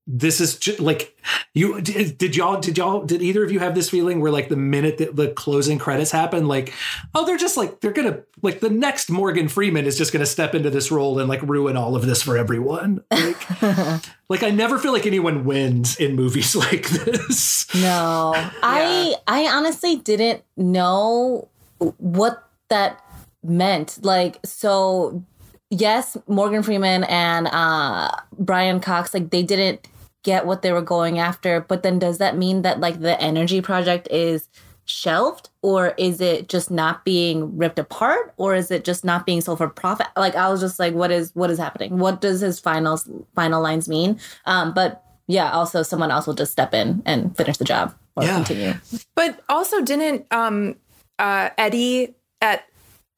this 0.07 0.41
is 0.41 0.57
just 0.57 0.81
like 0.81 1.17
you 1.55 1.81
did, 1.81 2.19
did 2.19 2.35
y'all 2.35 2.61
did 2.61 2.77
y'all 2.77 3.05
did 3.05 3.23
either 3.23 3.45
of 3.45 3.53
you 3.53 3.61
have 3.61 3.75
this 3.75 3.88
feeling 3.88 4.21
where 4.21 4.33
like 4.33 4.49
the 4.49 4.57
minute 4.57 4.99
that 4.99 5.15
the 5.15 5.29
closing 5.29 5.79
credits 5.79 6.11
happen 6.11 6.49
like 6.49 6.73
oh 7.15 7.25
they're 7.25 7.37
just 7.37 7.57
like 7.57 7.81
they're 7.81 7.93
gonna 7.93 8.21
like 8.43 8.61
the 8.61 8.69
next 8.69 9.11
morgan 9.11 9.47
freeman 9.47 9.87
is 9.87 9.97
just 9.97 10.12
gonna 10.12 10.27
step 10.27 10.55
into 10.55 10.71
this 10.71 10.91
role 10.91 11.21
and 11.21 11.29
like 11.29 11.41
ruin 11.43 11.77
all 11.77 11.95
of 11.95 12.05
this 12.05 12.23
for 12.23 12.37
everyone? 12.37 13.05
Like 13.11 13.62
like 14.29 14.43
i 14.43 14.51
never 14.51 14.79
feel 14.79 14.93
like 14.93 15.07
anyone 15.07 15.45
wins 15.45 15.97
in 15.97 16.17
movies 16.17 16.57
like 16.57 16.88
this. 16.88 17.73
No, 17.75 18.33
I 18.62 19.15
I 19.29 19.47
honestly 19.47 19.97
didn't 19.97 20.43
know 20.57 21.49
what 21.79 22.49
that 22.69 23.03
meant. 23.43 23.99
Like, 24.03 24.38
so 24.45 25.25
yes, 25.71 26.17
Morgan 26.27 26.62
Freeman 26.62 27.05
and 27.05 27.49
uh, 27.49 28.11
Brian 28.38 28.81
Cox, 28.81 29.15
like 29.15 29.31
they 29.31 29.43
didn't 29.43 29.88
get 30.23 30.47
what 30.47 30.63
they 30.63 30.73
were 30.73 30.83
going 30.83 31.19
after. 31.19 31.61
But 31.61 31.83
then, 31.83 31.99
does 31.99 32.19
that 32.19 32.37
mean 32.37 32.63
that 32.63 32.81
like 32.81 33.01
the 33.01 33.21
energy 33.21 33.61
project 33.61 34.09
is 34.11 34.49
shelved, 34.85 35.49
or 35.63 35.95
is 35.97 36.21
it 36.21 36.49
just 36.49 36.71
not 36.71 37.05
being 37.05 37.57
ripped 37.57 37.79
apart, 37.79 38.35
or 38.37 38.55
is 38.55 38.71
it 38.71 38.85
just 38.85 39.05
not 39.05 39.25
being 39.27 39.41
sold 39.41 39.59
for 39.59 39.69
profit? 39.69 40.09
Like, 40.17 40.35
I 40.35 40.49
was 40.49 40.61
just 40.61 40.79
like, 40.79 40.95
what 40.95 41.11
is 41.11 41.31
what 41.35 41.51
is 41.51 41.59
happening? 41.59 41.99
What 41.99 42.21
does 42.21 42.41
his 42.41 42.59
final 42.61 43.01
final 43.35 43.63
lines 43.63 43.89
mean? 43.89 44.19
Um, 44.45 44.75
but 44.75 45.05
yeah, 45.29 45.53
also 45.53 45.83
someone 45.83 46.11
else 46.11 46.27
will 46.27 46.35
just 46.35 46.53
step 46.53 46.75
in 46.75 47.03
and 47.07 47.37
finish 47.37 47.57
the 47.57 47.65
job 47.65 47.95
or 48.17 48.25
Yeah. 48.25 48.35
continue. 48.35 48.75
But 49.15 49.41
also, 49.49 49.81
didn't 49.81 50.27
um, 50.33 50.77
uh, 51.19 51.51
Eddie 51.57 52.15
at 52.41 52.65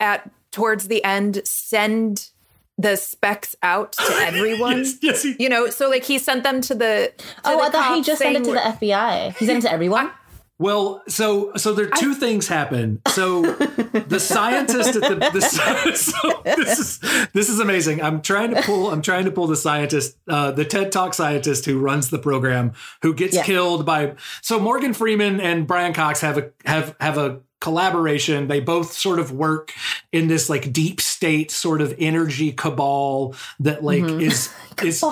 at 0.01 0.31
towards 0.53 0.89
the 0.89 1.03
end 1.03 1.41
send 1.45 2.31
the 2.79 2.97
specs 2.97 3.55
out 3.63 3.93
to 3.93 4.03
everyone? 4.21 4.79
yes, 4.79 4.97
yes 5.01 5.23
he, 5.23 5.37
You 5.39 5.49
know, 5.49 5.71
so 5.71 5.89
like 5.89 6.05
he 6.05 6.19
sent 6.19 6.43
them 6.45 6.61
to 6.63 6.75
the. 6.75 7.13
To 7.17 7.25
Oh, 7.45 7.59
the 7.59 7.65
I 7.65 7.71
thought 7.71 7.95
he 7.97 8.03
just 8.03 8.21
sent 8.21 8.37
it 8.37 8.45
to 8.45 8.53
the 8.53 8.61
FBI. 8.61 9.37
He 9.37 9.47
sent 9.47 9.59
it 9.65 9.69
to 9.69 9.73
everyone. 9.79 10.11
Well, 10.57 11.03
so 11.09 11.51
so 11.57 11.73
there 11.75 11.87
are 11.89 11.91
two 11.99 12.15
things 12.15 12.47
happen. 12.47 13.03
So 13.09 13.43
the 13.43 14.21
scientist 14.21 14.95
at 14.95 15.03
the, 15.03 15.31
the 15.33 15.41
so 15.97 16.43
this 16.45 16.79
is 16.79 17.01
this 17.33 17.49
is 17.49 17.59
amazing. 17.59 18.01
I'm 18.01 18.23
trying 18.23 18.55
to 18.55 18.63
pull 18.63 18.91
I'm 18.93 19.03
trying 19.03 19.25
to 19.25 19.33
pull 19.33 19.49
the 19.49 19.57
scientist, 19.57 20.17
uh, 20.29 20.53
the 20.53 20.65
TED 20.65 20.93
Talk 20.93 21.13
scientist 21.13 21.65
who 21.67 21.81
runs 21.81 22.11
the 22.11 22.21
program, 22.21 22.73
who 23.03 23.15
gets 23.15 23.35
Yeah. 23.35 23.43
killed 23.43 23.85
by. 23.85 24.15
So 24.43 24.61
Morgan 24.61 24.95
Freeman 24.95 25.41
and 25.41 25.67
Brian 25.67 25.93
Cox 25.93 26.21
have 26.21 26.39
a 26.39 26.51
have 26.65 26.95
have 27.01 27.19
a 27.19 27.41
collaboration. 27.65 28.47
They 28.47 28.61
both 28.61 28.93
sort 28.93 29.19
of 29.19 29.33
work 29.33 29.73
in 30.13 30.29
this 30.29 30.51
like 30.51 30.71
deep 30.71 31.01
state 31.01 31.51
sort 31.51 31.81
of 31.81 31.95
energy 31.99 32.53
cabal 32.53 33.35
that 33.59 33.83
like 33.83 34.03
mm-hmm. 34.03 34.21
is 34.21 34.53
is 34.83 35.03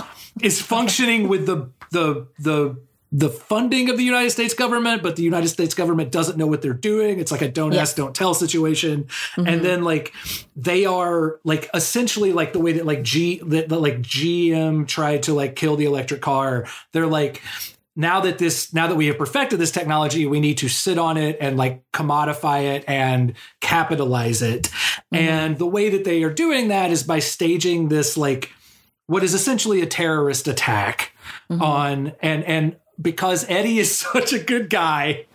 is 0.42 0.60
functioning 0.60 1.28
with 1.28 1.46
the 1.46 1.70
the 1.92 2.28
the 2.38 2.76
the 3.10 3.30
funding 3.30 3.88
of 3.88 3.96
the 3.96 4.04
United 4.04 4.30
States 4.30 4.52
government, 4.54 5.02
but 5.02 5.16
the 5.16 5.22
United 5.22 5.48
States 5.48 5.74
government 5.74 6.10
doesn't 6.12 6.36
know 6.38 6.46
what 6.46 6.60
they're 6.62 6.72
doing. 6.72 7.20
It's 7.20 7.32
like 7.32 7.42
a 7.42 7.48
don't 7.48 7.72
Yes. 7.72 7.90
ask, 7.90 7.96
don't 7.96 8.14
tell 8.14 8.34
situation. 8.34 9.06
And 9.36 9.46
mm-hmm. 9.46 9.62
then 9.62 9.82
like 9.82 10.12
they 10.54 10.84
are 10.84 11.38
like 11.44 11.70
essentially 11.72 12.32
like 12.34 12.52
the 12.52 12.58
way 12.58 12.72
that 12.72 12.84
like 12.84 13.02
G 13.02 13.40
that, 13.46 13.70
that 13.70 13.78
like 13.78 14.00
GM 14.02 14.86
tried 14.86 15.22
to 15.24 15.32
like 15.32 15.56
kill 15.56 15.76
the 15.76 15.86
electric 15.86 16.20
car. 16.20 16.66
They're 16.92 17.06
like 17.06 17.40
now 17.94 18.20
that 18.20 18.38
this 18.38 18.72
now 18.72 18.86
that 18.86 18.94
we 18.94 19.06
have 19.06 19.18
perfected 19.18 19.58
this 19.58 19.70
technology 19.70 20.24
we 20.26 20.40
need 20.40 20.58
to 20.58 20.68
sit 20.68 20.98
on 20.98 21.16
it 21.16 21.36
and 21.40 21.56
like 21.56 21.82
commodify 21.92 22.64
it 22.74 22.84
and 22.88 23.34
capitalize 23.60 24.42
it. 24.42 24.64
Mm-hmm. 24.64 25.16
And 25.16 25.58
the 25.58 25.66
way 25.66 25.90
that 25.90 26.04
they 26.04 26.22
are 26.22 26.32
doing 26.32 26.68
that 26.68 26.90
is 26.90 27.02
by 27.02 27.18
staging 27.18 27.88
this 27.88 28.16
like 28.16 28.50
what 29.06 29.22
is 29.22 29.34
essentially 29.34 29.82
a 29.82 29.86
terrorist 29.86 30.48
attack 30.48 31.12
mm-hmm. 31.50 31.62
on 31.62 32.12
and 32.20 32.44
and 32.44 32.76
because 33.00 33.48
Eddie 33.48 33.78
is 33.78 33.96
such 34.12 34.32
a 34.32 34.38
good 34.38 34.70
guy 34.70 35.26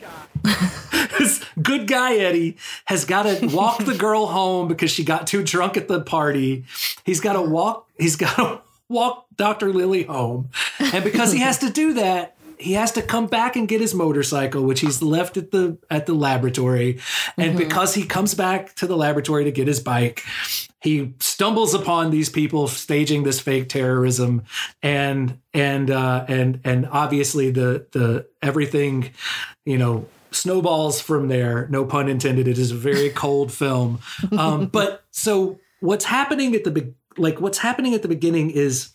this 1.17 1.43
good 1.61 1.87
guy 1.87 2.15
Eddie 2.15 2.57
has 2.85 3.05
got 3.05 3.23
to 3.23 3.47
walk 3.47 3.83
the 3.83 3.95
girl 3.95 4.25
home 4.27 4.67
because 4.67 4.91
she 4.91 5.03
got 5.03 5.27
too 5.27 5.43
drunk 5.43 5.77
at 5.77 5.87
the 5.87 6.01
party. 6.01 6.65
He's 7.03 7.19
got 7.19 7.33
to 7.33 7.41
walk 7.41 7.87
he's 7.97 8.15
got 8.15 8.35
to 8.35 8.61
walk 8.89 9.25
Dr. 9.35 9.73
Lily 9.73 10.03
home. 10.03 10.49
And 10.79 11.03
because 11.03 11.31
he 11.31 11.39
has 11.39 11.59
to 11.59 11.69
do 11.69 11.93
that 11.95 12.36
he 12.59 12.73
has 12.73 12.91
to 12.93 13.01
come 13.01 13.27
back 13.27 13.55
and 13.55 13.67
get 13.67 13.81
his 13.81 13.93
motorcycle 13.93 14.63
which 14.63 14.79
he's 14.79 15.01
left 15.01 15.37
at 15.37 15.51
the 15.51 15.77
at 15.89 16.05
the 16.05 16.13
laboratory. 16.13 16.99
And 17.37 17.57
because 17.57 17.93
he 17.93 18.05
comes 18.05 18.33
back 18.33 18.73
to 18.75 18.87
the 18.87 18.97
laboratory 18.97 19.43
to 19.43 19.51
get 19.51 19.67
his 19.67 19.79
bike 19.79 20.23
he 20.81 21.13
stumbles 21.19 21.73
upon 21.73 22.11
these 22.11 22.29
people 22.29 22.67
staging 22.67 23.23
this 23.23 23.39
fake 23.39 23.69
terrorism. 23.69 24.43
And 24.81 25.39
and 25.53 25.89
uh 25.89 26.25
and 26.27 26.59
and 26.63 26.87
obviously 26.87 27.51
the 27.51 27.87
the 27.91 28.27
everything 28.41 29.11
you 29.65 29.77
know 29.77 30.07
snowballs 30.31 31.01
from 31.01 31.27
there 31.27 31.67
no 31.69 31.85
pun 31.85 32.09
intended. 32.09 32.47
It 32.47 32.57
is 32.57 32.71
a 32.71 32.75
very 32.75 33.09
cold 33.09 33.51
film. 33.51 33.99
Um 34.37 34.65
but 34.71 35.03
so 35.11 35.59
what's 35.79 36.05
happening 36.05 36.55
at 36.55 36.63
the 36.63 36.71
be- 36.71 36.93
like 37.17 37.41
what's 37.41 37.57
happening 37.57 37.93
at 37.93 38.01
the 38.01 38.07
beginning 38.07 38.51
is 38.51 38.91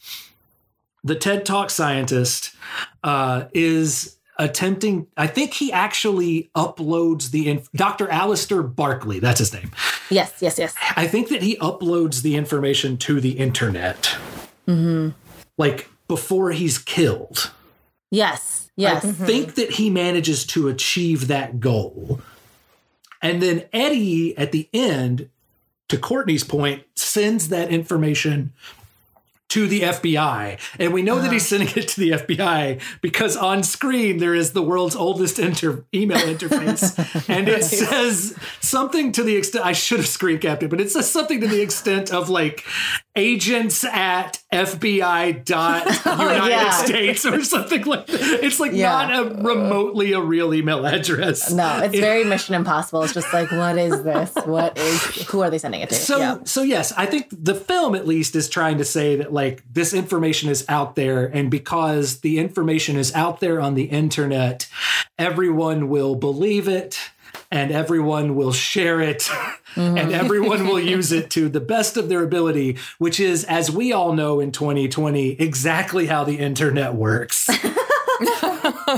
the 1.05 1.15
TED 1.15 1.45
Talk 1.45 1.71
scientist 1.71 2.55
uh, 3.03 3.45
is 3.53 4.17
attempting. 4.39 5.07
I 5.17 5.27
think 5.27 5.55
he 5.55 5.73
actually 5.73 6.51
uploads 6.57 7.31
the 7.31 7.49
inf- 7.49 7.71
Dr. 7.73 8.09
Alistair 8.09 8.63
Barkley. 8.63 9.19
That's 9.19 9.39
his 9.39 9.53
name. 9.53 9.71
Yes, 10.11 10.35
yes, 10.41 10.59
yes. 10.59 10.75
I 10.97 11.07
think 11.07 11.29
that 11.29 11.43
he 11.43 11.57
uploads 11.57 12.23
the 12.23 12.37
information 12.37 12.97
to 12.99 13.21
the 13.21 13.33
internet, 13.33 14.17
like 15.59 15.89
before 16.09 16.51
he's 16.53 16.79
killed. 16.79 17.51
Yes, 18.11 18.71
yes. 18.77 19.05
I 19.05 19.13
think 19.13 19.55
that 19.55 19.73
he 19.73 19.91
manages 19.91 20.45
to 20.47 20.69
achieve 20.69 21.29
that 21.29 21.61
goal. 21.61 22.21
And 23.23 23.41
then 23.41 23.65
Eddie, 23.73 24.37
at 24.37 24.53
the 24.53 24.69
end, 24.75 25.31
to 25.89 25.97
Courtney's 25.97 26.45
point, 26.45 26.85
sends 26.97 27.49
that 27.49 27.71
information 27.71 28.53
to 29.53 29.67
the 29.67 29.83
FBI. 29.83 30.59
And 30.79 30.95
we 30.95 31.03
know 31.03 31.21
that 31.21 31.31
he's 31.31 31.45
ah. 31.45 31.57
sending 31.57 31.69
it 31.77 31.89
to 31.89 32.01
the 32.01 32.11
FBI 32.13 32.81
because 33.03 33.37
on 33.37 33.63
screen 33.63 34.17
there 34.17 34.35
is 34.35 34.53
the 34.55 34.63
world's 34.63 34.97
oldest 34.97 35.39
inter- 35.39 35.85
email 35.95 36.17
interface. 36.17 37.29
and 37.29 37.51
it 37.51 37.63
says 37.63 38.35
something 38.61 39.13
to 39.13 39.23
the 39.23 39.37
extent, 39.37 39.67
I 39.67 39.73
should 39.73 39.99
have 39.99 40.09
screen 40.09 40.39
capped 40.39 40.63
it, 40.63 40.71
but 40.71 40.81
it 40.81 40.91
says 40.91 41.11
something 41.11 41.39
to 41.43 41.47
the 41.47 41.61
extent 41.61 42.11
of 42.11 42.31
like 42.31 42.65
agents 43.15 43.85
at 43.85 44.39
FBI 44.51 45.45
dot 45.45 45.83
oh, 46.07 46.33
United 46.33 46.51
yeah. 46.51 46.71
States 46.71 47.27
or 47.27 47.45
something 47.45 47.85
like 47.85 48.07
that. 48.07 48.43
It's 48.43 48.59
like 48.59 48.73
Yeah. 48.73 49.07
not 49.07 49.19
a 49.19 49.43
remotely 49.43 50.13
a 50.13 50.21
real 50.21 50.55
email 50.55 50.87
address. 50.87 51.53
No, 51.53 51.81
it's 51.83 51.99
very 51.99 52.25
Mission 52.25 52.55
Impossible. 52.55 53.03
It's 53.03 53.13
just 53.13 53.31
like, 53.35 53.51
what 53.51 53.77
is 53.77 54.03
this? 54.03 54.33
What 54.47 54.79
is? 54.79 55.29
Who 55.29 55.43
are 55.43 55.51
they 55.51 55.59
sending 55.59 55.83
it 55.83 55.91
to? 55.91 55.95
So 55.95 56.19
yeah. 56.19 56.39
so 56.45 56.63
yes, 56.63 56.93
I 56.97 57.05
think 57.05 57.27
the 57.31 57.55
film 57.55 57.95
at 57.95 58.07
least 58.07 58.35
is 58.35 58.49
trying 58.49 58.79
to 58.79 58.85
say 58.85 59.17
that 59.17 59.31
like 59.31 59.42
this 59.73 59.95
information 59.95 60.49
is 60.49 60.65
out 60.69 60.97
there 60.97 61.25
and 61.27 61.51
because 61.51 62.21
the 62.21 62.39
information 62.39 62.97
is 62.97 63.15
out 63.15 63.41
there 63.41 63.61
on 63.61 63.75
the 63.75 63.85
internet, 63.85 64.69
everyone 65.19 65.89
will 65.89 66.15
believe 66.15 66.69
it 66.69 66.99
and 67.51 67.71
everyone 67.71 68.35
will 68.35 68.53
share 68.53 69.01
it 69.01 69.31
and 69.77 70.13
everyone 70.13 70.67
will 70.67 70.81
use 70.81 71.13
it 71.13 71.31
to 71.31 71.49
the 71.49 71.61
best 71.61 71.97
of 71.97 72.09
their 72.09 72.23
ability, 72.23 72.79
which 72.99 73.21
is 73.21 73.45
as 73.45 73.71
we 73.71 73.93
all 73.93 74.13
know 74.13 74.41
in 74.41 74.53
2020 74.53 75.33
exactly 75.41 76.07
how 76.07 76.25
the 76.25 76.39
internet 76.39 76.95
works. 76.95 77.49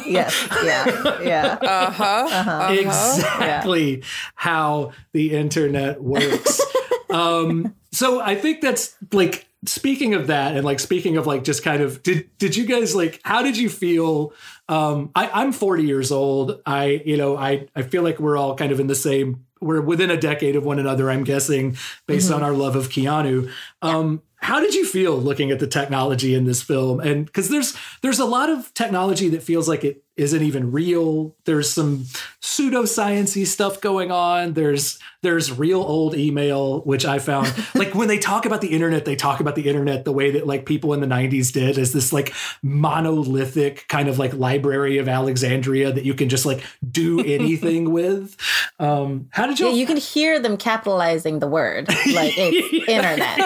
yes, 0.07 0.49
yeah, 0.65 1.23
yeah. 1.23 1.59
Uh 1.61 1.91
huh. 1.91 2.29
uh-huh. 2.31 2.73
exactly 2.73 4.03
how 4.35 4.93
the 5.13 5.33
internet 5.33 6.03
works. 6.03 6.61
um, 7.11 7.75
so 7.93 8.21
I 8.21 8.35
think 8.35 8.61
that's 8.61 8.97
like 9.13 9.47
speaking 9.67 10.15
of 10.15 10.29
that, 10.29 10.57
and 10.57 10.65
like 10.65 10.81
speaking 10.81 11.17
of 11.17 11.27
like 11.27 11.45
just 11.45 11.63
kind 11.63 11.83
of 11.83 12.03
did 12.03 12.31
did 12.39 12.57
you 12.57 12.67
guys 12.67 12.95
like 12.95 13.21
how 13.25 13.43
did 13.43 13.57
you 13.57 13.69
feel? 13.69 14.33
Um, 14.69 15.11
I, 15.15 15.29
I'm 15.29 15.53
40 15.53 15.85
years 15.85 16.11
old. 16.11 16.61
I 16.67 17.03
you 17.05 17.17
know 17.17 17.37
I 17.37 17.69
I 17.75 17.83
feel 17.83 18.03
like 18.03 18.19
we're 18.19 18.37
all 18.37 18.55
kind 18.55 18.73
of 18.73 18.81
in 18.81 18.87
the 18.87 18.95
same. 18.95 19.47
We're 19.61 19.81
within 19.81 20.11
a 20.11 20.17
decade 20.17 20.57
of 20.57 20.65
one 20.65 20.79
another. 20.79 21.11
I'm 21.11 21.25
guessing 21.25 21.77
based 22.07 22.31
on 22.31 22.43
our 22.43 22.53
love 22.53 22.77
of 22.77 22.91
Keanu. 22.91 23.51
Um, 23.81 24.23
how 24.37 24.61
did 24.61 24.75
you 24.75 24.85
feel 24.85 25.17
looking 25.17 25.51
at 25.51 25.59
the 25.59 25.67
technology 25.67 26.35
in 26.35 26.45
this 26.45 26.61
film? 26.61 27.01
And 27.01 27.25
because 27.25 27.49
there's 27.49 27.75
there's 28.03 28.19
a 28.19 28.27
lot 28.27 28.51
of 28.51 28.73
technology 28.75 29.31
that 29.31 29.43
feels 29.43 29.69
like 29.69 29.85
it 29.85 30.04
isn't 30.17 30.43
even 30.43 30.71
real. 30.73 31.35
There's 31.45 31.71
some 31.73 32.05
pseudosciency 32.41 33.47
stuff 33.47 33.81
going 33.81 34.11
on. 34.11 34.53
There's 34.55 34.99
there's 35.23 35.51
real 35.51 35.81
old 35.81 36.15
email, 36.17 36.83
which 36.83 37.05
I 37.07 37.19
found 37.19 37.53
like 37.75 37.95
when 37.95 38.09
they 38.09 38.19
talk 38.19 38.45
about 38.47 38.61
the 38.61 38.69
internet, 38.69 39.05
they 39.07 39.17
talk 39.17 39.41
about 39.41 39.55
the 39.55 39.67
internet 39.69 40.05
the 40.05 40.13
way 40.13 40.33
that 40.33 40.47
like 40.47 40.67
people 40.67 40.93
in 40.93 41.01
the 41.01 41.07
90s 41.07 41.51
did 41.53 41.79
as 41.79 41.93
this 41.93 42.13
like 42.13 42.33
monolithic 42.63 43.87
kind 43.89 44.09
of 44.09 44.19
like 44.19 44.35
library 44.35 44.99
of 44.99 45.09
Alexandria 45.09 45.91
that 45.93 46.05
you 46.05 46.15
can 46.15 46.29
just 46.29 46.45
like 46.47 46.63
do 46.89 47.21
anything 47.25 47.91
with. 47.91 48.37
Um, 48.79 49.29
how 49.31 49.47
did 49.47 49.59
you? 49.59 49.67
Yeah, 49.69 49.73
you 49.73 49.87
can 49.87 49.97
hear 49.97 50.39
them 50.39 50.57
capitalizing 50.57 51.39
the 51.39 51.47
word 51.49 51.89
like 51.89 52.35
it's 52.37 52.89
internet. 52.89 53.39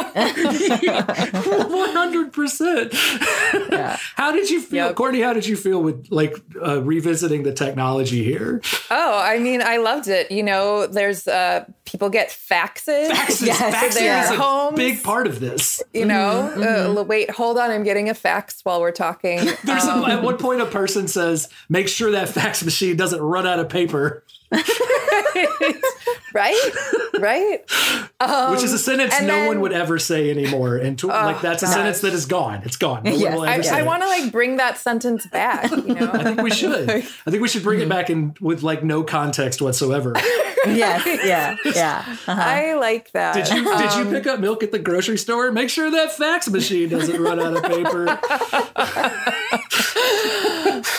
One 1.71 1.91
hundred 1.91 2.33
percent. 2.33 2.93
How 4.17 4.33
did 4.33 4.51
you 4.51 4.61
feel, 4.61 4.87
Yep. 4.87 4.97
Courtney? 4.97 5.21
How 5.21 5.33
did 5.33 5.47
you 5.47 5.57
feel 5.57 5.83
with 5.83 6.07
like 6.11 6.37
uh, 6.67 6.81
revisiting 6.83 7.43
the 7.43 7.53
technology 7.53 8.23
here? 8.25 8.61
Oh, 8.91 9.19
I 9.19 9.39
mean, 9.39 9.63
I 9.63 9.77
loved 9.79 10.09
it. 10.09 10.31
You 10.31 10.43
know, 10.43 10.87
there's 10.87 11.27
uh 11.29 11.65
people 11.85 12.11
get 12.11 12.29
faxes. 12.29 13.09
Faxes, 13.11 13.47
Yes, 13.47 13.95
their 13.95 14.25
is 14.25 14.31
a 14.39 14.73
big 14.77 15.03
part 15.03 15.27
of 15.27 15.41
this. 15.41 15.83
You 15.95 16.05
know, 16.05 16.97
Uh, 16.99 17.03
wait, 17.05 17.31
hold 17.31 17.59
on. 17.59 17.71
I'm 17.71 17.83
getting 17.85 18.09
a 18.11 18.15
fax 18.15 18.61
while 18.65 18.81
we're 18.81 18.93
talking. 18.93 19.39
There's 19.65 19.85
Um, 19.85 20.05
a, 20.05 20.09
at 20.09 20.23
one 20.23 20.37
point 20.37 20.61
a 20.61 20.67
person 20.67 21.09
says, 21.09 21.49
"Make 21.69 21.89
sure 21.89 22.11
that 22.13 22.29
fax 22.29 22.63
machine 22.65 22.97
doesn't 22.97 23.21
run 23.21 23.47
out 23.47 23.59
of 23.59 23.69
paper," 23.69 24.25
right, 26.35 26.71
right. 27.19 27.61
Um, 28.21 28.53
which 28.53 28.63
is 28.63 28.73
a 28.73 28.79
sentence 28.79 29.15
no 29.21 29.27
then- 29.27 29.47
one 29.49 29.61
would 29.61 29.73
ever 29.73 29.99
say 29.99 30.31
anymore. 30.31 30.77
And 30.77 30.99
to, 31.01 31.07
like 31.09 31.41
that's 31.41 31.63
a 31.63 31.67
gosh. 31.67 31.75
sentence 31.75 32.01
that 32.01 32.13
is 32.13 32.27
gone. 32.27 32.63
It's 32.65 32.77
gone. 32.77 33.03
No 33.05 33.13
Yes. 33.13 33.23
one 33.25 33.35
will 33.35 33.45
ever 33.45 33.75
I, 33.75 33.81
I 33.81 33.83
want 33.83 34.03
to 34.03 34.09
like 34.09 34.31
bring 34.33 34.57
that 34.57 34.79
sentence 34.79 35.27
back. 35.27 35.71
You 35.71 35.95
know, 35.95 36.11
I 36.13 36.25
think 36.25 36.43
we 36.43 36.51
should. 36.51 36.89
I 36.91 37.01
think 37.03 37.41
we 37.43 37.49
should 37.49 37.63
bring 37.63 37.81
it 37.81 37.89
back 37.89 38.11
in 38.11 38.35
with 38.41 38.63
like 38.63 38.83
no 38.85 39.03
context 39.03 39.61
whatsoever. 39.63 40.13
yes, 40.67 41.07
yeah, 41.25 41.57
yeah. 41.65 42.05
Uh-huh. 42.27 42.33
I 42.37 42.75
like 42.75 43.13
that. 43.13 43.35
Did 43.35 43.49
you 43.49 43.65
did 43.65 43.89
Um, 43.91 44.07
you 44.07 44.13
pick 44.13 44.27
up 44.27 44.41
milk 44.41 44.63
at 44.63 44.73
the 44.73 44.79
grocery 44.79 45.19
store? 45.19 45.51
Make 45.53 45.71
sure 45.71 45.91
that 45.91 46.13
fax 46.13 46.49
machine 46.49 46.89
doesn't 46.89 47.21
run 47.21 47.39
out 47.41 47.57
of 47.57 47.63
paper. 47.65 48.19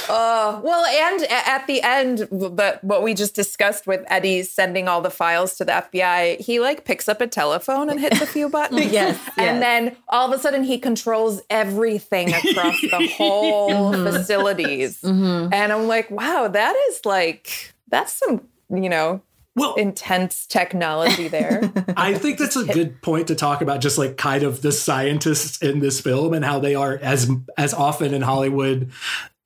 Uh, 0.10 0.60
well, 0.64 0.86
and 0.86 1.24
at 1.30 1.68
the 1.68 1.82
end, 1.82 2.28
but 2.32 2.84
what 2.84 3.04
we 3.04 3.14
just 3.14 3.36
discussed 3.36 3.86
with 3.88 4.04
Eddie 4.10 4.44
sending 4.44 4.88
all 4.88 5.02
the 5.02 5.10
files 5.10 5.56
to 5.58 5.66
the 5.66 5.72
FBI, 5.72 6.40
he 6.40 6.60
like 6.60 6.86
picks 6.86 7.08
up 7.08 7.22
a 7.22 7.28
telephone 7.28 7.90
and 7.90 8.00
hits 8.00 8.22
a 8.22 8.26
few 8.26 8.50
buttons. 8.60 8.92
Yes, 8.92 9.20
And 9.38 9.62
then 9.62 9.96
all 10.10 10.32
of 10.32 10.38
a 10.38 10.42
sudden 10.42 10.64
he 10.64 10.80
controls 10.80 11.42
everything 11.50 12.34
across 12.34 12.82
the 12.82 13.12
whole 13.18 13.92
mm-hmm. 13.92 14.04
facilities. 14.04 15.02
Mm-hmm. 15.02 15.54
And 15.54 15.72
I'm 15.72 15.88
like, 15.88 16.10
wow, 16.12 16.48
that 16.48 16.76
is 16.90 17.06
like, 17.06 17.74
that's 17.88 18.14
some, 18.14 18.48
you 18.70 18.90
know, 18.90 19.22
Well, 19.56 19.76
intense 19.76 20.46
technology 20.46 21.28
there. 21.28 21.72
I 21.98 22.14
think 22.14 22.38
that's 22.38 22.56
a 22.56 22.66
good 22.66 23.02
point 23.02 23.28
to 23.28 23.36
talk 23.36 23.62
about 23.62 23.82
just 23.82 23.98
like 23.98 24.18
kind 24.18 24.44
of 24.44 24.62
the 24.62 24.72
scientists 24.72 25.62
in 25.62 25.80
this 25.80 26.00
film 26.00 26.34
and 26.34 26.46
how 26.46 26.60
they 26.60 26.76
are 26.76 26.98
as 27.02 27.30
as 27.58 27.74
often 27.74 28.14
in 28.14 28.22
Hollywood 28.22 28.92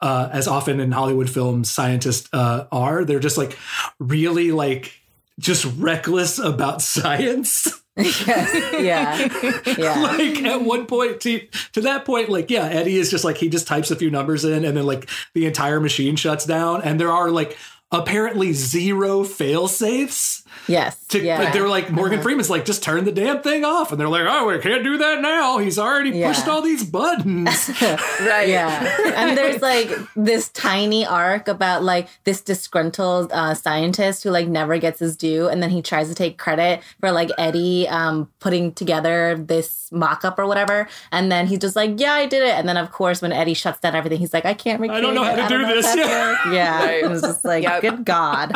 uh, 0.03 0.29
as 0.33 0.49
often 0.49 0.81
in 0.81 0.91
Hollywood 0.91 1.29
films 1.29 1.71
scientists 1.71 2.27
uh, 2.33 2.65
are 2.73 3.05
they're 3.05 3.21
just 3.21 3.37
like 3.37 3.57
really 3.99 4.51
like 4.51 4.99
just 5.39 5.65
reckless 5.77 6.39
about 6.39 6.81
science. 6.93 7.81
yeah, 7.95 9.29
yeah. 9.77 9.95
like 10.01 10.43
at 10.43 10.61
one 10.63 10.87
point 10.87 11.21
to 11.21 11.47
to 11.73 11.81
that 11.81 12.05
point 12.05 12.27
like 12.27 12.49
yeah 12.49 12.65
Eddie 12.65 12.97
is 12.97 13.11
just 13.11 13.23
like 13.23 13.37
he 13.37 13.49
just 13.49 13.67
types 13.67 13.91
a 13.91 13.95
few 13.95 14.09
numbers 14.11 14.43
in 14.43 14.65
and 14.65 14.75
then 14.75 14.85
like 14.85 15.07
the 15.35 15.45
entire 15.45 15.79
machine 15.79 16.15
shuts 16.15 16.45
down 16.45 16.81
and 16.81 16.99
there 16.99 17.11
are 17.11 17.29
like 17.29 17.55
apparently 17.91 18.51
zero 18.51 19.23
fail 19.23 19.67
safes 19.67 20.42
Yes, 20.67 20.97
to, 21.07 21.19
yeah. 21.21 21.43
but 21.43 21.53
they're 21.53 21.67
like 21.67 21.91
Morgan 21.91 22.21
Freeman's 22.21 22.49
like 22.49 22.65
just 22.65 22.83
turn 22.83 23.03
the 23.05 23.11
damn 23.11 23.41
thing 23.41 23.65
off, 23.65 23.91
and 23.91 23.99
they're 23.99 24.07
like, 24.09 24.25
oh, 24.27 24.47
we 24.47 24.59
can't 24.59 24.83
do 24.83 24.97
that 24.97 25.21
now. 25.21 25.57
He's 25.57 25.77
already 25.77 26.11
Yeah. 26.11 26.29
pushed 26.33 26.47
all 26.47 26.61
these 26.61 26.83
buttons. 26.83 27.69
right. 27.81 28.47
Yeah. 28.47 28.97
And 29.13 29.37
there's 29.37 29.61
like 29.61 29.89
this 30.15 30.49
tiny 30.49 31.05
arc 31.05 31.47
about 31.47 31.83
like 31.83 32.07
this 32.23 32.41
disgruntled 32.41 33.31
uh, 33.31 33.53
scientist 33.53 34.23
who 34.23 34.31
like 34.31 34.47
never 34.47 34.77
gets 34.79 34.99
his 34.99 35.15
due. 35.15 35.47
And 35.47 35.61
then 35.61 35.69
he 35.69 35.81
tries 35.81 36.09
to 36.09 36.15
take 36.15 36.37
credit 36.37 36.81
for 36.99 37.11
like 37.11 37.29
Eddie 37.37 37.87
um, 37.87 38.29
putting 38.39 38.71
together 38.73 39.35
this 39.37 39.89
mock 39.91 40.25
up 40.25 40.39
or 40.39 40.47
whatever. 40.47 40.87
And 41.11 41.31
then 41.31 41.45
he's 41.47 41.59
just 41.59 41.75
like, 41.75 41.99
yeah, 41.99 42.13
I 42.13 42.25
did 42.25 42.41
it. 42.41 42.55
And 42.55 42.67
then, 42.67 42.75
of 42.77 42.91
course, 42.91 43.21
when 43.21 43.31
Eddie 43.31 43.53
shuts 43.53 43.79
down 43.79 43.95
everything, 43.95 44.17
he's 44.19 44.33
like, 44.33 44.45
I 44.45 44.53
can't 44.55 44.81
recreate 44.81 45.03
don't 45.03 45.13
know 45.15 45.23
how 45.23 45.33
it. 45.33 45.35
to 45.35 45.41
don't 45.47 45.49
do 45.49 45.67
know 45.67 45.75
this." 45.75 45.95
Yeah. 45.95 46.29
work." 46.31 46.39
Yeah. 46.53 46.83
Right. 46.85 47.03
It 47.03 47.09
was 47.09 47.21
just 47.21 47.45
like, 47.45 47.63
Yep. 47.63 47.81
good 47.81 48.05
God. 48.05 48.51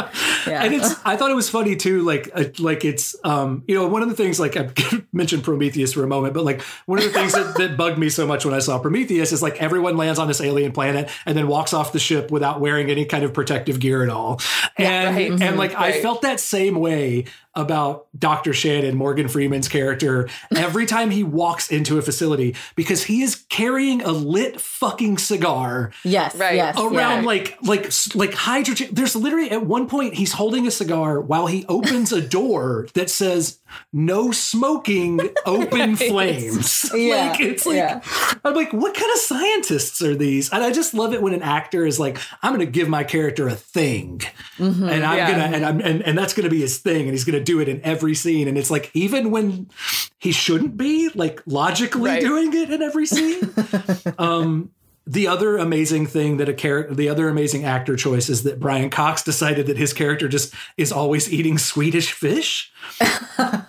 Yeah. 0.48 0.64
and 0.64 0.74
it's 0.74 0.96
I 1.06 1.16
thought 1.16 1.30
it 1.30 1.36
was 1.36 1.50
funny 1.50 1.76
too, 1.76 1.97
like 2.02 2.30
uh, 2.34 2.46
like 2.60 2.86
it's 2.86 3.16
um 3.24 3.64
you 3.68 3.76
know 3.76 3.88
one 3.88 4.02
of 4.02 4.10
the 4.10 4.16
things 4.16 4.40
like 4.40 4.58
I 4.58 4.72
mentioned 5.14 5.44
Prometheus 5.44 5.94
for 5.94 6.04
a 6.04 6.08
moment, 6.08 6.34
but 6.34 6.44
like 6.44 6.62
one 6.86 7.00
of 7.00 7.06
the 7.06 7.12
things 7.12 7.34
that, 7.34 7.56
that 7.58 7.78
bugged 7.78 7.98
me 7.98 8.10
so 8.10 8.28
much 8.28 8.46
when 8.46 8.54
I 8.54 8.60
saw 8.60 8.80
Prometheus 8.80 9.32
is 9.32 9.42
like 9.42 9.62
everyone 9.62 9.98
lands 9.98 10.20
on 10.20 10.28
this 10.28 10.42
alien 10.42 10.72
planet 10.72 11.10
and 11.26 11.38
then 11.38 11.48
walks 11.48 11.74
off 11.74 11.92
the 11.94 12.00
ship 12.00 12.32
without 12.32 12.60
wearing 12.60 12.90
any 12.90 13.06
kind 13.06 13.24
of 13.24 13.34
protective 13.34 13.80
gear 13.80 14.04
at 14.04 14.10
all, 14.10 14.40
and 14.78 15.16
right. 15.16 15.42
and 15.42 15.58
like 15.58 15.76
I 15.76 16.02
felt 16.02 16.22
that 16.22 16.40
same 16.40 16.76
way 16.76 17.26
about 17.58 18.08
Dr. 18.18 18.54
Shannon, 18.54 18.96
Morgan 18.96 19.28
Freeman's 19.28 19.68
character, 19.68 20.30
every 20.56 20.86
time 20.86 21.10
he 21.10 21.24
walks 21.24 21.72
into 21.72 21.98
a 21.98 22.02
facility 22.02 22.56
because 22.76 23.04
he 23.04 23.24
is 23.24 23.36
carrying 23.50 24.02
a 24.04 24.12
lit 24.12 24.62
fucking 24.62 25.18
cigar 25.18 25.92
yes. 26.04 26.36
Right. 26.36 26.56
Yes. 26.56 26.78
around 26.80 27.22
yeah. 27.22 27.28
like 27.28 27.58
like 27.64 27.92
like 28.16 28.34
hydrogen 28.34 28.90
there's 28.92 29.16
literally 29.16 29.50
at 29.50 29.66
one 29.66 29.88
point 29.88 30.14
he's 30.14 30.34
holding 30.34 30.68
a 30.68 30.72
cigar 30.72 31.20
while 31.20 31.48
he 31.48 31.66
opens 31.68 32.14
a 32.14 32.22
door 32.22 32.88
that 32.94 33.10
says 33.10 33.60
no 33.94 34.32
smoking 34.32 35.20
open 35.46 35.96
flames 36.12 36.90
Yeah, 36.94 37.30
like 37.32 37.40
it's 37.42 37.66
like 37.66 37.76
yeah. 37.78 38.02
i'm 38.44 38.54
like 38.56 38.72
what 38.74 38.94
kind 38.96 39.12
of 39.12 39.18
scientists 39.20 40.02
are 40.02 40.16
these 40.16 40.52
and 40.52 40.64
i 40.64 40.72
just 40.72 40.94
love 40.94 41.14
it 41.14 41.22
when 41.22 41.34
an 41.34 41.42
actor 41.42 41.86
is 41.86 42.00
like 42.00 42.18
i'm 42.44 42.52
gonna 42.54 42.66
give 42.66 42.90
my 42.90 43.04
character 43.04 43.48
a 43.48 43.56
thing 43.56 44.22
Mm-hmm. 44.58 44.90
and 44.90 45.06
i'm 45.06 45.18
Yeah. 45.18 45.32
gonna 45.32 45.56
and 45.56 45.66
i'm 45.66 45.80
and, 45.82 46.02
and 46.02 46.18
that's 46.18 46.34
gonna 46.34 46.50
be 46.50 46.62
his 46.62 46.80
thing 46.80 47.02
and 47.02 47.12
he's 47.12 47.26
gonna 47.26 47.44
do 47.44 47.60
it 47.60 47.70
in 47.70 47.82
every 47.84 48.16
scene 48.16 48.48
and 48.48 48.58
it's 48.58 48.72
like 48.72 48.90
even 48.94 49.32
when 49.32 49.70
he 50.20 50.32
shouldn't 50.32 50.78
be 50.78 51.10
like 51.16 51.42
logically 51.46 52.10
Right. 52.10 52.22
doing 52.22 52.54
it 52.54 52.72
in 52.72 52.82
every 52.82 53.06
scene 53.06 53.54
um 54.18 54.72
the 55.10 55.28
other 55.28 55.56
amazing 55.58 56.06
thing 56.06 56.36
that 56.36 56.50
a 56.50 56.54
character, 56.54 56.94
the 56.94 57.08
other 57.08 57.30
amazing 57.30 57.64
actor 57.64 57.96
choice 57.96 58.28
is 58.28 58.44
that 58.44 58.60
Brian 58.60 58.90
Cox 58.90 59.24
decided 59.24 59.68
that 59.68 59.78
his 59.78 59.94
character 59.94 60.28
just 60.28 60.54
is 60.76 60.92
always 60.92 61.32
eating 61.32 61.58
Swedish 61.58 62.12
fish. 62.12 62.74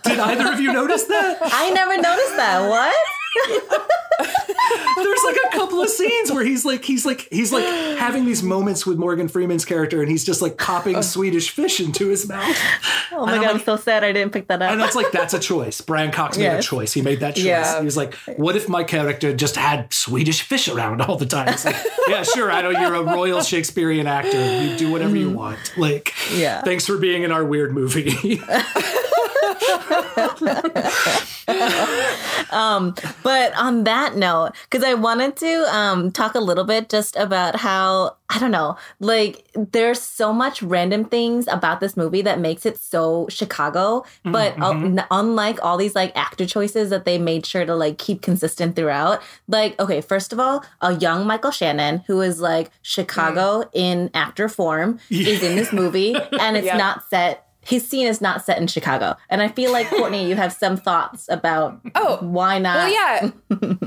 Did 0.04 0.18
either 0.18 0.52
of 0.52 0.60
you 0.60 0.72
notice 0.72 1.04
that? 1.04 1.38
I 1.42 1.70
never 1.70 1.96
noticed 1.96 2.36
that. 2.36 2.68
What? 2.68 2.96
There's 4.96 5.24
like 5.24 5.36
a 5.46 5.56
couple 5.56 5.80
of 5.80 5.88
scenes 5.88 6.32
where 6.32 6.44
he's 6.44 6.64
like, 6.64 6.84
he's 6.84 7.06
like, 7.06 7.28
he's 7.30 7.52
like 7.52 7.64
having 7.98 8.24
these 8.24 8.42
moments 8.42 8.84
with 8.84 8.98
Morgan 8.98 9.28
Freeman's 9.28 9.64
character, 9.64 10.00
and 10.00 10.10
he's 10.10 10.24
just 10.24 10.42
like 10.42 10.58
popping 10.58 11.02
Swedish 11.02 11.50
fish 11.50 11.80
into 11.80 12.08
his 12.08 12.28
mouth. 12.28 12.56
Oh 13.12 13.26
my 13.26 13.32
And 13.32 13.40
I'm 13.40 13.46
God, 13.46 13.56
I'm 13.56 13.64
so 13.64 13.76
sad 13.76 14.04
I 14.04 14.12
didn't 14.12 14.32
pick 14.32 14.48
that 14.48 14.60
up. 14.60 14.70
And 14.70 14.80
that's 14.80 14.96
like 14.96 15.10
that's 15.12 15.34
a 15.34 15.38
choice. 15.38 15.80
Brian 15.80 16.10
Cox 16.10 16.36
made 16.36 16.48
a 16.48 16.62
choice. 16.62 16.92
He 16.92 17.02
made 17.02 17.20
that 17.20 17.36
choice. 17.36 17.44
Yeah. 17.44 17.78
He 17.78 17.84
was 17.84 17.96
like, 17.96 18.14
"What 18.36 18.56
if 18.56 18.68
my 18.68 18.84
character 18.84 19.34
just 19.34 19.56
had 19.56 19.92
Swedish 19.92 20.42
fish 20.42 20.68
around 20.68 21.00
all 21.00 21.16
the 21.16 21.26
time?" 21.26 21.48
It's 21.48 21.64
like, 21.64 21.76
yeah, 22.08 22.22
sure. 22.22 22.50
I 22.50 22.62
know 22.62 22.70
you're 22.70 22.94
a 22.94 23.02
royal 23.02 23.42
Shakespearean 23.42 24.06
actor. 24.06 24.64
You 24.64 24.76
do 24.76 24.90
whatever 24.90 25.16
you 25.16 25.30
mm. 25.30 25.34
want. 25.34 25.72
Like, 25.76 26.14
Yeah. 26.34 26.62
Thanks 26.62 26.86
for 26.86 26.98
being 26.98 27.22
in 27.22 27.32
our 27.32 27.44
weird 27.44 27.72
movie. 27.72 28.40
But 33.22 33.54
on 33.56 33.84
that 33.84 34.16
note, 34.16 34.52
because 34.70 34.84
I 34.84 34.94
wanted 34.94 35.36
to 35.36 35.74
um, 35.74 36.10
talk 36.12 36.34
a 36.34 36.40
little 36.40 36.64
bit 36.64 36.88
just 36.88 37.16
about 37.16 37.56
how, 37.56 38.16
I 38.30 38.38
don't 38.38 38.50
know, 38.50 38.76
like 39.00 39.46
there's 39.54 40.00
so 40.00 40.32
much 40.32 40.62
random 40.62 41.04
things 41.04 41.46
about 41.48 41.80
this 41.80 41.96
movie 41.96 42.22
that 42.22 42.38
makes 42.40 42.64
it 42.66 42.78
so 42.78 43.26
Chicago. 43.28 44.04
But 44.24 44.58
uh, 44.60 44.70
n- 44.70 45.04
unlike 45.10 45.58
all 45.64 45.76
these 45.76 45.94
like 45.94 46.16
actor 46.16 46.46
choices 46.46 46.90
that 46.90 47.04
they 47.04 47.18
made 47.18 47.44
sure 47.46 47.64
to 47.64 47.74
like 47.74 47.98
keep 47.98 48.22
consistent 48.22 48.76
throughout, 48.76 49.22
like, 49.46 49.78
okay, 49.80 50.00
first 50.00 50.32
of 50.32 50.40
all, 50.40 50.64
a 50.80 50.94
young 50.94 51.26
Michael 51.26 51.50
Shannon 51.50 51.98
who 52.06 52.20
is 52.20 52.40
like 52.40 52.70
Chicago 52.82 53.68
in 53.72 54.10
actor 54.14 54.48
form 54.48 54.98
is 55.10 55.42
in 55.42 55.56
this 55.56 55.72
movie 55.72 56.14
and 56.40 56.56
it's 56.56 56.66
Yeah. 56.66 56.76
not 56.76 57.08
set 57.08 57.47
his 57.68 57.86
scene 57.86 58.06
is 58.06 58.20
not 58.22 58.42
set 58.44 58.58
in 58.58 58.66
Chicago. 58.66 59.14
And 59.28 59.42
I 59.42 59.48
feel 59.48 59.70
like 59.72 59.88
Courtney, 59.90 60.26
you 60.26 60.36
have 60.36 60.52
some 60.54 60.76
thoughts 60.78 61.28
about 61.28 61.78
Oh, 61.94 62.16
why 62.22 62.58
not? 62.58 62.76
Well, 62.76 62.88
yeah. 62.90 63.30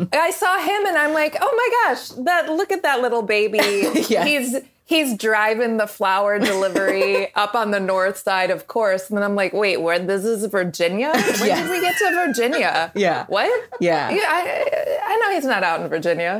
I 0.13 0.29
saw 0.32 0.57
him 0.59 0.86
and 0.86 0.97
I'm 0.97 1.13
like, 1.13 1.36
oh 1.41 1.53
my 1.86 1.93
gosh, 1.93 2.09
that 2.25 2.49
look 2.51 2.71
at 2.71 2.84
that 2.84 3.01
little 3.01 3.23
baby. 3.23 3.57
Yes. 4.09 4.27
He's 4.27 4.61
he's 4.86 5.17
driving 5.17 5.77
the 5.77 5.88
flower 5.88 6.38
delivery 6.38 7.34
up 7.36 7.55
on 7.55 7.71
the 7.71 7.79
north 7.79 8.17
side, 8.17 8.51
of 8.51 8.67
course. 8.67 9.09
And 9.09 9.17
then 9.17 9.23
I'm 9.23 9.36
like, 9.36 9.53
wait, 9.53 9.77
where 9.82 9.97
this 9.99 10.25
is 10.25 10.45
Virginia? 10.45 11.11
When 11.13 11.47
Yeah. 11.47 11.61
did 11.61 11.71
we 11.71 11.79
get 11.79 11.97
to 11.97 12.25
Virginia? 12.25 12.91
Yeah. 12.93 13.25
What? 13.29 13.49
Yeah. 13.79 14.09
Yeah, 14.09 14.25
I, 14.27 14.99
I 15.05 15.15
know 15.17 15.34
he's 15.34 15.45
not 15.45 15.63
out 15.63 15.79
in 15.82 15.88
Virginia. 15.88 16.39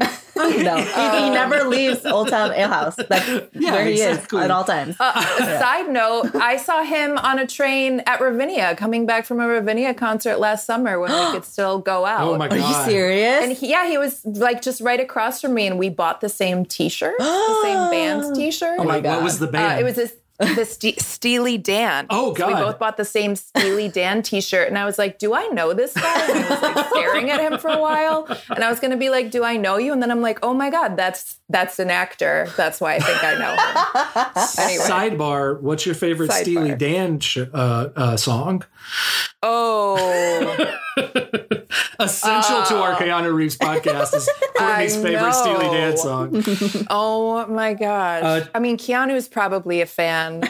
No, 0.62 0.78
he, 0.78 1.24
he 1.24 1.30
never 1.30 1.64
leaves 1.68 2.06
Old 2.06 2.30
Town 2.30 2.52
Ale 2.54 2.68
House. 2.68 2.96
That's 2.96 3.28
Yeah, 3.54 3.72
where 3.74 3.86
he 3.86 3.94
exactly. 4.02 4.40
is 4.40 4.46
at 4.46 4.52
all 4.52 4.64
times. 4.64 4.96
Uh, 5.00 5.22
Side 5.60 5.90
note, 5.90 6.36
I 6.36 6.58
saw 6.58 6.84
him 6.84 7.18
on 7.18 7.40
a 7.40 7.48
train 7.48 8.02
at 8.06 8.20
Ravinia, 8.22 8.76
coming 8.76 9.06
back 9.06 9.26
from 9.26 9.40
a 9.40 9.48
Ravinia 9.48 9.94
concert 9.94 10.40
last 10.40 10.66
summer 10.66 11.00
when 11.00 11.12
we 11.12 11.32
could 11.32 11.46
still 11.46 11.80
go 11.80 12.06
out. 12.06 12.22
Oh 12.28 12.38
my 12.38 12.48
god! 12.48 12.60
Are 12.60 12.68
you 12.86 12.92
serious? 12.92 13.44
And 13.44 13.52
he, 13.54 13.70
yeah, 13.70 13.88
he 13.88 13.98
was 13.98 14.26
like 14.26 14.62
just 14.62 14.82
right 14.82 15.00
across 15.00 15.42
from 15.42 15.54
me, 15.54 15.68
and 15.68 15.78
we 15.80 15.90
bought 15.90 16.22
the 16.22 16.30
same 16.30 16.66
T-shirt, 16.66 17.16
the 17.18 17.60
same 17.64 17.92
band's 17.92 18.32
T-shirt. 18.38 18.78
Oh 18.80 18.84
my 18.84 19.00
God. 19.00 19.16
What 19.18 19.24
was 19.24 19.40
the 19.40 19.48
Uh, 19.48 19.52
band? 19.52 19.80
it 19.80 19.84
was 19.84 19.96
this 19.96 20.14
the 20.56 20.66
Ste- 20.66 21.00
Steely 21.00 21.58
Dan. 21.58 22.08
Oh, 22.10 22.34
So 22.36 22.48
we 22.48 22.54
both 22.54 22.80
bought 22.80 22.98
the 22.98 23.06
same 23.06 23.36
Steely 23.36 23.88
Dan 23.90 24.22
T-shirt, 24.24 24.68
and 24.68 24.78
I 24.78 24.86
was 24.86 24.98
like, 24.98 25.20
"Do 25.20 25.34
I 25.34 25.48
know 25.48 25.74
this 25.74 25.94
guy?" 25.94 26.30
And 26.32 26.44
I 26.46 26.50
was 26.50 26.62
like 26.62 26.88
staring 26.94 27.30
at 27.30 27.40
him 27.40 27.58
for 27.60 27.70
a 27.70 27.80
while, 27.80 28.28
and 28.50 28.64
I 28.64 28.70
was 28.70 28.80
gonna 28.80 28.98
be 28.98 29.10
like, 29.10 29.32
"Do 29.32 29.44
I 29.44 29.58
know 29.58 29.78
you?" 29.78 29.94
And 29.94 30.02
then 30.02 30.12
I'm 30.12 30.22
like, 30.22 30.40
"Oh 30.44 30.54
my 30.54 30.70
God, 30.70 30.96
that's 30.98 31.38
that's 31.50 31.80
an 31.80 31.90
actor. 31.92 32.48
That's 32.58 32.82
why 32.82 32.96
I 32.96 33.00
think 33.00 33.24
I 33.24 33.34
know 33.36 33.52
him." 33.56 34.46
anyway, 34.66 34.86
Sidebar: 35.18 35.62
What's 35.62 35.86
your 35.86 35.96
favorite 35.96 36.32
Sidebar. 36.32 36.42
Steely 36.42 36.76
Dan 36.76 37.20
sh- 37.20 37.38
uh, 37.54 37.90
uh, 37.96 38.18
song? 38.18 38.64
oh, 39.44 40.76
Essential 42.00 42.64
to 42.64 42.82
our 42.82 42.96
Keanu 42.96 43.34
Reeves 43.34 43.58
podcast 43.58 44.16
is 44.16 44.30
Courtney's 44.58 44.96
favorite 44.96 45.34
Steely 45.34 45.68
Dan 45.68 45.98
song. 45.98 46.44
oh 46.90 47.46
my 47.48 47.74
gosh. 47.74 48.24
Uh, 48.24 48.46
I 48.54 48.60
mean, 48.60 48.78
Keanu 48.78 49.14
is 49.14 49.28
probably 49.28 49.82
a 49.82 49.86
fan. 49.86 50.42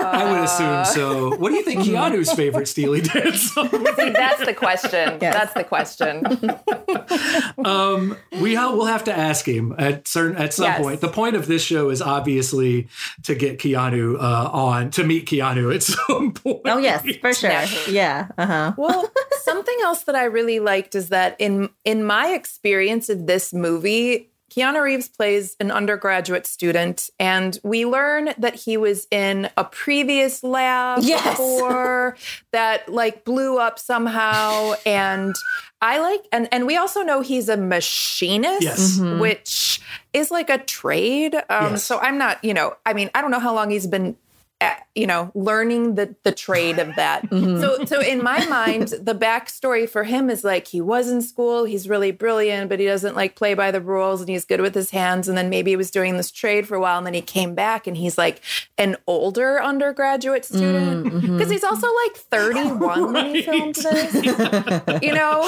I 0.00 0.30
would 0.30 0.40
assume 0.42 0.84
so. 0.84 1.36
What 1.36 1.50
do 1.50 1.56
you 1.56 1.62
think 1.62 1.80
Keanu's 1.82 2.32
favorite 2.32 2.66
Steely 2.68 3.00
Dan 3.00 3.32
song? 3.34 3.68
See, 3.70 4.10
that's 4.10 4.44
the 4.44 4.54
question. 4.54 5.18
Yes. 5.20 5.34
That's 5.34 5.54
the 5.54 5.64
question. 5.64 6.22
Um, 7.64 8.16
we 8.40 8.54
ha- 8.54 8.72
we'll 8.72 8.86
have 8.86 9.04
to 9.04 9.16
ask 9.16 9.46
him 9.46 9.74
at 9.78 10.06
certain 10.06 10.36
at 10.36 10.54
some 10.54 10.66
Yes. 10.66 10.80
point. 10.80 11.00
The 11.00 11.08
point 11.08 11.36
of 11.36 11.46
this 11.46 11.62
show 11.62 11.90
is 11.90 12.00
obviously 12.00 12.88
to 13.24 13.34
get 13.34 13.58
Keanu 13.58 14.16
uh, 14.16 14.50
on 14.52 14.90
to 14.92 15.04
meet 15.04 15.26
Keanu 15.26 15.74
at 15.74 15.82
some 15.94 16.32
point. 16.32 16.60
oh 16.66 16.78
yes, 16.78 17.02
for 17.20 17.32
sure. 17.34 17.50
Naturally. 17.50 17.94
Yeah. 17.96 18.28
Uh 18.38 18.46
huh. 18.46 18.72
Well, 18.76 19.10
something 19.42 19.76
else 19.82 20.04
that 20.04 20.14
I 20.14 20.24
really 20.24 20.60
liked 20.60 20.94
is 20.94 21.08
that 21.08 21.36
in 21.38 21.70
in 21.84 22.04
my 22.04 22.28
experience 22.28 23.08
of 23.08 23.26
this 23.26 23.52
movie, 23.52 24.30
Keanu 24.58 24.82
Reeves 24.82 25.08
plays 25.08 25.54
an 25.60 25.70
undergraduate 25.70 26.46
student, 26.46 27.10
and 27.20 27.58
we 27.62 27.86
learn 27.86 28.30
that 28.38 28.56
he 28.56 28.76
was 28.76 29.06
in 29.12 29.48
a 29.56 29.62
previous 29.64 30.42
lab 30.42 31.00
Yes. 31.02 31.22
before 31.38 32.16
that 32.52 32.88
like 32.88 33.24
blew 33.24 33.58
up 33.58 33.78
somehow. 33.78 34.74
And 34.84 35.34
I 35.80 36.00
like 36.00 36.24
and 36.32 36.48
and 36.50 36.66
we 36.66 36.76
also 36.76 37.02
know 37.02 37.20
he's 37.20 37.48
a 37.48 37.56
machinist, 37.56 38.62
Yes. 38.62 38.98
which 38.98 39.80
is 40.12 40.32
like 40.32 40.50
a 40.50 40.58
trade. 40.58 41.36
Um, 41.48 41.72
Yes. 41.72 41.84
So 41.84 41.98
I'm 42.00 42.18
not, 42.18 42.42
you 42.42 42.52
know, 42.54 42.74
I 42.84 42.94
mean, 42.94 43.10
I 43.14 43.20
don't 43.20 43.30
know 43.30 43.38
how 43.38 43.54
long 43.54 43.70
he's 43.70 43.86
been 43.86 44.16
at, 44.60 44.87
you 44.98 45.06
know, 45.06 45.30
learning 45.34 45.94
the 45.94 46.14
the 46.24 46.32
trade 46.32 46.78
of 46.78 46.94
that. 46.96 47.26
Mm-hmm. 47.38 47.60
So 47.60 47.84
so 47.84 48.00
in 48.00 48.22
my 48.22 48.44
mind, 48.46 48.88
the 48.88 49.14
backstory 49.14 49.88
for 49.88 50.02
him 50.02 50.30
is 50.30 50.44
like 50.44 50.66
he 50.66 50.80
was 50.80 51.08
in 51.08 51.20
school, 51.20 51.64
he's 51.64 51.88
really 51.88 52.10
brilliant, 52.10 52.68
but 52.68 52.80
he 52.80 52.86
doesn't 52.86 53.14
like 53.14 53.36
play 53.36 53.54
by 53.54 53.70
the 53.70 53.80
rules 53.80 54.20
and 54.20 54.28
he's 54.28 54.44
good 54.44 54.60
with 54.60 54.74
his 54.74 54.90
hands. 54.90 55.28
And 55.28 55.36
then 55.36 55.50
maybe 55.50 55.70
he 55.72 55.76
was 55.76 55.90
doing 55.90 56.16
this 56.16 56.30
trade 56.30 56.66
for 56.66 56.74
a 56.74 56.80
while 56.80 56.98
and 56.98 57.06
then 57.06 57.14
he 57.14 57.20
came 57.20 57.54
back 57.54 57.86
and 57.86 57.96
he's 57.96 58.16
like 58.18 58.40
an 58.76 58.96
older 59.06 59.62
undergraduate 59.62 60.42
mm, 60.42 60.56
student. 60.56 61.06
Mm-hmm. 61.06 61.36
Because 61.36 61.50
he's 61.50 61.62
also 61.62 61.86
like 62.06 62.16
31 62.16 63.12
when 63.12 63.34
he 63.34 63.42
filmed 63.42 63.74
this. 63.74 65.02
you 65.02 65.12
know? 65.12 65.42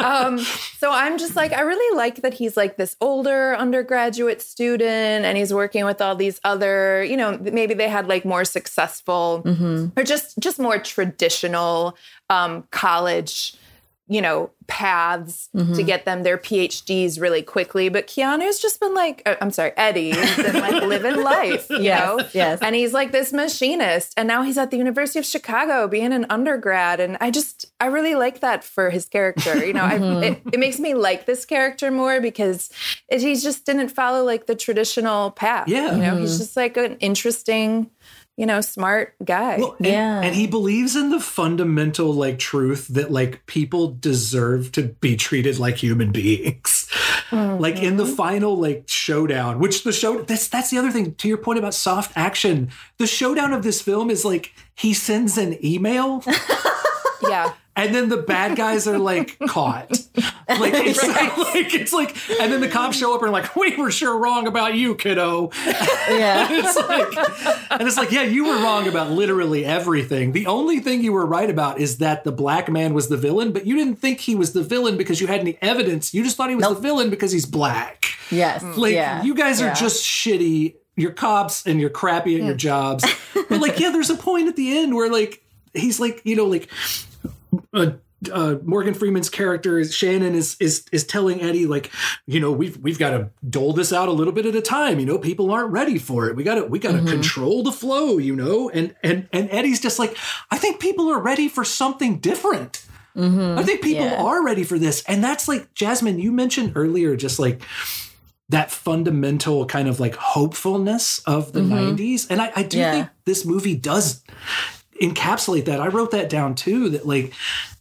um, 0.00 0.38
so 0.78 0.90
I'm 0.90 1.18
just 1.18 1.36
like, 1.36 1.52
I 1.52 1.60
really 1.60 1.96
like 1.96 2.22
that 2.22 2.34
he's 2.34 2.56
like 2.56 2.76
this 2.76 2.96
older 3.00 3.54
undergraduate 3.54 4.40
student 4.40 5.24
and 5.24 5.36
he's 5.36 5.52
working 5.52 5.84
with 5.84 6.00
all 6.00 6.16
these 6.16 6.40
other, 6.44 7.04
you 7.04 7.16
know, 7.16 7.38
maybe 7.38 7.74
they 7.74 7.88
had 7.88 8.08
like 8.08 8.24
more 8.24 8.44
successful 8.64 9.42
or 9.96 10.02
just 10.02 10.38
just 10.38 10.58
more 10.58 10.78
traditional 10.78 11.96
um, 12.30 12.64
college 12.70 13.54
you 14.06 14.20
know 14.20 14.50
paths 14.66 15.48
to 15.74 15.82
get 15.82 16.04
them 16.04 16.24
their 16.24 16.36
phds 16.36 17.18
really 17.18 17.40
quickly. 17.42 17.88
But 17.88 18.06
keanu's 18.06 18.58
just 18.60 18.78
been 18.80 18.92
like 18.94 19.22
uh, 19.24 19.36
i'm 19.40 19.50
sorry 19.50 19.72
eddie's 19.78 20.36
been 20.36 20.54
like 20.60 20.82
living 20.94 21.22
life 21.22 21.66
you 21.70 21.80
Yes, 21.80 22.00
know? 22.18 22.24
yes. 22.34 22.58
and 22.60 22.74
he's 22.74 22.92
like 22.92 23.12
this 23.12 23.32
machinist. 23.32 24.12
And 24.18 24.28
now 24.28 24.42
he's 24.42 24.58
at 24.58 24.70
the 24.70 24.76
university 24.76 25.18
of 25.18 25.24
chicago 25.24 25.88
being 25.88 26.12
an 26.12 26.26
undergrad. 26.28 27.00
And 27.00 27.16
i 27.22 27.30
just 27.30 27.64
i 27.80 27.86
really 27.86 28.14
like 28.14 28.40
that 28.40 28.62
for 28.62 28.90
his 28.90 29.06
character 29.06 29.64
you 29.64 29.72
know? 29.72 29.84
I, 29.84 29.96
it, 30.26 30.42
it 30.52 30.60
makes 30.60 30.78
me 30.78 30.92
like 30.92 31.24
this 31.24 31.46
character 31.46 31.90
more 31.90 32.20
because 32.20 32.68
it, 33.08 33.22
he 33.22 33.34
just 33.36 33.64
didn't 33.64 33.88
follow 33.88 34.22
like 34.22 34.44
the 34.46 34.54
traditional 34.54 35.30
path 35.30 35.66
Yeah. 35.66 35.94
you 35.94 36.02
know? 36.02 36.16
He's 36.18 36.36
just 36.38 36.56
like 36.58 36.76
an 36.76 36.96
interesting 37.00 37.90
you 38.36 38.46
know 38.46 38.60
smart 38.60 39.14
guy 39.24 39.58
Well, 39.58 39.76
and, 39.78 39.86
Yeah. 39.86 40.20
and 40.20 40.34
he 40.34 40.46
believes 40.46 40.96
in 40.96 41.10
the 41.10 41.20
fundamental 41.20 42.12
like 42.12 42.38
truth 42.38 42.88
that 42.88 43.10
like 43.10 43.46
people 43.46 43.96
deserve 43.98 44.72
to 44.72 44.82
be 45.00 45.16
treated 45.16 45.58
like 45.58 45.76
human 45.76 46.12
beings. 46.12 46.88
Like 47.32 47.82
in 47.82 47.96
the 47.96 48.04
mm-hmm. 48.04 48.14
final 48.14 48.56
like 48.56 48.84
showdown, 48.86 49.58
which 49.58 49.82
the 49.82 49.92
show 49.92 50.22
that's 50.22 50.46
that's 50.46 50.70
the 50.70 50.78
other 50.78 50.92
thing 50.92 51.14
to 51.16 51.26
your 51.26 51.38
point 51.38 51.58
about 51.58 51.74
soft 51.74 52.12
action. 52.14 52.70
The 52.98 53.08
showdown 53.08 53.52
of 53.52 53.64
this 53.64 53.82
film 53.82 54.08
is 54.08 54.24
like 54.24 54.52
he 54.76 54.94
sends 54.94 55.36
an 55.36 55.58
email 55.64 56.22
yeah 57.28 57.52
and 57.76 57.94
then 57.94 58.08
the 58.08 58.16
bad 58.16 58.56
guys 58.56 58.86
are 58.86 58.98
like 58.98 59.38
caught. 59.48 59.90
Like 60.48 60.74
it's 60.74 61.02
like 61.02 61.74
it's 61.74 61.92
like 61.92 62.16
and 62.40 62.52
then 62.52 62.60
the 62.60 62.68
cops 62.68 62.96
show 62.96 63.14
up 63.14 63.20
and 63.22 63.30
are 63.30 63.32
like, 63.32 63.56
we 63.56 63.76
were 63.76 63.90
sure 63.90 64.16
wrong 64.16 64.46
about 64.46 64.74
you, 64.74 64.94
kiddo. 64.94 65.50
Yeah. 66.08 66.48
it's 66.50 66.76
like, 66.76 67.70
and 67.70 67.88
it's 67.88 67.96
like, 67.96 68.12
yeah, 68.12 68.22
you 68.22 68.44
were 68.46 68.56
wrong 68.62 68.86
about 68.86 69.10
literally 69.10 69.64
everything. 69.64 70.32
The 70.32 70.46
only 70.46 70.80
thing 70.80 71.02
you 71.02 71.12
were 71.12 71.26
right 71.26 71.50
about 71.50 71.80
is 71.80 71.98
that 71.98 72.24
the 72.24 72.32
black 72.32 72.70
man 72.70 72.94
was 72.94 73.08
the 73.08 73.16
villain, 73.16 73.52
but 73.52 73.66
you 73.66 73.76
didn't 73.76 73.96
think 73.96 74.20
he 74.20 74.34
was 74.34 74.52
the 74.52 74.62
villain 74.62 74.96
because 74.96 75.20
you 75.20 75.26
had 75.26 75.40
any 75.40 75.58
evidence. 75.60 76.14
You 76.14 76.22
just 76.22 76.36
thought 76.36 76.50
he 76.50 76.56
was 76.56 76.68
the 76.68 76.74
villain 76.74 77.10
because 77.10 77.32
he's 77.32 77.46
black. 77.46 78.06
Yes. 78.30 78.62
Mm. 78.62 78.76
Like, 78.76 78.94
yeah. 78.94 79.22
you 79.22 79.34
guys 79.34 79.60
are 79.60 79.66
Yeah. 79.66 79.74
just 79.74 80.04
shitty. 80.04 80.76
You're 80.96 81.12
cops 81.12 81.66
and 81.66 81.80
you're 81.80 81.90
crappy 81.90 82.36
at 82.36 82.42
your 82.42 82.54
mm. 82.54 82.58
jobs. 82.58 83.04
But 83.48 83.60
like, 83.60 83.78
yeah, 83.78 83.90
there's 83.90 84.10
a 84.10 84.16
point 84.16 84.48
at 84.48 84.56
the 84.56 84.78
end 84.78 84.94
where 84.94 85.10
like 85.10 85.42
he's 85.74 86.00
like, 86.00 86.22
you 86.24 86.34
know, 86.34 86.46
like 86.46 86.68
uh, 87.74 87.92
uh, 88.32 88.56
Morgan 88.64 88.94
Freeman's 88.94 89.28
character 89.28 89.84
Shannon 89.84 90.34
is 90.34 90.56
is 90.60 90.84
is 90.92 91.04
telling 91.04 91.42
Eddie 91.42 91.66
like, 91.66 91.90
you 92.26 92.40
know, 92.40 92.52
we've 92.52 92.76
we've 92.78 92.98
got 92.98 93.10
to 93.10 93.30
dole 93.48 93.72
this 93.74 93.92
out 93.92 94.08
a 94.08 94.12
little 94.12 94.32
bit 94.32 94.46
at 94.46 94.54
a 94.54 94.62
time. 94.62 94.98
You 95.00 95.06
know, 95.06 95.18
people 95.18 95.50
aren't 95.50 95.70
ready 95.72 95.98
for 95.98 96.28
it. 96.28 96.36
We 96.36 96.42
got 96.44 96.54
to 96.54 96.64
we 96.64 96.78
got 96.78 96.92
to 96.92 97.04
control 97.04 97.62
the 97.62 97.72
flow. 97.72 98.16
You 98.18 98.34
know, 98.36 98.70
and 98.70 98.94
and 99.02 99.28
and 99.32 99.50
Eddie's 99.50 99.80
just 99.80 99.98
like, 99.98 100.16
I 100.50 100.56
think 100.58 100.80
people 100.80 101.10
are 101.10 101.20
ready 101.20 101.48
for 101.48 101.64
something 101.64 102.18
different. 102.18 102.84
I 103.16 103.62
think 103.62 103.80
people 103.82 104.06
Yeah. 104.06 104.20
are 104.22 104.44
ready 104.44 104.64
for 104.64 104.76
this, 104.78 105.04
and 105.06 105.22
that's 105.22 105.46
like 105.46 105.72
Jasmine. 105.74 106.18
You 106.18 106.32
mentioned 106.32 106.72
earlier, 106.74 107.16
just 107.16 107.38
like 107.38 107.62
that 108.48 108.70
fundamental 108.70 109.66
kind 109.66 109.88
of 109.88 110.00
like 110.00 110.14
hopefulness 110.16 111.18
of 111.20 111.52
the 111.54 111.60
90s 111.60 112.26
and 112.28 112.42
i, 112.42 112.52
I 112.54 112.62
do 112.62 112.76
Yeah. 112.78 112.92
think 112.92 113.08
this 113.24 113.44
movie 113.46 113.74
does 113.74 114.22
encapsulate 115.00 115.64
that. 115.66 115.80
I 115.80 115.88
wrote 115.88 116.10
that 116.12 116.28
down 116.28 116.54
too 116.54 116.90
that 116.90 117.06
like 117.06 117.32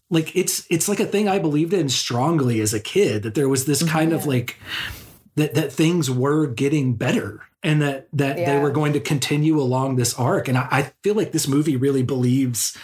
like 0.09 0.35
it's 0.35 0.65
it's 0.69 0.87
like 0.87 0.99
a 0.99 1.05
thing 1.05 1.27
i 1.27 1.39
believed 1.39 1.73
in 1.73 1.89
strongly 1.89 2.59
as 2.59 2.71
a 2.71 2.79
kid 2.79 3.23
that 3.23 3.33
there 3.33 3.49
was 3.49 3.65
this 3.65 3.81
kind 3.81 4.13
of 4.13 4.27
like 4.27 4.57
that 5.35 5.55
that 5.55 5.71
things 5.71 6.09
were 6.09 6.45
getting 6.45 6.93
better 6.93 7.41
and 7.63 7.81
that 7.81 8.07
that 8.13 8.35
they 8.35 8.59
were 8.59 8.69
going 8.69 8.93
to 8.93 8.99
continue 8.99 9.59
along 9.59 9.95
this 9.95 10.13
arc. 10.19 10.47
And 10.47 10.57
I, 10.57 10.67
I 10.69 10.81
feel 11.01 11.15
like 11.15 11.31
this 11.31 11.47
movie 11.47 11.77
really 11.77 12.03
believes 12.03 12.77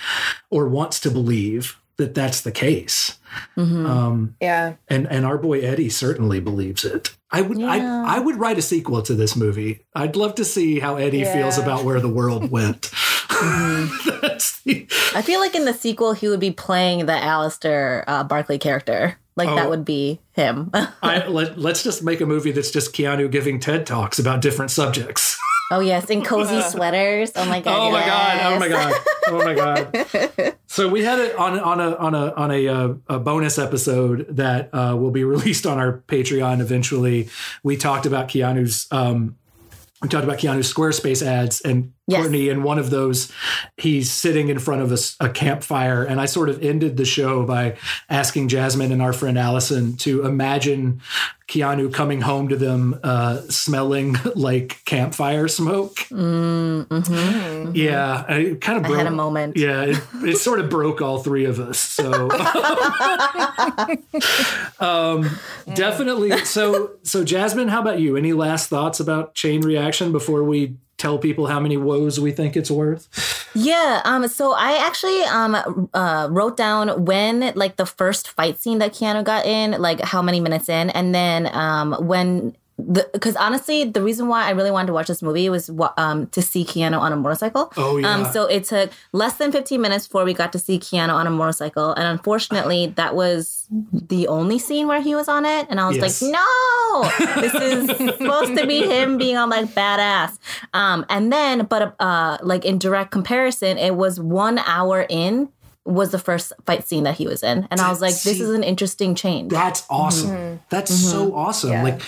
or 0.49 0.67
wants 0.67 0.99
to 1.01 1.11
believe 1.11 1.77
that 1.97 2.15
that's 2.15 2.41
the 2.41 2.51
case. 2.51 3.19
Um 3.57 4.35
yeah. 4.39 4.75
and 4.87 5.05
and 5.11 5.25
our 5.25 5.37
boy 5.37 5.59
Eddie 5.59 5.89
certainly 5.89 6.39
believes 6.39 6.85
it. 6.85 7.15
I 7.29 7.41
would 7.41 7.59
Yeah. 7.59 8.05
I 8.07 8.15
I 8.15 8.19
would 8.19 8.37
write 8.37 8.57
a 8.57 8.61
sequel 8.61 9.01
to 9.03 9.13
this 9.13 9.35
movie. 9.35 9.85
I'd 9.93 10.15
love 10.15 10.35
to 10.35 10.45
see 10.45 10.79
how 10.79 10.95
Eddie 10.95 11.25
feels 11.25 11.57
about 11.57 11.83
where 11.83 11.99
the 11.99 12.09
world 12.09 12.49
went. 12.49 12.89
That's 14.21 14.61
the- 14.61 14.87
I 15.15 15.21
feel 15.21 15.39
like 15.39 15.55
in 15.55 15.65
the 15.65 15.73
sequel 15.73 16.13
he 16.13 16.27
would 16.27 16.39
be 16.39 16.51
playing 16.51 17.05
the 17.05 17.13
Alistair 17.23 18.03
uh, 18.07 18.23
Barkley 18.23 18.57
character. 18.57 19.17
Like 19.35 19.49
Oh. 19.49 19.55
that 19.55 19.69
would 19.69 19.85
be 19.85 20.19
him. 20.33 20.69
I, 20.73 21.25
let, 21.27 21.57
let's 21.57 21.81
just 21.83 22.03
make 22.03 22.19
a 22.19 22.25
movie 22.25 22.51
that's 22.51 22.71
just 22.71 22.93
Keanu 22.93 23.31
giving 23.31 23.59
TED 23.59 23.85
talks 23.85 24.19
about 24.19 24.41
different 24.41 24.71
subjects. 24.71 25.37
Oh 25.71 25.81
yes, 25.81 26.09
in 26.09 26.23
cozy 26.23 26.63
sweaters. 26.63 27.31
Oh 27.35 27.45
my 27.45 27.61
god. 27.61 27.77
Oh 27.79 27.91
my 27.91 28.03
god! 28.03 28.41
Oh 28.41 28.57
my 28.57 28.67
god! 28.67 28.93
Oh 29.27 29.45
my 29.45 29.53
god! 29.53 30.55
So 30.65 30.87
we 30.89 31.03
had 31.03 31.19
it 31.19 31.35
on 31.35 31.59
on 31.59 31.79
a 31.79 31.95
on 31.95 32.15
a 32.15 32.33
on 32.33 32.49
a, 32.49 32.67
uh, 32.67 32.93
a 33.07 33.19
bonus 33.19 33.59
episode 33.59 34.25
that 34.31 34.73
uh, 34.73 34.95
will 34.97 35.11
be 35.11 35.23
released 35.23 35.67
on 35.67 35.77
our 35.77 35.99
Patreon 36.07 36.59
eventually. 36.59 37.29
We 37.61 37.77
talked 37.77 38.07
about 38.07 38.29
Keanu's. 38.29 38.87
Um, 38.89 39.37
we 40.01 40.07
talked 40.07 40.23
about 40.23 40.37
Keanu's 40.37 40.71
Squarespace 40.73 41.25
ads, 41.25 41.61
and 41.61 41.93
Yes. 42.07 42.21
Courtney 42.21 42.49
in 42.49 42.63
one 42.63 42.79
of 42.79 42.89
those, 42.89 43.31
he's 43.77 44.11
sitting 44.11 44.49
in 44.49 44.57
front 44.57 44.81
of 44.81 44.99
a 45.19 45.29
campfire, 45.29 46.03
and 46.03 46.19
I 46.19 46.25
sort 46.25 46.49
of 46.49 46.63
ended 46.63 46.97
the 46.97 47.05
show 47.05 47.45
by 47.45 47.77
asking 48.09 48.47
Jasmine 48.47 48.91
and 48.91 49.01
our 49.01 49.13
friend 49.13 49.37
Allison 49.37 49.95
to 49.97 50.25
imagine 50.25 51.01
Keanu 51.49 51.91
coming 51.91 52.21
home 52.21 52.47
to 52.49 52.55
them, 52.55 52.99
uh, 53.03 53.41
smelling 53.49 54.15
like 54.35 54.83
campfire 54.85 55.47
smoke. 55.47 55.95
Mm-hmm. 56.11 57.71
Yeah, 57.75 58.23
I- 58.27 58.33
it 58.39 58.61
kind 58.61 58.77
of 58.77 58.83
broke. 58.83 58.95
I 58.95 58.99
had 58.99 59.07
a 59.07 59.15
moment. 59.15 59.57
Yeah, 59.57 59.83
it, 59.85 59.97
it 60.23 60.37
sort 60.47 60.59
of 60.59 60.69
broke 60.69 61.01
all 61.01 61.17
three 61.23 61.45
of 61.45 61.59
us. 61.59 61.79
So, 61.79 62.29
um, 64.79 65.29
definitely. 65.73 66.37
So, 66.45 66.91
so 67.03 67.23
Jasmine, 67.23 67.67
how 67.69 67.81
about 67.81 67.99
you? 67.99 68.15
Any 68.15 68.33
last 68.33 68.69
thoughts 68.69 68.99
about 68.99 69.33
chain 69.35 69.61
reaction 69.61 70.11
before 70.11 70.43
we 70.43 70.75
tell 70.97 71.17
people 71.17 71.47
how 71.47 71.59
many 71.59 71.77
woes 71.77 72.19
we 72.19 72.31
think 72.31 72.55
it's 72.57 72.69
worth? 72.69 73.07
Yeah. 73.53 74.01
Um. 74.05 74.27
So 74.27 74.53
I 74.53 74.77
actually 74.85 75.21
um 75.23 75.89
uh 75.93 76.27
wrote 76.31 76.55
down 76.55 77.05
when 77.05 77.51
like 77.55 77.77
the 77.77 77.85
first 77.85 78.29
fight 78.29 78.59
scene 78.59 78.77
that 78.79 78.93
Keanu 78.93 79.23
got 79.23 79.45
in, 79.45 79.71
like 79.81 79.99
how 80.01 80.21
many 80.21 80.39
minutes 80.39 80.69
in, 80.69 80.89
and 80.91 81.13
then 81.13 81.47
um 81.55 81.93
when. 82.07 82.55
Because 83.13 83.35
honestly, 83.35 83.83
the 83.83 84.01
reason 84.01 84.27
why 84.27 84.45
I 84.45 84.51
really 84.51 84.71
wanted 84.71 84.87
to 84.87 84.93
watch 84.93 85.07
this 85.07 85.21
movie 85.21 85.49
was 85.49 85.69
um, 85.97 86.27
to 86.27 86.41
see 86.41 86.63
Keanu 86.63 86.99
on 86.99 87.11
a 87.11 87.15
motorcycle. 87.15 87.71
Oh, 87.77 87.97
yeah. 87.97 88.13
Um, 88.13 88.25
so 88.31 88.45
it 88.45 88.63
took 88.65 88.91
less 89.11 89.35
than 89.37 89.51
15 89.51 89.81
minutes 89.81 90.07
before 90.07 90.23
we 90.25 90.33
got 90.33 90.51
to 90.53 90.59
see 90.59 90.79
Keanu 90.79 91.13
on 91.13 91.27
a 91.27 91.29
motorcycle, 91.31 91.93
and 91.93 92.07
unfortunately, 92.07 92.87
that 92.95 93.15
was 93.15 93.67
the 93.69 94.27
only 94.27 94.57
scene 94.59 94.87
where 94.87 95.01
he 95.01 95.13
was 95.15 95.27
on 95.27 95.45
it. 95.45 95.67
And 95.69 95.79
I 95.79 95.87
was 95.87 95.97
Yes. 95.97 96.21
like, 96.21 96.31
no, 96.31 97.41
this 97.41 97.53
is 97.55 97.87
supposed 98.17 98.55
to 98.57 98.65
be 98.65 98.85
him 98.87 99.17
being 99.17 99.37
on 99.37 99.49
like 99.49 99.67
badass. 99.67 100.37
Um, 100.73 101.05
and 101.09 101.31
then, 101.31 101.65
but 101.65 101.95
uh, 101.99 102.37
like 102.41 102.65
in 102.65 102.77
direct 102.79 103.11
comparison, 103.11 103.77
it 103.77 103.95
was 103.95 104.19
one 104.19 104.59
hour 104.59 105.05
in 105.09 105.49
was 105.85 106.11
the 106.11 106.19
first 106.19 106.53
fight 106.67 106.87
scene 106.87 107.03
that 107.03 107.15
he 107.15 107.25
was 107.25 107.41
in, 107.41 107.67
and 107.71 107.81
I 107.81 107.89
was 107.89 107.99
like, 108.01 108.11
this 108.11 108.37
See- 108.37 108.43
is 108.43 108.49
an 108.51 108.63
interesting 108.63 109.15
change. 109.15 109.51
That's 109.51 109.85
awesome. 109.89 110.59
That's 110.69 110.93
so 110.93 111.33
awesome. 111.35 111.71
Yeah. 111.71 111.83
Like 111.83 112.01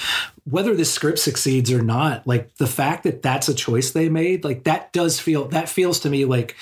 whether 0.51 0.75
this 0.75 0.91
script 0.91 1.19
succeeds 1.19 1.71
or 1.71 1.81
not, 1.81 2.27
like 2.27 2.55
the 2.55 2.67
fact 2.67 3.03
that 3.03 3.21
that's 3.21 3.47
a 3.47 3.53
choice 3.53 3.91
they 3.91 4.09
made, 4.09 4.43
like 4.43 4.65
that 4.65 4.91
does 4.93 5.19
feel 5.19 5.47
that 5.49 5.69
feels 5.69 5.99
to 6.01 6.09
me 6.09 6.25
like 6.25 6.55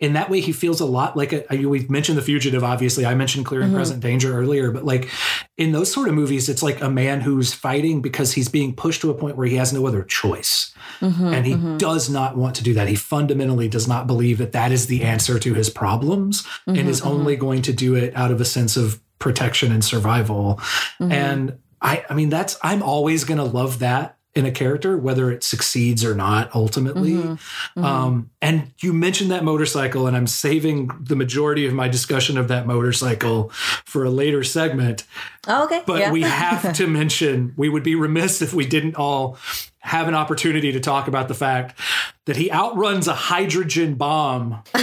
in 0.00 0.14
that 0.14 0.28
way 0.28 0.40
he 0.40 0.52
feels 0.52 0.80
a 0.80 0.84
lot 0.84 1.16
like 1.16 1.32
a, 1.32 1.52
I- 1.52 1.64
we've 1.64 1.88
mentioned 1.88 2.18
the 2.18 2.22
fugitive 2.22 2.64
obviously. 2.64 3.06
I 3.06 3.14
mentioned 3.14 3.46
clear 3.46 3.60
and 3.60 3.70
mm-hmm. 3.70 3.78
present 3.78 4.00
danger 4.00 4.36
earlier, 4.36 4.70
but 4.70 4.84
like 4.84 5.08
in 5.56 5.72
those 5.72 5.92
sort 5.92 6.08
of 6.08 6.14
movies 6.14 6.48
it's 6.48 6.62
like 6.62 6.80
a 6.80 6.90
man 6.90 7.20
who's 7.20 7.54
fighting 7.54 8.02
because 8.02 8.32
he's 8.32 8.48
being 8.48 8.74
pushed 8.74 9.00
to 9.02 9.10
a 9.10 9.14
point 9.14 9.36
where 9.36 9.46
he 9.46 9.56
has 9.56 9.72
no 9.72 9.86
other 9.86 10.02
choice. 10.02 10.74
Mm-hmm, 11.00 11.26
and 11.26 11.46
he 11.46 11.54
mm-hmm. 11.54 11.76
does 11.76 12.10
not 12.10 12.36
want 12.36 12.56
to 12.56 12.62
do 12.62 12.74
that. 12.74 12.88
He 12.88 12.96
fundamentally 12.96 13.68
does 13.68 13.86
not 13.86 14.06
believe 14.06 14.38
that 14.38 14.52
that 14.52 14.72
is 14.72 14.86
the 14.86 15.02
answer 15.02 15.38
to 15.38 15.54
his 15.54 15.70
problems 15.70 16.46
and 16.66 16.88
is 16.88 17.02
only 17.02 17.36
going 17.36 17.62
to 17.62 17.72
do 17.72 17.94
it 17.94 18.14
out 18.16 18.30
of 18.30 18.40
a 18.40 18.44
sense 18.44 18.76
of 18.76 19.00
protection 19.18 19.72
and 19.72 19.84
survival. 19.84 20.60
And 21.00 21.58
I, 21.80 22.04
I 22.08 22.14
mean, 22.14 22.28
that's, 22.30 22.58
I'm 22.62 22.82
always 22.82 23.24
going 23.24 23.38
to 23.38 23.44
love 23.44 23.80
that 23.80 24.16
in 24.34 24.44
a 24.44 24.50
character, 24.50 24.98
whether 24.98 25.30
it 25.30 25.42
succeeds 25.42 26.04
or 26.04 26.14
not 26.14 26.54
ultimately. 26.54 27.38
Um, 27.74 28.30
and 28.42 28.70
you 28.80 28.92
mentioned 28.92 29.30
that 29.30 29.42
motorcycle, 29.44 30.06
and 30.06 30.14
I'm 30.14 30.26
saving 30.26 30.90
the 31.00 31.16
majority 31.16 31.66
of 31.66 31.72
my 31.72 31.88
discussion 31.88 32.36
of 32.36 32.48
that 32.48 32.66
motorcycle 32.66 33.48
for 33.86 34.04
a 34.04 34.10
later 34.10 34.44
segment. 34.44 35.04
Oh, 35.48 35.64
okay, 35.64 35.82
But 35.86 36.00
yeah. 36.00 36.12
we 36.12 36.20
have 36.20 36.72
to 36.76 36.86
mention, 36.86 37.54
we 37.56 37.70
would 37.70 37.82
be 37.82 37.94
remiss 37.94 38.42
if 38.42 38.52
we 38.52 38.66
didn't 38.66 38.96
all 38.96 39.38
have 39.86 40.08
an 40.08 40.14
opportunity 40.14 40.72
to 40.72 40.80
talk 40.80 41.06
about 41.06 41.28
the 41.28 41.34
fact 41.34 41.78
that 42.24 42.36
he 42.36 42.50
outruns 42.50 43.06
a 43.06 43.14
hydrogen 43.14 43.94
bomb 43.94 44.60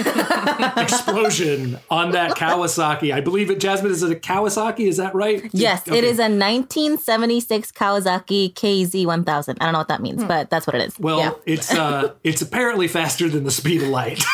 explosion 0.77 1.77
on 1.89 2.11
that 2.11 2.37
Kawasaki. 2.37 3.13
I 3.13 3.19
believe 3.19 3.51
it, 3.51 3.59
Jasmine, 3.59 3.91
is 3.91 4.01
it 4.01 4.11
a 4.11 4.15
Kawasaki? 4.15 4.87
Is 4.87 4.97
that 4.97 5.13
right? 5.13 5.49
Yes, 5.51 5.85
Okay. 5.87 5.97
it 5.97 6.03
is 6.05 6.19
a 6.19 6.31
1976 6.31 7.71
Kawasaki 7.73 8.53
KZ1000. 8.53 9.57
I 9.59 9.65
don't 9.65 9.73
know 9.73 9.79
what 9.79 9.89
that 9.89 10.01
means, 10.01 10.23
but 10.23 10.49
that's 10.49 10.65
what 10.65 10.75
it 10.75 10.87
is. 10.87 10.97
Well, 10.97 11.19
yeah. 11.19 11.31
it's 11.45 11.73
uh, 11.73 12.13
it's 12.23 12.41
apparently 12.41 12.87
faster 12.87 13.27
than 13.27 13.43
the 13.43 13.51
speed 13.51 13.83
of 13.83 13.89
light. 13.89 14.23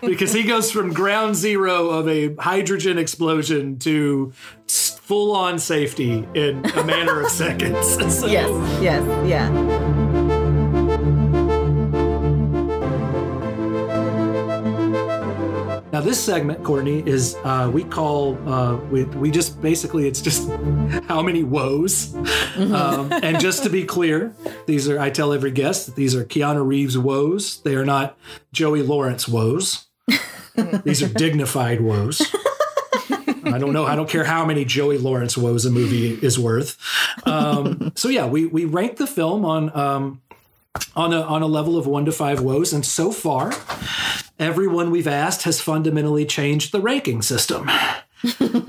because 0.00 0.32
he 0.32 0.42
goes 0.42 0.72
from 0.72 0.92
ground 0.92 1.36
zero 1.36 1.90
of 1.90 2.08
a 2.08 2.34
hydrogen 2.36 2.98
explosion 2.98 3.78
to 3.80 4.32
full 5.08 5.34
on 5.34 5.58
safety 5.58 6.28
in 6.34 6.62
a 6.76 6.84
matter 6.84 7.22
of 7.22 7.30
seconds. 7.30 7.96
So- 8.18 8.26
yes, 8.26 8.82
yes, 8.82 9.02
yeah. 9.26 9.48
Now 15.90 16.02
this 16.02 16.22
segment, 16.22 16.62
Courtney, 16.62 17.02
is 17.08 17.34
uh, 17.44 17.70
we 17.72 17.82
call 17.82 18.36
uh, 18.48 18.76
we 18.90 19.04
we 19.04 19.30
just 19.30 19.60
basically 19.62 20.06
it's 20.06 20.20
just 20.20 20.48
how 21.08 21.22
many 21.22 21.42
woes, 21.42 22.14
um, 22.56 23.10
and 23.10 23.40
just 23.40 23.62
to 23.64 23.70
be 23.70 23.84
clear, 23.84 24.32
these 24.66 24.88
are 24.88 25.00
I 25.00 25.08
tell 25.10 25.32
every 25.32 25.50
guest 25.50 25.86
that 25.86 25.96
these 25.96 26.14
are 26.14 26.24
Keanu 26.24 26.64
Reeves 26.66 26.98
woes. 26.98 27.60
They 27.62 27.74
are 27.74 27.86
not 27.86 28.16
Joey 28.52 28.82
Lawrence 28.82 29.26
woes. 29.26 29.86
these 30.84 31.02
are 31.02 31.08
dignified 31.08 31.80
woes. 31.80 32.20
I 33.54 33.58
don't 33.58 33.72
know. 33.72 33.84
I 33.84 33.96
don't 33.96 34.08
care 34.08 34.24
how 34.24 34.44
many 34.44 34.64
Joey 34.64 34.98
Lawrence 34.98 35.36
woes 35.36 35.64
a 35.64 35.70
movie 35.70 36.14
is 36.14 36.38
worth. 36.38 36.76
Um, 37.26 37.92
so 37.96 38.08
yeah, 38.08 38.26
we 38.26 38.46
we 38.46 38.64
rank 38.64 38.96
the 38.96 39.06
film 39.06 39.44
on 39.44 39.74
um, 39.76 40.22
on 40.94 41.12
a 41.12 41.20
on 41.22 41.42
a 41.42 41.46
level 41.46 41.76
of 41.76 41.86
one 41.86 42.04
to 42.04 42.12
five 42.12 42.40
woes, 42.40 42.72
and 42.72 42.84
so 42.84 43.12
far, 43.12 43.52
everyone 44.38 44.90
we've 44.90 45.08
asked 45.08 45.42
has 45.42 45.60
fundamentally 45.60 46.24
changed 46.24 46.72
the 46.72 46.80
ranking 46.80 47.22
system. 47.22 47.70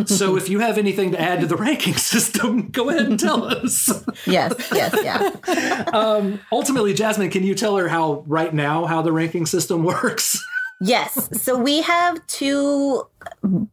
so 0.06 0.38
if 0.38 0.48
you 0.48 0.60
have 0.60 0.78
anything 0.78 1.12
to 1.12 1.20
add 1.20 1.40
to 1.42 1.48
the 1.48 1.56
ranking 1.56 1.94
system, 1.98 2.70
go 2.70 2.90
ahead 2.90 3.08
and 3.08 3.20
tell 3.20 3.44
us. 3.46 3.90
Yes, 4.28 4.54
yes, 4.72 4.96
yeah. 5.04 6.38
Ultimately, 6.52 6.94
Jasmine, 6.94 7.32
can 7.32 7.44
you 7.44 7.56
tell 7.56 7.76
her 7.78 7.88
how 7.88 8.24
right 8.28 8.54
now 8.54 8.86
how 8.86 9.02
the 9.02 9.12
ranking 9.12 9.46
system 9.46 9.84
works? 9.84 10.44
Yes. 10.82 11.42
So 11.42 11.58
we 11.58 11.82
have 11.82 12.26
two 12.28 13.04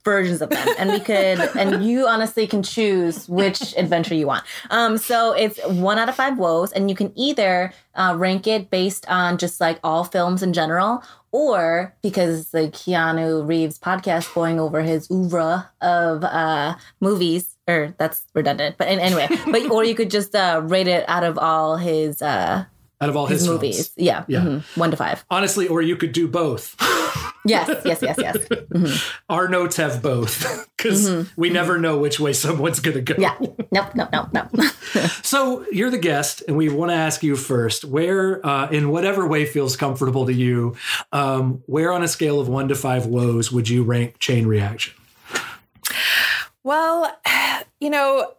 versions 0.05 0.43
of 0.43 0.51
them, 0.51 0.69
and 0.77 0.91
we 0.91 0.99
could, 0.99 1.39
and 1.57 1.85
you 1.85 2.09
honestly 2.09 2.49
can 2.49 2.65
choose 2.65 3.29
which 3.29 3.75
adventure 3.77 4.15
you 4.15 4.27
want. 4.27 4.45
Um, 4.71 4.99
so 4.99 5.33
it's 5.33 5.65
one 5.67 5.99
out 5.99 6.09
of 6.09 6.17
five 6.17 6.37
woes, 6.37 6.73
and 6.73 6.91
you 6.91 6.97
can 6.97 7.13
either 7.15 7.73
uh, 7.95 8.15
rank 8.17 8.49
it 8.49 8.71
based 8.71 9.09
on 9.09 9.39
just 9.39 9.61
like 9.61 9.79
all 9.85 10.03
films 10.03 10.43
in 10.43 10.53
general, 10.53 11.03
or 11.31 11.95
because 12.03 12.51
the 12.51 12.69
Keanu 12.69 13.47
Reeves 13.47 13.79
podcast 13.79 14.35
going 14.35 14.59
over 14.59 14.83
his 14.83 15.09
oeuvre 15.11 15.71
of 15.81 16.25
uh, 16.25 16.75
movies. 17.01 17.53
Or 17.69 17.95
that's 17.99 18.25
redundant, 18.33 18.77
but 18.79 18.87
anyway, 18.87 19.27
but 19.51 19.71
or 19.73 19.83
you 19.83 19.97
could 19.97 20.09
just 20.09 20.37
uh, 20.37 20.61
rate 20.65 20.87
it 20.87 21.05
out 21.09 21.25
of 21.25 21.37
all 21.37 21.77
his 21.77 22.23
uh, 22.23 22.65
Out 23.01 23.09
of 23.11 23.17
all 23.17 23.27
his, 23.27 23.41
his 23.41 23.49
films. 23.49 23.63
movies. 23.63 23.91
Yeah, 23.97 24.25
Yeah. 24.27 24.41
mhm, 24.41 24.77
one 24.77 24.91
to 24.91 24.97
five. 24.97 25.25
Honestly, 25.31 25.69
or 25.69 25.83
you 25.83 25.97
could 25.97 26.13
do 26.13 26.29
both. 26.29 26.75
Yes, 27.49 27.71
yes, 27.85 28.03
yes, 28.03 28.17
yes. 28.19 29.13
Our 29.29 29.47
notes 29.47 29.77
have 29.77 30.03
both 30.03 30.69
because 30.77 31.29
we 31.37 31.49
never 31.49 31.79
know 31.79 31.97
which 31.97 32.19
way 32.19 32.33
someone's 32.33 32.81
going 32.81 32.97
to 32.97 33.01
go. 33.01 33.15
Yeah. 33.17 33.37
Nope, 33.71 33.95
nope, 33.95 34.09
nope, 34.13 34.29
nope. 34.33 34.49
So 35.23 35.65
you're 35.71 35.93
the 35.93 35.99
guest, 35.99 36.43
and 36.49 36.57
we 36.57 36.69
want 36.69 36.91
to 36.91 36.97
ask 36.97 37.23
you 37.23 37.37
first, 37.37 37.85
where, 37.85 38.45
uh, 38.45 38.69
in 38.71 38.89
whatever 38.91 39.29
way 39.29 39.47
feels 39.47 39.77
comfortable 39.77 40.27
to 40.27 40.33
you, 40.33 40.75
um, 41.13 41.63
where 41.67 41.93
on 41.93 42.03
a 42.03 42.09
scale 42.09 42.41
of 42.41 42.49
one 42.49 42.67
to 42.67 42.75
five 42.75 43.07
woes 43.07 43.53
would 43.53 43.69
you 43.69 43.85
rank 43.85 44.19
Chain 44.19 44.49
Reaction? 44.49 44.95
Well, 46.65 47.17
you 47.81 47.91
know, 47.91 48.33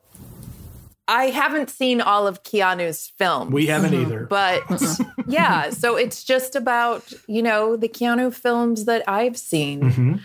I 1.07 1.25
haven't 1.27 1.69
seen 1.69 2.01
all 2.01 2.27
of 2.27 2.43
Keanu's 2.43 3.11
films. 3.17 3.51
We 3.53 3.67
haven't 3.67 3.93
either. 3.93 4.25
but 4.25 4.61
yeah, 5.27 5.69
so 5.69 5.95
it's 5.95 6.23
just 6.23 6.55
about, 6.55 7.13
you 7.27 7.41
know, 7.41 7.77
the 7.77 7.87
Keanu 7.87 8.33
films 8.33 8.85
that 8.85 9.03
I've 9.07 9.37
seen. 9.37 9.81
Mhm. 9.81 10.21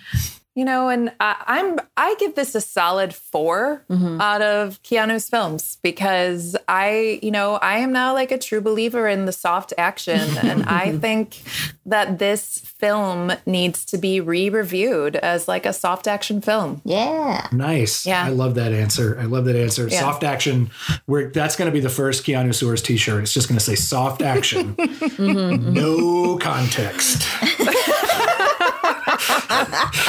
You 0.55 0.66
know, 0.66 0.90
and 0.90 1.12
I, 1.18 1.42
I'm 1.46 1.80
I 1.96 2.14
give 2.18 2.34
this 2.34 2.55
a 2.55 2.61
solid 2.61 3.14
4 3.14 3.84
mm-hmm. 3.88 4.20
out 4.20 4.42
of 4.42 4.82
Keanu's 4.82 5.28
films 5.28 5.78
because 5.82 6.57
I, 6.68 7.20
you 7.22 7.30
know, 7.30 7.55
I 7.55 7.78
am 7.78 7.92
now 7.92 8.12
like 8.12 8.30
a 8.32 8.38
true 8.38 8.61
believer 8.61 9.09
in 9.09 9.24
the 9.24 9.32
soft 9.32 9.72
action, 9.78 10.20
and 10.42 10.62
I 10.66 10.98
think 10.98 11.40
that 11.86 12.18
this 12.18 12.59
film 12.59 13.32
needs 13.46 13.84
to 13.86 13.98
be 13.98 14.20
re-reviewed 14.20 15.16
as 15.16 15.48
like 15.48 15.64
a 15.64 15.72
soft 15.72 16.07
action 16.07 16.40
film. 16.40 16.80
Yeah. 16.84 17.48
Nice. 17.53 18.05
Yeah. 18.07 18.24
I 18.24 18.30
love 18.30 18.55
that 18.57 18.72
answer. 18.72 19.18
I 19.18 19.24
love 19.24 19.44
that 19.46 19.57
answer. 19.57 19.88
Yeah. 19.88 20.00
Soft 20.00 20.24
action. 20.24 20.70
Where 21.07 21.30
that's 21.30 21.57
going 21.57 21.66
to 21.66 21.72
be 21.72 21.80
the 21.80 21.88
first 21.88 22.24
Keanuseurs 22.24 22.82
t-shirt. 22.84 23.22
It's 23.22 23.32
just 23.32 23.48
going 23.48 23.59
to 23.59 23.64
say 23.64 23.74
soft 23.74 24.20
action. 24.22 24.76
Mm-hmm. 25.22 25.72
no 25.72 26.38
context. 26.38 27.22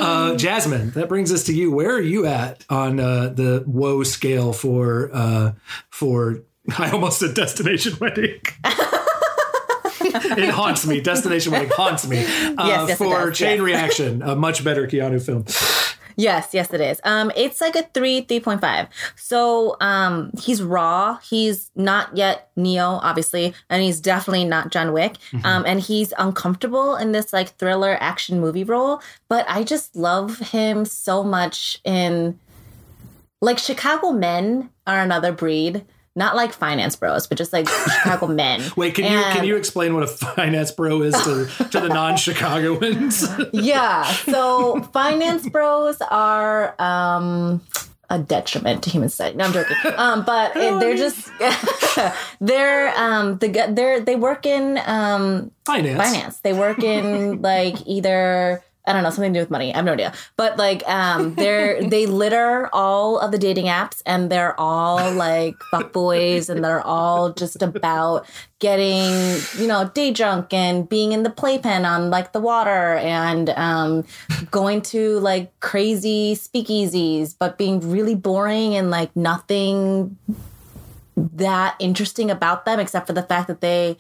uh, 0.02 0.36
Jasmine, 0.36 0.92
that 0.92 1.10
brings 1.10 1.32
us 1.32 1.44
to 1.46 1.54
you. 1.54 1.72
Where 1.72 1.96
are 1.96 2.02
you 2.02 2.26
at 2.26 2.66
on 2.70 3.00
uh, 3.00 3.30
the 3.30 3.64
woe 3.68 4.04
scale 4.04 4.54
for 4.54 5.10
uh, 5.14 5.54
for? 5.90 6.44
I 6.78 6.92
almost 6.92 7.20
said 7.20 7.34
destination 7.34 7.98
wedding. 8.02 8.42
it 10.02 10.50
haunts 10.50 10.86
me. 10.86 11.02
Destination 11.02 11.52
wedding 11.52 11.70
haunts 11.70 12.08
me. 12.08 12.20
Uh, 12.26 12.68
yes, 12.68 12.90
it 12.92 12.96
for 12.98 13.30
does, 13.30 13.38
Chain 13.38 13.58
yes. 13.58 13.62
Reaction, 13.62 14.22
a 14.22 14.36
much 14.36 14.64
better 14.64 14.88
Keanu 14.88 15.22
film. 15.24 15.46
Yes, 16.18 16.50
yes, 16.52 16.74
it 16.74 16.82
is. 16.82 17.00
Um, 17.04 17.32
it's 17.36 17.62
like 17.62 17.76
a 17.76 17.84
three, 17.94 18.22
three 18.22 18.40
point 18.40 18.60
five. 18.60 18.88
So, 19.16 19.78
um, 19.80 20.32
he's 20.42 20.64
raw. 20.64 21.20
He's 21.20 21.70
not 21.76 22.18
yet 22.18 22.50
Neo, 22.56 23.00
obviously, 23.04 23.54
and 23.70 23.84
he's 23.84 24.02
definitely 24.02 24.44
not 24.46 24.72
John 24.72 24.94
Wick. 24.94 25.18
Um, 25.44 25.64
and 25.68 25.80
he's 25.80 26.14
uncomfortable 26.18 26.96
in 26.96 27.12
this 27.12 27.32
like 27.32 27.56
thriller 27.58 27.98
action 28.00 28.42
movie 28.42 28.64
role. 28.64 29.02
But 29.30 29.46
I 29.48 29.64
just 29.64 29.96
love 29.96 30.40
him 30.40 30.86
so 30.86 31.24
much 31.24 31.80
in 31.84 32.40
like 33.40 33.60
Chicago 33.60 34.12
men 34.12 34.72
are 34.88 35.00
another 35.00 35.32
breed. 35.32 35.86
Not 36.18 36.36
like 36.36 36.52
finance 36.52 36.96
bros, 36.96 37.28
but 37.28 37.38
just 37.38 37.54
like 37.54 37.70
Chicago 37.70 38.28
men. 38.44 38.62
Wait, 38.76 38.96
can 38.96 39.06
you 39.06 39.20
can 39.36 39.46
you 39.46 39.56
explain 39.56 39.94
what 39.94 40.04
a 40.04 40.08
finance 40.08 40.72
bro 40.72 41.04
is 41.04 41.14
to, 41.14 41.46
to 41.70 41.80
the 41.80 41.88
non-Chicagoans? 41.90 43.26
yeah. 43.54 44.04
So 44.04 44.82
finance 44.94 45.48
bros 45.48 46.02
are 46.02 46.74
um 46.82 47.62
a 48.10 48.18
detriment 48.18 48.84
to 48.84 48.90
human 48.90 49.10
society. 49.10 49.38
No, 49.38 49.46
I'm 49.46 49.54
joking. 49.54 49.76
Um, 49.98 50.24
but 50.26 50.56
it- 50.56 50.80
they're 50.80 50.96
just 50.96 51.30
they're 52.42 52.98
um 52.98 53.38
the 53.38 53.48
they're 53.72 54.00
they 54.00 54.16
work 54.16 54.46
in 54.46 54.80
um 54.86 55.52
finance. 55.66 55.98
finance. 56.02 56.40
They 56.40 56.54
work 56.54 56.84
in 56.84 57.42
like 57.42 57.76
either 57.86 58.64
I 58.88 58.94
don't 58.94 59.04
know 59.04 59.10
something 59.10 59.34
to 59.34 59.40
do 59.40 59.44
with 59.44 59.52
money. 59.52 59.74
I 59.74 59.78
have 59.78 59.86
no 59.86 59.94
idea. 59.94 60.14
But 60.38 60.58
like 60.58 60.88
um 60.88 61.36
they're 61.36 61.84
they 61.90 62.06
litter 62.06 62.70
all 62.74 63.20
of 63.20 63.32
the 63.32 63.38
dating 63.38 63.66
apps 63.66 64.02
and 64.06 64.32
they're 64.32 64.60
all 64.60 65.12
like 65.12 65.56
fuckboys 65.74 66.50
and 66.50 66.64
they're 66.64 66.86
all 66.86 67.34
just 67.34 67.62
about 67.62 68.26
getting 68.60 69.40
you 69.62 69.68
know 69.68 69.90
day 69.94 70.12
drunk 70.12 70.52
and 70.52 70.90
being 70.90 71.12
in 71.12 71.24
the 71.24 71.30
playpen 71.30 71.86
on 71.86 72.10
like 72.10 72.34
the 72.34 72.40
water 72.40 72.96
and 72.96 73.50
um 73.52 74.04
going 74.50 74.82
to 74.82 75.20
like 75.20 75.58
crazy 75.60 76.34
speakeasies 76.34 77.36
but 77.38 77.58
being 77.58 77.92
really 77.92 78.16
boring 78.16 78.76
and 78.76 78.90
like 78.90 79.16
nothing 79.16 80.18
that 81.16 81.76
interesting 81.80 82.30
about 82.32 82.66
them 82.66 82.80
except 82.80 83.08
for 83.08 83.14
the 83.14 83.24
fact 83.24 83.48
that 83.48 83.62
they 83.62 83.98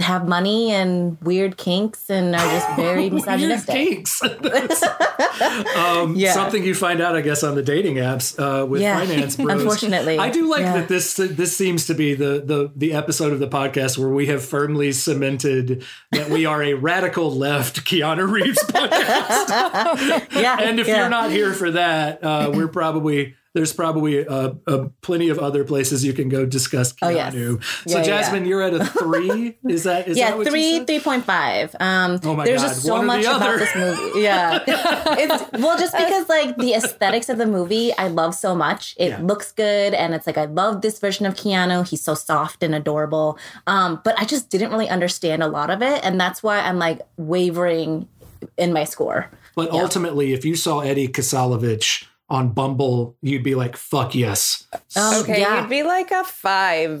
have 0.00 0.26
money 0.26 0.72
and 0.72 1.16
weird 1.22 1.56
kinks 1.56 2.10
and 2.10 2.34
are 2.34 2.38
just 2.38 2.68
very 2.76 3.02
Weird 3.08 3.12
misogynistic. 3.14 3.74
kinks. 3.74 4.22
um, 5.76 6.16
Yeah. 6.16 6.32
Something 6.32 6.64
you 6.64 6.74
find 6.74 7.00
out, 7.00 7.14
I 7.14 7.20
guess, 7.20 7.42
on 7.42 7.54
the 7.54 7.62
dating 7.62 7.96
apps 7.96 8.38
uh, 8.38 8.66
with 8.66 8.82
Yeah. 8.82 8.98
finance 8.98 9.36
bros. 9.36 9.60
Unfortunately. 9.62 10.18
I 10.18 10.30
do 10.30 10.48
like 10.50 10.60
Yeah. 10.62 10.78
that 10.78 10.88
this 10.88 11.14
this 11.14 11.56
seems 11.56 11.86
to 11.86 11.94
be 11.94 12.14
the 12.14 12.42
the 12.44 12.72
the 12.74 12.92
episode 12.92 13.32
of 13.32 13.38
the 13.38 13.48
podcast 13.48 13.96
where 13.96 14.08
we 14.08 14.26
have 14.26 14.44
firmly 14.44 14.90
cemented 14.92 15.84
that 16.12 16.28
we 16.28 16.44
are 16.44 16.62
a 16.62 16.74
radical 16.74 17.30
left 17.30 17.84
Keanu 17.84 18.28
Reeves 18.30 18.58
podcast. 18.64 20.32
Yeah, 20.32 20.56
and 20.60 20.80
if 20.80 20.88
yeah. 20.88 21.00
you're 21.00 21.08
not 21.08 21.30
here 21.30 21.52
for 21.52 21.70
that, 21.70 22.22
uh, 22.22 22.50
we're 22.52 22.68
probably 22.68 23.34
there's 23.54 23.72
probably 23.72 24.26
uh, 24.26 24.54
uh, 24.66 24.88
plenty 25.00 25.28
of 25.28 25.38
other 25.38 25.64
places 25.64 26.04
you 26.04 26.12
can 26.12 26.28
go 26.28 26.44
discuss 26.44 26.92
Oh, 27.00 27.08
yes. 27.08 27.32
Keanu. 27.32 27.60
Yeah, 27.86 27.92
so 27.92 27.98
yeah, 27.98 28.04
Jasmine, 28.04 28.46
you're 28.46 28.62
at 28.62 28.74
a 28.74 28.84
three. 28.84 29.56
Is 29.68 29.84
that 29.84 30.08
is 30.08 30.18
yeah, 30.18 30.30
that 30.30 30.38
what 30.38 30.48
three, 30.48 30.84
three 30.84 30.98
point 31.00 31.24
five. 31.24 31.74
Um, 31.78 32.18
Oh 32.24 32.34
my 32.34 32.44
there's 32.44 32.60
God, 32.62 32.68
just 32.68 32.82
so 32.82 32.94
one 32.94 33.06
much 33.06 33.24
about 33.24 33.58
this 33.58 33.74
movie. 33.76 34.20
Yeah, 34.22 34.58
it's 34.66 35.62
well, 35.62 35.78
just 35.78 35.96
because 35.96 36.28
like 36.28 36.56
the 36.56 36.74
aesthetics 36.74 37.28
of 37.28 37.38
the 37.38 37.46
movie, 37.46 37.92
I 37.96 38.08
love 38.08 38.34
so 38.34 38.54
much. 38.54 38.94
It 38.98 39.10
Yeah. 39.10 39.20
looks 39.22 39.52
good, 39.52 39.94
and 39.94 40.14
it's 40.14 40.26
like 40.26 40.36
I 40.38 40.46
love 40.46 40.82
this 40.82 40.98
version 40.98 41.24
of 41.24 41.34
Keanu. 41.34 41.88
He's 41.88 42.02
so 42.02 42.14
soft 42.14 42.62
and 42.64 42.74
adorable. 42.74 43.38
Um, 43.68 44.00
but 44.04 44.18
I 44.18 44.24
just 44.24 44.50
didn't 44.50 44.70
really 44.72 44.88
understand 44.88 45.42
a 45.42 45.48
lot 45.48 45.70
of 45.70 45.80
it, 45.80 46.04
and 46.04 46.20
that's 46.20 46.42
why 46.42 46.58
I'm 46.58 46.78
like 46.78 47.00
wavering 47.16 48.08
in 48.56 48.72
my 48.72 48.82
score. 48.84 49.30
But 49.54 49.70
ultimately, 49.70 50.32
if 50.32 50.44
you 50.44 50.56
saw 50.56 50.80
Eddie 50.80 51.06
Kasalivich 51.06 52.06
on 52.34 52.50
Bumble, 52.50 53.16
you'd 53.22 53.42
be 53.44 53.54
like, 53.54 53.76
"Fuck 53.76 54.14
yes." 54.14 54.66
Um, 54.96 55.22
Okay, 55.22 55.40
yeah. 55.40 55.60
you'd 55.60 55.70
be 55.70 55.82
like 55.84 56.10
a 56.10 56.24
five. 56.24 57.00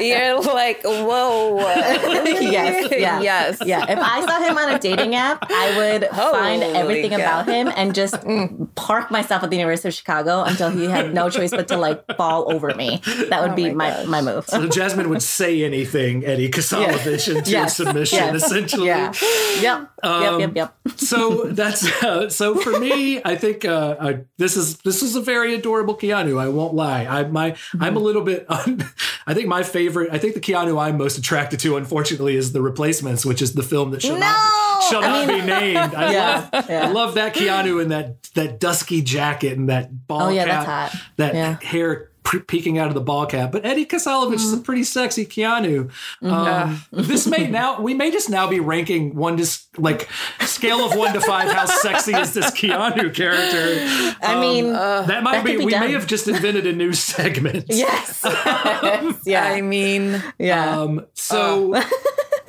You're 0.00 0.40
like, 0.42 0.82
whoa. 0.84 1.58
yes, 1.58 2.92
yeah, 2.92 3.20
Yes. 3.28 3.58
yeah. 3.64 3.84
If 3.88 3.98
I 3.98 4.24
saw 4.26 4.40
him 4.48 4.56
on 4.58 4.74
a 4.74 4.78
dating 4.78 5.14
app, 5.14 5.44
I 5.50 5.76
would 5.76 6.08
find 6.10 6.62
everything 6.62 7.10
cow. 7.10 7.16
about 7.16 7.48
him 7.48 7.68
and 7.76 7.94
just 7.94 8.14
park 8.74 9.10
myself 9.10 9.42
at 9.42 9.50
the 9.50 9.56
University 9.56 9.88
of 9.88 9.94
Chicago 9.94 10.42
until 10.44 10.70
he 10.70 10.84
had 10.86 11.14
no 11.14 11.30
choice 11.30 11.50
but 11.50 11.68
to 11.68 11.76
like 11.76 12.04
fall 12.16 12.52
over 12.52 12.74
me. 12.74 13.00
That 13.30 13.42
would 13.42 13.56
be 13.56 13.70
Oh 13.70 13.74
my 13.74 14.04
my 14.04 14.20
my 14.20 14.32
move. 14.34 14.44
So 14.46 14.66
Jasmine 14.68 15.08
would 15.08 15.22
say 15.22 15.62
anything 15.64 16.24
Eddie 16.24 16.50
Kasalivich 16.50 17.34
into 17.34 17.50
Yes. 17.58 17.76
submission, 17.76 18.18
Yes. 18.18 18.44
essentially. 18.44 18.86
Yeah. 18.86 19.12
Yep. 19.60 19.90
Um, 20.02 20.22
yep. 20.40 20.40
Yep. 20.40 20.74
Yep. 20.86 20.98
so 20.98 21.44
that's 21.44 21.84
uh, 22.02 22.28
so 22.28 22.54
for 22.56 22.78
me. 22.78 22.97
I 23.24 23.36
think 23.36 23.64
uh, 23.64 23.96
I, 24.00 24.20
this 24.36 24.56
is 24.56 24.78
this 24.78 25.02
is 25.02 25.16
a 25.16 25.20
very 25.20 25.54
adorable 25.54 25.96
Keanu. 25.96 26.40
I 26.40 26.48
won't 26.48 26.74
lie. 26.74 27.04
I 27.06 27.24
my 27.24 27.56
I'm 27.80 27.96
a 27.96 28.00
little 28.00 28.22
bit. 28.22 28.46
I 28.50 29.34
think 29.34 29.46
my 29.46 29.62
favorite. 29.62 30.10
I 30.12 30.18
think 30.18 30.34
the 30.34 30.40
Keanu 30.40 30.80
I'm 30.80 30.96
most 30.98 31.18
attracted 31.18 31.60
to, 31.60 31.76
unfortunately, 31.76 32.36
is 32.36 32.52
the 32.52 32.62
Replacements, 32.62 33.24
which 33.26 33.42
is 33.42 33.54
the 33.54 33.62
film 33.62 33.90
that 33.92 34.02
shall 34.02 34.18
not 34.18 34.36
No! 34.36 34.88
shall 34.90 35.04
I 35.04 35.24
not 35.24 35.28
be 35.28 35.46
named. 35.46 35.94
I 35.94 36.12
Yeah, 36.18 36.48
love 36.52 36.70
yeah. 36.70 36.88
I 36.88 36.90
love 36.92 37.14
that 37.14 37.34
Keanu 37.34 37.82
in 37.82 37.88
that 37.88 38.22
that 38.34 38.60
dusky 38.60 39.02
jacket 39.02 39.56
and 39.58 39.68
that 39.68 40.06
ball 40.06 40.22
Oh, 40.22 40.28
yeah, 40.30 40.64
cap, 40.64 40.92
that 41.16 41.34
Yeah. 41.34 41.58
hair. 41.62 42.07
Pre- 42.28 42.40
Peeking 42.40 42.78
out 42.78 42.88
of 42.88 42.94
the 42.94 43.00
ball 43.00 43.24
cap, 43.24 43.52
but 43.52 43.64
Eddie 43.64 43.86
Kasalivich 43.86 44.34
is 44.34 44.44
Mm-hmm. 44.50 44.58
a 44.60 44.62
pretty 44.62 44.84
sexy 44.84 45.24
Keanu. 45.24 45.90
Um, 46.20 46.82
this 46.92 47.26
may 47.26 47.46
now 47.48 47.80
we 47.80 47.94
may 47.94 48.10
just 48.10 48.28
now 48.28 48.46
be 48.46 48.60
ranking 48.60 49.14
one 49.14 49.38
to 49.38 49.48
like 49.78 50.08
scale 50.40 50.80
of 50.84 50.94
one 50.94 51.14
to 51.14 51.22
five. 51.22 51.50
How 51.50 51.64
sexy 51.64 52.12
is 52.14 52.34
this 52.34 52.50
Keanu 52.50 53.14
character? 53.14 54.16
I 54.22 54.38
mean, 54.38 54.70
that 54.74 55.22
might 55.22 55.36
that 55.36 55.44
be. 55.46 55.56
be 55.56 55.64
we 55.64 55.72
may 55.72 55.92
have 55.92 56.06
just 56.06 56.28
invented 56.28 56.66
a 56.66 56.72
new 56.74 56.92
segment. 56.92 57.64
yes. 57.70 58.20
yes. 58.24 59.22
Yeah. 59.24 59.44
I 59.44 59.62
mean, 59.62 60.22
yeah. 60.38 60.80
Um, 60.80 61.06
so 61.14 61.72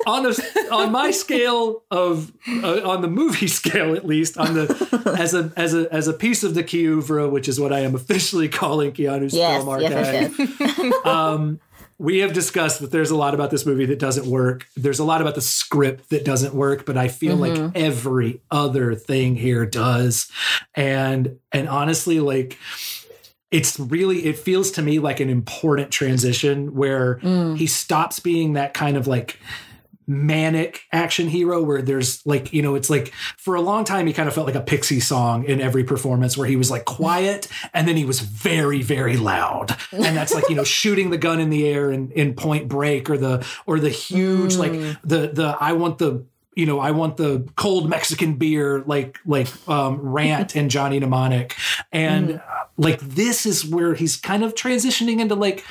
on 0.06 0.26
a 0.26 0.34
on 0.72 0.92
my 0.92 1.10
scale 1.10 1.82
of 1.90 2.32
uh, 2.48 2.88
on 2.88 3.02
the 3.02 3.08
movie 3.08 3.46
scale 3.48 3.94
at 3.94 4.06
least 4.06 4.38
on 4.38 4.54
the 4.54 5.14
as 5.18 5.34
a 5.34 5.52
as 5.56 5.74
a 5.74 5.92
as 5.92 6.08
a 6.08 6.12
piece 6.12 6.42
of 6.42 6.54
the 6.54 6.64
Kiuvra, 6.64 7.30
which 7.30 7.48
is 7.48 7.60
what 7.60 7.72
I 7.72 7.80
am 7.80 7.94
officially 7.94 8.48
calling 8.60 8.92
Keanu's 8.92 9.34
yes. 9.34 9.56
film 9.58 9.68
archive. 9.68 10.38
Yes. 10.38 10.94
Um, 11.04 11.60
we 11.98 12.18
have 12.20 12.32
discussed 12.32 12.80
that 12.80 12.90
there's 12.90 13.10
a 13.10 13.16
lot 13.16 13.34
about 13.34 13.50
this 13.50 13.66
movie 13.66 13.84
that 13.86 13.98
doesn't 13.98 14.26
work. 14.26 14.66
There's 14.76 14.98
a 14.98 15.04
lot 15.04 15.20
about 15.20 15.34
the 15.34 15.40
script 15.40 16.08
that 16.10 16.24
doesn't 16.24 16.54
work, 16.54 16.86
but 16.86 16.96
I 16.96 17.08
feel 17.08 17.36
like 17.36 17.72
every 17.74 18.40
other 18.50 18.94
thing 18.94 19.36
here 19.36 19.66
does. 19.66 20.30
And 20.74 21.38
and 21.52 21.68
honestly, 21.68 22.20
like 22.20 22.58
it's 23.50 23.78
really 23.78 24.24
it 24.24 24.38
feels 24.38 24.70
to 24.72 24.82
me 24.82 24.98
like 24.98 25.20
an 25.20 25.28
important 25.28 25.90
transition 25.90 26.74
where 26.74 27.18
he 27.56 27.66
stops 27.66 28.20
being 28.20 28.54
that 28.54 28.72
kind 28.72 28.96
of 28.96 29.06
like 29.06 29.38
manic 30.10 30.86
action 30.90 31.28
hero 31.28 31.62
where 31.62 31.80
there's 31.80 32.26
like 32.26 32.52
you 32.52 32.62
know 32.62 32.74
it's 32.74 32.90
like 32.90 33.12
for 33.36 33.54
a 33.54 33.60
long 33.60 33.84
time 33.84 34.08
he 34.08 34.12
kind 34.12 34.28
of 34.28 34.34
felt 34.34 34.44
like 34.44 34.56
a 34.56 34.60
Pixies 34.60 35.06
song 35.06 35.44
in 35.44 35.60
every 35.60 35.84
performance 35.84 36.36
where 36.36 36.48
he 36.48 36.56
was 36.56 36.68
like 36.68 36.84
quiet 36.84 37.46
and 37.74 37.86
then 37.86 37.96
he 37.96 38.04
was 38.04 38.18
very 38.18 38.82
very 38.82 39.16
loud. 39.16 39.76
And 39.92 40.16
that's 40.16 40.34
like 40.34 40.48
you 40.48 40.56
know 40.56 40.64
shooting 40.64 41.10
the 41.10 41.18
gun 41.18 41.38
in 41.38 41.50
the 41.50 41.68
air 41.68 41.92
in, 41.92 42.10
in 42.12 42.34
point 42.34 42.68
break 42.68 43.08
or 43.08 43.16
the 43.16 43.46
or 43.66 43.78
the 43.78 43.88
huge 43.88 44.56
like 44.56 44.72
the 45.04 45.30
the 45.32 45.56
i 45.60 45.72
want 45.72 45.98
the 45.98 46.24
you 46.56 46.66
know 46.66 46.80
i 46.80 46.90
want 46.90 47.16
the 47.16 47.48
cold 47.56 47.88
mexican 47.88 48.34
beer 48.34 48.82
like 48.86 49.18
like 49.24 49.48
um 49.68 50.00
rant 50.00 50.56
and 50.56 50.70
johnny 50.70 50.98
mnemonic. 50.98 51.54
And 51.92 52.34
uh, 52.34 52.40
like 52.76 53.00
this 53.00 53.46
is 53.46 53.64
where 53.64 53.94
he's 53.94 54.16
kind 54.16 54.42
of 54.42 54.54
transitioning 54.54 55.20
into 55.20 55.34
like 55.34 55.64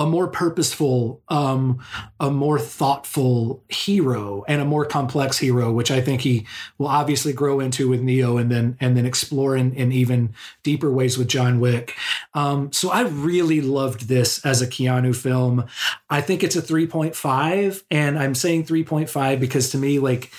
a 0.00 0.06
more 0.06 0.28
purposeful, 0.28 1.22
um, 1.28 1.78
a 2.18 2.30
more 2.30 2.58
thoughtful 2.58 3.62
hero 3.68 4.42
and 4.48 4.62
a 4.62 4.64
more 4.64 4.86
complex 4.86 5.36
hero, 5.36 5.70
which 5.70 5.90
I 5.90 6.00
think 6.00 6.22
he 6.22 6.46
will 6.78 6.86
obviously 6.86 7.34
grow 7.34 7.60
into 7.60 7.86
with 7.86 8.00
Neo 8.00 8.38
and 8.38 8.50
then 8.50 8.78
and 8.80 8.96
then 8.96 9.04
explore 9.04 9.54
in, 9.54 9.74
in 9.74 9.92
even 9.92 10.32
deeper 10.62 10.90
ways 10.90 11.18
with 11.18 11.28
John 11.28 11.60
Wick. 11.60 11.94
Um, 12.32 12.72
so 12.72 12.90
I 12.90 13.02
really 13.02 13.60
loved 13.60 14.08
this 14.08 14.44
as 14.44 14.62
a 14.62 14.66
Keanu 14.66 15.14
film. 15.14 15.66
I 16.08 16.22
think 16.22 16.42
it's 16.42 16.56
a 16.56 16.62
3.5, 16.62 17.82
and 17.90 18.18
I'm 18.18 18.34
saying 18.34 18.64
3.5 18.64 19.38
because 19.38 19.68
to 19.72 19.78
me, 19.78 19.98
like 19.98 20.32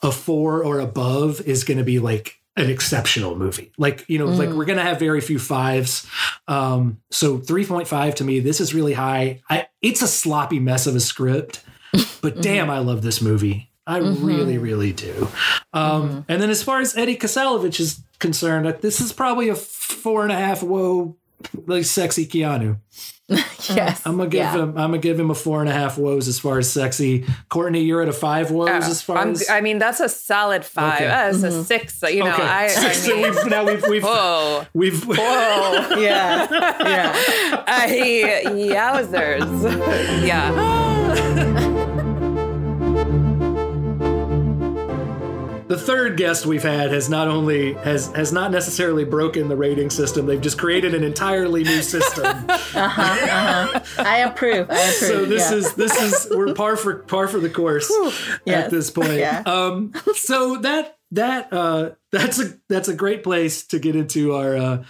a 0.00 0.10
four 0.10 0.64
or 0.64 0.80
above 0.80 1.42
is 1.42 1.64
going 1.64 1.78
to 1.78 1.84
be 1.84 1.98
like 1.98 2.41
an 2.56 2.68
exceptional 2.68 3.36
movie. 3.36 3.72
Like, 3.78 4.04
you 4.08 4.18
know, 4.18 4.26
mm. 4.26 4.38
like 4.38 4.50
we're 4.50 4.64
going 4.64 4.78
to 4.78 4.84
have 4.84 4.98
very 4.98 5.20
few 5.20 5.38
fives. 5.38 6.06
Um, 6.48 7.00
so 7.10 7.38
3.5 7.38 8.14
to 8.16 8.24
me, 8.24 8.40
this 8.40 8.60
is 8.60 8.74
really 8.74 8.92
high. 8.92 9.40
I, 9.48 9.68
it's 9.80 10.02
a 10.02 10.08
sloppy 10.08 10.58
mess 10.58 10.86
of 10.86 10.94
a 10.94 11.00
script, 11.00 11.64
but 11.92 12.02
mm-hmm. 12.22 12.40
damn, 12.40 12.70
I 12.70 12.78
love 12.78 13.02
this 13.02 13.22
movie. 13.22 13.70
I 13.86 14.00
mm-hmm. 14.00 14.24
really, 14.24 14.58
really 14.58 14.92
do. 14.92 15.28
Um, 15.72 16.08
mm-hmm. 16.08 16.20
And 16.28 16.42
then 16.42 16.50
as 16.50 16.62
far 16.62 16.80
as 16.80 16.96
Eddie 16.96 17.16
Kasalivich 17.16 17.80
is 17.80 18.02
concerned, 18.18 18.66
this 18.80 19.00
is 19.00 19.12
probably 19.12 19.48
a 19.48 19.54
four 19.54 20.22
and 20.22 20.30
a 20.30 20.36
half 20.36 20.62
whoa, 20.62 21.16
like 21.66 21.84
sexy 21.84 22.26
Keanu. 22.26 22.78
yes. 23.74 24.02
I'm 24.04 24.16
gonna 24.16 24.28
give 24.28 24.40
yeah. 24.40 24.54
him. 24.54 24.68
I'm 24.70 24.90
gonna 24.90 24.98
give 24.98 25.18
him 25.18 25.30
a 25.30 25.34
four 25.34 25.60
and 25.60 25.68
a 25.68 25.72
half 25.72 25.98
woes 25.98 26.28
as 26.28 26.38
far 26.38 26.58
as 26.58 26.70
sexy. 26.70 27.26
Courtney, 27.48 27.82
you're 27.82 28.02
at 28.02 28.08
a 28.08 28.12
five 28.12 28.50
woes 28.50 28.68
uh, 28.68 28.72
as 28.72 29.02
far 29.02 29.18
I'm, 29.18 29.30
as. 29.30 29.48
I 29.48 29.60
mean, 29.60 29.78
that's 29.78 30.00
a 30.00 30.08
solid 30.08 30.64
five. 30.64 30.96
Okay. 30.96 31.06
That's 31.06 31.38
mm-hmm. 31.38 31.60
a 31.60 31.64
six. 31.64 32.02
You 32.02 32.24
know, 32.24 32.32
okay. 32.32 32.42
I, 32.42 32.66
I 32.68 33.06
mean, 33.06 33.22
we've, 33.22 33.46
now 33.46 33.64
we've 33.64 33.86
we've 33.88 34.02
whoa 34.02 34.66
we've 34.74 35.04
whoa 35.04 35.14
yeah 35.98 36.48
yeah. 36.50 37.64
I 37.66 38.42
yowzers 38.46 40.26
yeah. 40.26 41.60
The 45.72 45.78
third 45.78 46.18
guest 46.18 46.44
we've 46.44 46.62
had 46.62 46.90
has 46.92 47.08
not 47.08 47.28
only 47.28 47.72
has 47.72 48.08
has 48.08 48.30
not 48.30 48.50
necessarily 48.50 49.06
broken 49.06 49.48
the 49.48 49.56
rating 49.56 49.88
system 49.88 50.26
they've 50.26 50.42
just 50.42 50.58
created 50.58 50.94
an 50.94 51.02
entirely 51.02 51.64
new 51.64 51.80
system 51.80 52.26
uh-huh, 52.48 52.76
uh-huh. 52.76 53.80
i 53.96 54.18
approve 54.18 54.70
i 54.70 54.74
approve 54.74 54.94
so 54.94 55.24
this 55.24 55.50
yeah. 55.50 55.56
is 55.56 55.72
this 55.72 55.96
is 55.98 56.36
we're 56.36 56.52
par 56.52 56.76
for 56.76 56.96
par 56.96 57.26
for 57.26 57.40
the 57.40 57.48
course 57.48 57.90
yes. 58.44 58.66
at 58.66 58.70
this 58.70 58.90
point 58.90 59.14
yeah. 59.14 59.42
um 59.46 59.94
so 60.14 60.58
that 60.58 60.98
that 61.10 61.50
uh 61.54 61.92
that's 62.10 62.38
a 62.38 62.52
that's 62.68 62.88
a 62.88 62.94
great 62.94 63.24
place 63.24 63.66
to 63.66 63.78
get 63.78 63.96
into 63.96 64.34
our 64.34 64.54
uh 64.54 64.84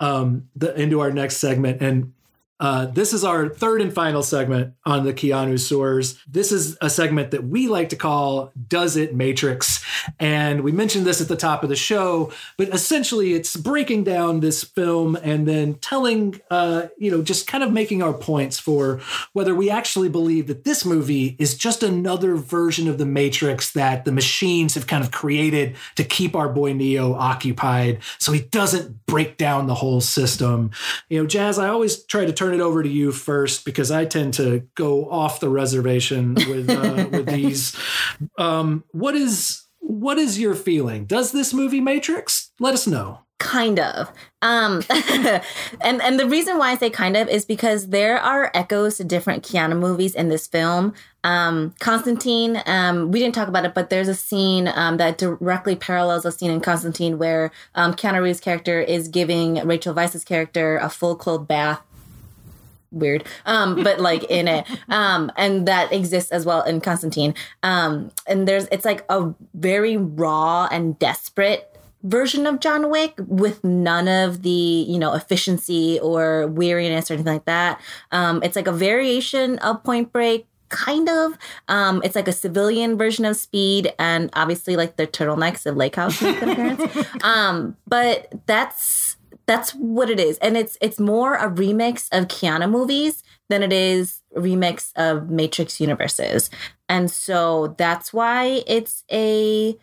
um 0.00 0.48
the 0.56 0.74
into 0.74 0.98
our 0.98 1.12
next 1.12 1.36
segment 1.36 1.80
and 1.80 2.12
uh, 2.60 2.86
this 2.86 3.12
is 3.12 3.24
our 3.24 3.48
third 3.48 3.80
and 3.80 3.92
final 3.92 4.22
segment 4.22 4.74
on 4.86 5.04
the 5.04 5.12
Keanuseurs. 5.12 6.18
This 6.26 6.52
is 6.52 6.78
a 6.80 6.88
segment 6.88 7.32
that 7.32 7.44
we 7.44 7.66
like 7.66 7.88
to 7.88 7.96
call 7.96 8.52
Does 8.68 8.96
It 8.96 9.14
Matrix? 9.14 9.84
And 10.20 10.62
we 10.62 10.70
mentioned 10.70 11.04
this 11.04 11.20
at 11.20 11.26
the 11.26 11.36
top 11.36 11.64
of 11.64 11.68
the 11.68 11.76
show, 11.76 12.32
but 12.56 12.68
essentially 12.68 13.34
it's 13.34 13.56
breaking 13.56 14.04
down 14.04 14.38
this 14.38 14.62
film 14.62 15.16
and 15.16 15.48
then 15.48 15.74
telling, 15.74 16.40
uh, 16.50 16.86
you 16.96 17.10
know, 17.10 17.22
just 17.22 17.48
kind 17.48 17.64
of 17.64 17.72
making 17.72 18.02
our 18.02 18.12
points 18.12 18.60
for 18.60 19.00
whether 19.32 19.54
we 19.54 19.68
actually 19.68 20.08
believe 20.08 20.46
that 20.46 20.62
this 20.62 20.84
movie 20.84 21.34
is 21.40 21.56
just 21.56 21.82
another 21.82 22.36
version 22.36 22.86
of 22.88 22.98
the 22.98 23.06
Matrix 23.06 23.72
that 23.72 24.04
the 24.04 24.12
machines 24.12 24.74
have 24.74 24.86
kind 24.86 25.02
of 25.02 25.10
created 25.10 25.74
to 25.96 26.04
keep 26.04 26.36
our 26.36 26.48
boy 26.48 26.72
Neo 26.72 27.14
occupied 27.14 27.98
so 28.18 28.30
he 28.30 28.40
doesn't 28.40 29.06
break 29.06 29.36
down 29.38 29.66
the 29.66 29.74
whole 29.74 30.00
system. 30.00 30.70
You 31.08 31.20
know, 31.20 31.26
Jazz, 31.26 31.58
I 31.58 31.68
always 31.68 32.04
try 32.04 32.24
to 32.24 32.32
turn 32.32 32.43
it 32.52 32.60
over 32.60 32.82
to 32.82 32.88
you 32.88 33.12
first 33.12 33.64
because 33.64 33.90
I 33.90 34.04
tend 34.04 34.34
to 34.34 34.66
go 34.74 35.08
off 35.10 35.40
the 35.40 35.48
reservation 35.48 36.34
with 36.34 36.68
uh, 36.68 37.08
with 37.12 37.26
these. 37.26 37.76
Um, 38.36 38.84
what 38.92 39.14
is 39.14 39.64
what 39.80 40.18
is 40.18 40.38
your 40.38 40.54
feeling? 40.54 41.06
Does 41.06 41.32
this 41.32 41.54
movie 41.54 41.80
Matrix? 41.80 42.50
Let 42.58 42.74
us 42.74 42.86
know 42.86 43.20
kind 43.38 43.80
of 43.80 44.10
um 44.42 44.82
and 45.80 46.00
and 46.00 46.20
the 46.20 46.26
reason 46.26 46.56
why 46.56 46.70
i 46.70 46.76
say 46.76 46.88
kind 46.88 47.16
of 47.16 47.28
is 47.28 47.44
because 47.44 47.88
there 47.88 48.18
are 48.18 48.50
echoes 48.54 48.96
to 48.96 49.04
different 49.04 49.42
keanu 49.42 49.78
movies 49.78 50.14
in 50.14 50.28
this 50.28 50.46
film 50.46 50.94
um 51.24 51.74
constantine 51.80 52.62
um 52.64 53.10
we 53.10 53.18
didn't 53.18 53.34
talk 53.34 53.48
about 53.48 53.64
it 53.64 53.74
but 53.74 53.90
there's 53.90 54.08
a 54.08 54.14
scene 54.14 54.68
um 54.68 54.98
that 54.98 55.18
directly 55.18 55.74
parallels 55.74 56.24
a 56.24 56.32
scene 56.32 56.50
in 56.50 56.60
constantine 56.60 57.18
where 57.18 57.50
um 57.74 57.92
keanu 57.92 58.22
reeves 58.22 58.40
character 58.40 58.80
is 58.80 59.08
giving 59.08 59.54
rachel 59.66 59.92
weisz's 59.92 60.24
character 60.24 60.78
a 60.78 60.88
full 60.88 61.16
clothed 61.16 61.48
bath 61.48 61.82
weird 62.94 63.26
um 63.46 63.82
but 63.82 64.00
like 64.00 64.24
in 64.24 64.48
it 64.48 64.66
um 64.88 65.30
and 65.36 65.66
that 65.66 65.92
exists 65.92 66.30
as 66.30 66.46
well 66.46 66.62
in 66.62 66.80
constantine 66.80 67.34
um 67.62 68.10
and 68.26 68.48
there's 68.48 68.66
it's 68.70 68.84
like 68.84 69.04
a 69.08 69.34
very 69.54 69.96
raw 69.96 70.66
and 70.70 70.98
desperate 70.98 71.70
version 72.04 72.46
of 72.46 72.60
John 72.60 72.90
Wick 72.90 73.14
with 73.18 73.64
none 73.64 74.08
of 74.08 74.42
the, 74.42 74.50
you 74.50 74.98
know, 74.98 75.14
efficiency 75.14 75.98
or 76.00 76.46
weariness 76.46 77.10
or 77.10 77.14
anything 77.14 77.32
like 77.32 77.46
that. 77.46 77.80
Um, 78.12 78.42
it's 78.42 78.56
like 78.56 78.66
a 78.66 78.72
variation 78.72 79.58
of 79.60 79.82
Point 79.82 80.12
Break, 80.12 80.46
kind 80.68 81.08
of. 81.08 81.38
Um, 81.68 82.02
it's 82.04 82.14
like 82.14 82.28
a 82.28 82.32
civilian 82.32 82.98
version 82.98 83.24
of 83.24 83.36
Speed, 83.36 83.92
and 83.98 84.30
obviously 84.34 84.76
like 84.76 84.96
the 84.96 85.06
turtlenecks 85.06 85.66
of 85.66 85.76
Lake 85.76 85.96
House 85.96 86.20
appearance. 86.20 86.82
um, 87.22 87.76
but 87.86 88.32
that's 88.46 89.13
that's 89.46 89.72
what 89.72 90.10
it 90.10 90.20
is, 90.20 90.38
and 90.38 90.56
it's 90.56 90.76
it's 90.80 90.98
more 90.98 91.34
a 91.34 91.50
remix 91.50 92.08
of 92.12 92.28
Keanu 92.28 92.70
movies 92.70 93.22
than 93.48 93.62
it 93.62 93.72
is 93.72 94.22
a 94.34 94.40
remix 94.40 94.92
of 94.96 95.30
Matrix 95.30 95.80
universes, 95.80 96.50
and 96.88 97.10
so 97.10 97.74
that's 97.78 98.12
why 98.12 98.62
it's 98.66 99.04
a 99.10 99.76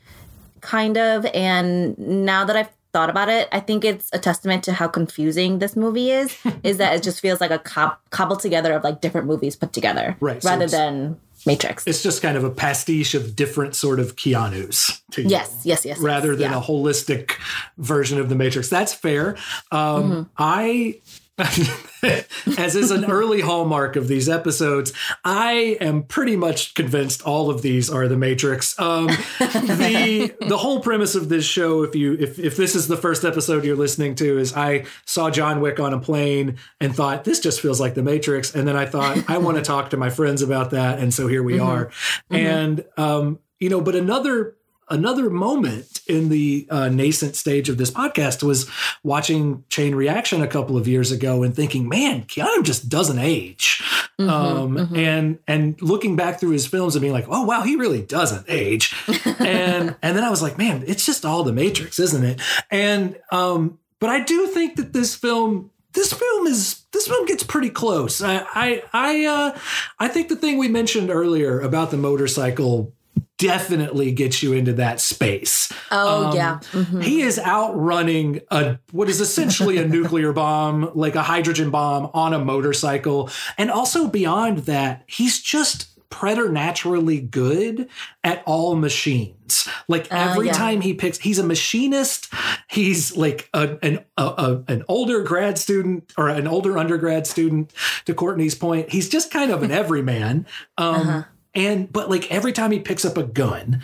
kind 0.61 0.97
of. 0.97 1.25
And 1.33 1.97
now 1.97 2.45
that 2.45 2.55
I've 2.55 2.69
thought 2.93 3.09
about 3.09 3.29
it, 3.29 3.47
I 3.51 3.59
think 3.59 3.85
it's 3.85 4.09
a 4.13 4.19
testament 4.19 4.63
to 4.65 4.73
how 4.73 4.87
confusing 4.87 5.59
this 5.59 5.75
movie 5.75 6.11
is. 6.11 6.37
is 6.63 6.77
that 6.77 6.95
it 6.95 7.03
just 7.03 7.19
feels 7.19 7.39
like 7.41 7.51
a 7.51 7.59
cob- 7.59 7.97
cobbled 8.09 8.39
together 8.39 8.73
of 8.73 8.83
like 8.83 9.01
different 9.01 9.27
movies 9.27 9.55
put 9.55 9.73
together, 9.73 10.17
right? 10.19 10.43
Rather 10.43 10.67
so 10.67 10.77
than 10.77 11.19
Matrix. 11.45 11.85
It's 11.87 12.03
just 12.03 12.21
kind 12.21 12.37
of 12.37 12.43
a 12.43 12.49
pastiche 12.49 13.13
of 13.15 13.35
different 13.35 13.75
sort 13.75 13.99
of 13.99 14.15
Keanu's. 14.15 15.01
yes, 15.17 15.61
yes, 15.63 15.85
yes. 15.85 15.99
Rather 15.99 16.33
yes, 16.33 16.39
than 16.39 16.51
yeah. 16.51 16.59
a 16.59 16.61
holistic 16.61 17.33
version 17.77 18.19
of 18.19 18.29
the 18.29 18.35
Matrix. 18.35 18.69
That's 18.69 18.93
fair. 18.93 19.37
Um, 19.71 20.03
mm-hmm. 20.03 20.21
I 20.37 20.99
as 22.57 22.75
is 22.75 22.91
an 22.91 23.05
early 23.05 23.41
hallmark 23.41 23.95
of 23.95 24.07
these 24.07 24.29
episodes, 24.29 24.93
I 25.23 25.77
am 25.81 26.03
pretty 26.03 26.35
much 26.35 26.73
convinced 26.73 27.21
all 27.23 27.49
of 27.49 27.61
these 27.61 27.89
are 27.89 28.07
the 28.07 28.17
Matrix. 28.17 28.77
Um, 28.79 29.07
the 29.07 30.35
the 30.47 30.57
whole 30.57 30.79
premise 30.79 31.15
of 31.15 31.29
this 31.29 31.45
show, 31.45 31.83
if 31.83 31.95
you 31.95 32.13
if 32.19 32.39
if 32.39 32.57
this 32.57 32.75
is 32.75 32.87
the 32.87 32.97
first 32.97 33.23
episode 33.25 33.65
you're 33.65 33.75
listening 33.75 34.15
to, 34.15 34.37
is 34.37 34.55
I 34.55 34.85
saw 35.05 35.29
John 35.29 35.61
Wick 35.61 35.79
on 35.79 35.93
a 35.93 35.99
plane 35.99 36.57
and 36.79 36.95
thought 36.95 37.23
this 37.23 37.39
just 37.39 37.61
feels 37.61 37.79
like 37.79 37.95
the 37.95 38.03
Matrix, 38.03 38.53
and 38.53 38.67
then 38.67 38.75
I 38.75 38.85
thought 38.85 39.29
I 39.29 39.37
want 39.37 39.57
to 39.57 39.63
talk 39.71 39.89
to 39.91 39.97
my 39.97 40.09
friends 40.09 40.41
about 40.41 40.71
that, 40.71 40.99
and 40.99 41.13
so 41.13 41.27
here 41.27 41.43
we 41.43 41.53
mm-hmm. 41.53 41.67
are, 41.67 41.85
mm-hmm. 41.85 42.35
and 42.35 42.85
um, 42.97 43.39
you 43.59 43.69
know, 43.69 43.81
but 43.81 43.95
another 43.95 44.55
another 44.91 45.29
moment 45.29 46.01
in 46.05 46.29
the 46.29 46.67
uh, 46.69 46.89
nascent 46.89 47.35
stage 47.35 47.69
of 47.69 47.77
this 47.77 47.89
podcast 47.89 48.43
was 48.43 48.69
watching 49.03 49.63
Chain 49.69 49.95
Reaction 49.95 50.41
a 50.41 50.47
couple 50.47 50.77
of 50.77 50.87
years 50.87 51.11
ago 51.11 51.41
and 51.41 51.55
thinking, 51.55 51.89
man, 51.89 52.23
Keanu 52.25 52.63
just 52.63 52.89
doesn't 52.89 53.17
age. 53.17 53.81
Mm-hmm, 54.19 54.29
um, 54.29 54.75
mm-hmm. 54.75 54.95
And 54.95 55.39
and 55.47 55.81
looking 55.81 56.15
back 56.15 56.39
through 56.39 56.51
his 56.51 56.67
films 56.67 56.95
and 56.95 57.01
being 57.01 57.13
like, 57.13 57.25
oh 57.29 57.43
wow, 57.43 57.61
he 57.61 57.75
really 57.75 58.01
doesn't 58.01 58.45
age. 58.47 58.93
and 59.39 59.95
and 60.01 60.17
then 60.17 60.23
I 60.23 60.29
was 60.29 60.41
like, 60.41 60.57
man, 60.57 60.83
it's 60.85 61.05
just 61.05 61.25
all 61.25 61.43
the 61.43 61.53
Matrix, 61.53 61.97
isn't 61.97 62.23
it? 62.23 62.41
And 62.69 63.17
um, 63.31 63.79
but 63.99 64.09
I 64.09 64.19
do 64.19 64.47
think 64.47 64.75
that 64.75 64.93
this 64.93 65.15
film 65.15 65.71
this 65.93 66.13
film 66.13 66.47
is 66.47 66.83
this 66.91 67.07
film 67.07 67.25
gets 67.25 67.43
pretty 67.43 67.69
close. 67.69 68.21
I 68.21 68.45
I 68.53 68.83
I, 68.93 69.25
uh, 69.25 69.59
I 69.99 70.07
think 70.07 70.29
the 70.29 70.35
thing 70.35 70.57
we 70.57 70.67
mentioned 70.67 71.09
earlier 71.09 71.59
about 71.59 71.91
the 71.91 71.97
motorcycle 71.97 72.93
definitely 73.41 74.11
gets 74.11 74.43
you 74.43 74.53
into 74.53 74.71
that 74.73 75.01
space. 75.01 75.73
Oh 75.89 76.27
um, 76.27 76.35
yeah, 76.35 76.59
mm-hmm. 76.71 77.01
he 77.01 77.21
is 77.21 77.39
outrunning 77.39 78.41
a 78.51 78.77
what 78.91 79.09
is 79.09 79.19
essentially 79.19 79.77
a 79.77 79.87
nuclear 79.87 80.31
bomb, 80.31 80.91
like 80.93 81.15
a 81.15 81.23
hydrogen 81.23 81.71
bomb 81.71 82.11
on 82.13 82.33
a 82.33 82.39
motorcycle, 82.39 83.29
and 83.57 83.71
also 83.71 84.07
beyond 84.07 84.59
that, 84.59 85.03
he's 85.07 85.41
just 85.41 85.87
preternaturally 86.11 87.19
good 87.19 87.89
at 88.23 88.43
all 88.45 88.75
machines. 88.75 89.67
Like 89.87 90.11
uh, 90.13 90.17
every 90.17 90.49
uh, 90.49 90.51
yeah. 90.51 90.57
time 90.57 90.81
he 90.81 90.93
picks, 90.93 91.17
he's 91.17 91.39
a 91.39 91.43
machinist. 91.43 92.31
He's 92.69 93.17
like 93.17 93.49
a, 93.55 93.77
an 93.81 94.05
a, 94.17 94.23
a, 94.23 94.63
an 94.67 94.83
older 94.87 95.23
grad 95.23 95.57
student 95.57 96.13
or 96.15 96.29
an 96.29 96.47
older 96.47 96.77
undergrad 96.77 97.25
student. 97.25 97.73
To 98.05 98.13
Courtney's 98.13 98.53
point, 98.53 98.91
he's 98.91 99.09
just 99.09 99.31
kind 99.31 99.49
of 99.49 99.63
an 99.63 99.71
everyman. 99.81 100.45
Um, 100.77 100.95
uh-huh 100.95 101.23
and 101.53 101.91
but 101.91 102.09
like 102.09 102.31
every 102.31 102.53
time 102.53 102.71
he 102.71 102.79
picks 102.79 103.05
up 103.05 103.17
a 103.17 103.23
gun 103.23 103.81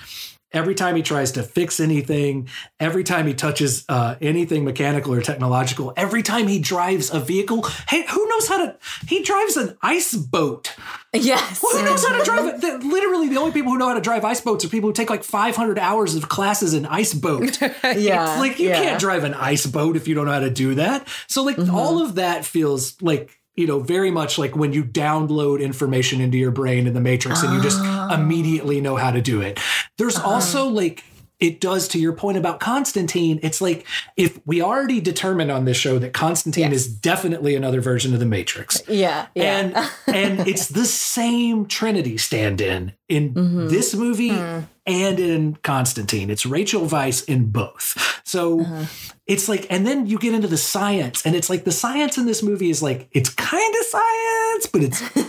every 0.54 0.74
time 0.74 0.96
he 0.96 1.04
tries 1.04 1.34
to 1.34 1.44
fix 1.44 1.78
anything, 1.80 2.48
every 2.80 3.04
time 3.04 3.28
he 3.28 3.34
touches 3.34 3.84
uh, 3.90 4.16
anything 4.22 4.64
mechanical 4.64 5.14
or 5.14 5.22
technological, 5.22 5.94
every 5.98 6.24
time 6.24 6.48
he 6.48 6.58
drives 6.58 7.14
a 7.14 7.20
vehicle, 7.20 7.64
hey, 7.90 8.06
who 8.10 8.28
knows 8.28 8.48
how 8.48 8.58
to? 8.66 8.76
He 9.08 9.22
drives 9.24 9.58
an 9.58 9.78
ice 9.82 10.16
boat. 10.16 10.74
Yes. 11.14 11.62
Well, 11.62 11.78
Who 11.78 11.84
knows 11.86 12.06
how 12.06 12.18
to 12.18 12.24
drive 12.24 12.46
it? 12.46 12.62
The- 12.62 12.78
Literally, 12.88 13.28
the 13.28 13.38
only 13.38 13.52
people 13.52 13.74
who 13.74 13.78
know 13.78 13.90
how 13.90 13.94
to 13.96 14.02
drive 14.02 14.24
ice 14.24 14.40
boats 14.40 14.64
are 14.64 14.70
people 14.70 14.90
who 14.90 14.94
take 14.94 15.10
like 15.10 15.24
500 15.24 15.78
hours 15.78 16.16
of 16.16 16.30
classes 16.30 16.74
in 16.74 16.86
ice 16.86 17.14
boat. 17.14 17.60
Yeah. 17.84 18.32
It's 18.34 18.40
like 18.40 18.60
you 18.60 18.70
yeah. 18.70 18.82
can't 18.82 19.00
drive 19.00 19.24
an 19.26 19.34
ice 19.34 19.66
boat 19.66 19.96
if 19.98 20.08
you 20.08 20.16
don't 20.16 20.26
know 20.26 20.32
how 20.32 20.40
to 20.40 20.50
do 20.50 20.76
that. 20.76 21.08
So 21.28 21.44
like 21.44 21.58
Mm-hmm. 21.58 21.76
all 21.76 22.02
of 22.02 22.16
that 22.16 22.46
feels 22.46 23.00
like 23.02 23.37
you 23.58 23.68
know 23.68 23.80
very 23.80 24.12
much 24.12 24.38
like 24.38 24.56
when 24.56 24.72
you 24.72 24.84
download 24.86 25.60
information 25.62 26.22
into 26.22 26.38
your 26.38 26.52
brain 26.52 26.88
in 26.88 26.94
the 26.94 27.02
matrix 27.02 27.44
and 27.44 27.54
you 27.54 27.62
just 27.62 27.80
Oh. 27.82 28.14
immediately 28.14 28.80
know 28.80 28.96
how 28.96 29.12
to 29.12 29.22
do 29.22 29.42
it. 29.42 29.60
There's 29.98 30.16
Uh-huh. 30.18 30.30
also 30.30 30.68
like 30.70 31.04
it 31.40 31.62
does 31.62 31.88
to 31.88 32.00
your 32.00 32.14
point 32.14 32.36
about 32.36 32.60
Constantine. 32.60 33.40
It's 33.44 33.62
like 33.62 33.86
if 34.16 34.40
we 34.48 34.60
already 34.60 35.00
determined 35.00 35.52
on 35.52 35.66
this 35.66 35.78
show 35.78 36.00
that 36.00 36.12
Constantine 36.12 36.72
is 36.72 36.88
definitely 36.88 37.54
another 37.54 37.80
version 37.80 38.14
of 38.16 38.20
the 38.20 38.26
Matrix. 38.26 38.82
Yeah. 38.88 39.28
Yeah. 39.36 39.44
And 39.60 39.90
and 40.40 40.48
it's 40.48 40.68
the 40.68 40.86
same 40.86 41.66
Trinity 41.68 42.18
stand-in 42.18 42.94
in 43.08 43.34
Mm-hmm. 43.36 43.68
this 43.68 43.94
movie 43.94 44.30
Hmm. 44.30 44.60
and 44.88 45.20
in 45.20 45.58
Constantine. 45.64 46.30
It's 46.32 46.46
Rachel 46.46 46.88
Weisz 46.88 47.24
in 47.28 47.52
both. 47.52 48.22
So 48.24 48.62
Uh-huh. 48.62 48.86
It's 49.28 49.50
like, 49.50 49.68
and 49.70 49.86
then 49.86 50.08
you 50.08 50.18
get 50.18 50.34
into 50.34 50.48
the 50.48 50.58
science, 50.58 51.26
and 51.26 51.36
it's 51.36 51.50
like 51.50 51.66
the 51.66 51.72
science 51.72 52.18
in 52.18 52.26
this 52.26 52.42
movie 52.42 52.70
is 52.70 52.82
like 52.82 53.10
it's 53.12 53.30
kind 53.30 53.76
of 53.76 53.86
science, 53.86 54.66
but 54.68 54.84
it's 54.84 55.02
kind 55.10 55.26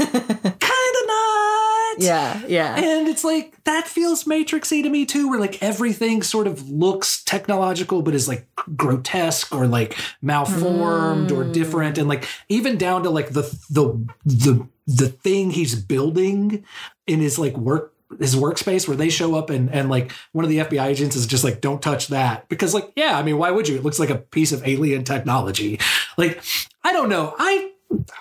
of 0.47 1.07
not. 1.07 1.97
yeah. 1.99 2.43
Yeah. 2.47 2.77
And 2.77 3.09
it's 3.09 3.25
like 3.25 3.57
that 3.65 3.89
feels 3.89 4.25
matrixy 4.25 4.85
to 4.85 4.89
me 4.89 5.05
too, 5.05 5.29
where 5.29 5.41
like 5.41 5.61
everything 5.63 6.23
sort 6.23 6.47
of 6.47 6.71
looks 6.71 7.25
technological, 7.25 8.03
but 8.03 8.15
is 8.15 8.29
like 8.29 8.47
grotesque 8.77 9.53
or 9.53 9.67
like 9.67 9.99
malformed 10.23 11.33
or 11.33 11.45
mm. 11.45 11.53
different, 11.53 11.99
and 11.99 12.09
like 12.09 12.25
even 12.49 12.79
down 12.79 13.03
to 13.03 13.11
like 13.11 13.31
the 13.31 13.43
the 13.69 14.07
the 14.25 14.67
the 14.87 15.09
thing 15.09 15.51
he's 15.51 15.75
building 15.75 16.65
in 17.09 17.19
his 17.19 17.39
like 17.39 17.57
work 17.57 17.93
his 18.19 18.35
workspace 18.35 18.89
where 18.89 18.97
they 18.97 19.11
show 19.11 19.35
up 19.35 19.51
and 19.51 19.71
and 19.71 19.91
like 19.91 20.13
one 20.33 20.45
of 20.45 20.51
the 20.51 20.59
FBI 20.59 20.87
agents 20.87 21.17
is 21.17 21.27
just 21.27 21.45
like 21.45 21.61
don't 21.61 21.83
touch 21.83 22.09
that. 22.09 22.49
Because 22.49 22.75
like 22.75 22.93
yeah 22.97 23.19
I 23.19 23.23
mean 23.23 23.39
why 23.39 23.51
would 23.51 23.69
you? 23.69 23.77
It 23.77 23.85
looks 23.85 23.99
like 23.99 24.11
a 24.11 24.19
piece 24.19 24.53
of 24.53 24.67
alien 24.67 25.05
technology. 25.05 25.79
Like 26.17 26.43
I 26.83 26.93
don't 26.93 27.09
know. 27.09 27.35
I 27.39 27.71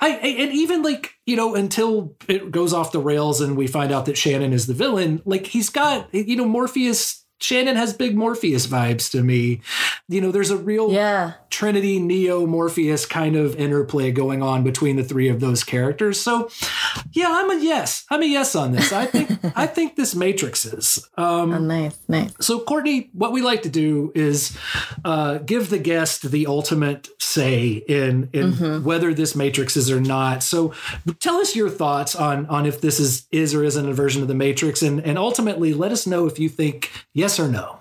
I 0.02 0.10
and 0.10 0.52
even 0.52 0.84
like 0.84 1.16
you 1.26 1.36
know 1.36 1.56
until 1.56 2.16
it 2.28 2.52
goes 2.52 2.74
off 2.74 2.92
the 2.92 3.00
rails 3.00 3.42
and 3.42 3.58
we 3.58 3.68
find 3.68 3.92
out 3.92 4.06
that 4.06 4.18
Shannon 4.18 4.54
is 4.54 4.68
the 4.68 4.74
villain, 4.74 5.22
like 5.26 5.48
he's 5.48 5.70
got 5.70 6.14
you 6.14 6.36
know 6.36 6.46
Morpheus. 6.46 7.24
Shannon 7.40 7.76
has 7.76 7.94
big 7.94 8.16
Morpheus 8.16 8.68
vibes 8.68 9.12
to 9.12 9.24
me. 9.24 9.62
You 10.08 10.22
know, 10.22 10.32
there's 10.32 10.50
a 10.52 10.58
real 10.58 10.92
yeah. 10.92 11.34
Trinity, 11.50 12.00
Neo, 12.00 12.46
Morpheus 12.46 13.06
kind 13.06 13.36
of 13.36 13.56
interplay 13.56 14.12
going 14.12 14.42
on 14.42 14.64
between 14.64 14.96
the 14.96 15.04
three 15.04 15.28
of 15.30 15.40
those 15.40 15.64
characters. 15.64 16.20
So, 16.20 16.50
yeah, 17.14 17.28
I'm 17.30 17.50
a 17.50 17.62
yes. 17.64 18.06
I'm 18.10 18.22
a 18.22 18.26
yes 18.26 18.56
on 18.56 18.72
this. 18.72 18.92
I 18.92 19.06
think 19.06 19.30
I 19.58 19.68
think 19.68 19.96
this 19.96 20.16
Matrix 20.16 20.66
is. 20.66 21.08
Um, 21.18 21.54
Oh, 21.54 21.60
nice. 21.60 21.98
Nice. 22.08 22.34
so, 22.40 22.60
Courtney, 22.60 23.10
what 23.14 23.32
we 23.32 23.42
like 23.42 23.64
to 23.64 23.70
do 23.70 24.12
is 24.16 24.58
uh, 25.06 25.38
give 25.40 25.70
the 25.70 25.80
guest 25.80 26.30
the 26.32 26.48
ultimate 26.48 27.10
say 27.20 27.84
in 27.88 28.30
in 28.34 28.84
whether 28.84 29.14
this 29.14 29.36
Matrix 29.36 29.76
is 29.78 29.92
or 29.92 30.00
not. 30.02 30.44
So, 30.44 30.74
tell 31.20 31.36
us 31.38 31.56
your 31.56 31.70
thoughts 31.70 32.16
on 32.16 32.46
on 32.48 32.66
if 32.66 32.82
this 32.82 33.00
is 33.00 33.28
is 33.32 33.54
or 33.54 33.64
isn't 33.64 33.88
a 33.90 33.94
version 33.94 34.22
of 34.22 34.28
the 34.28 34.36
Matrix, 34.36 34.82
and 34.82 35.00
and 35.02 35.18
ultimately 35.18 35.74
let 35.74 35.92
us 35.92 36.06
know 36.08 36.26
if 36.28 36.40
you 36.40 36.50
think 36.50 36.92
yes 37.14 37.27
or 37.40 37.48
no. 37.48 37.80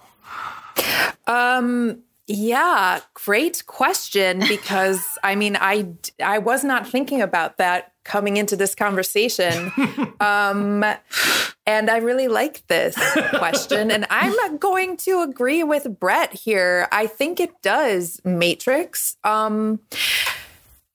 Um, 1.26 2.02
yeah, 2.28 3.00
great 3.14 3.66
question 3.66 4.40
because 4.48 5.00
I 5.22 5.36
mean, 5.36 5.56
I 5.60 5.88
I 6.22 6.38
was 6.38 6.64
not 6.64 6.88
thinking 6.88 7.22
about 7.22 7.58
that 7.58 7.92
coming 8.04 8.36
into 8.36 8.56
this 8.56 8.74
conversation. 8.74 9.72
um 10.20 10.84
and 11.68 11.90
I 11.90 11.98
really 11.98 12.28
like 12.28 12.66
this 12.66 12.96
question 13.30 13.90
and 13.90 14.06
I'm 14.10 14.58
going 14.58 14.96
to 14.98 15.22
agree 15.22 15.62
with 15.62 16.00
Brett 16.00 16.32
here. 16.32 16.88
I 16.90 17.06
think 17.06 17.38
it 17.38 17.62
does 17.62 18.20
Matrix. 18.24 19.16
Um 19.22 19.80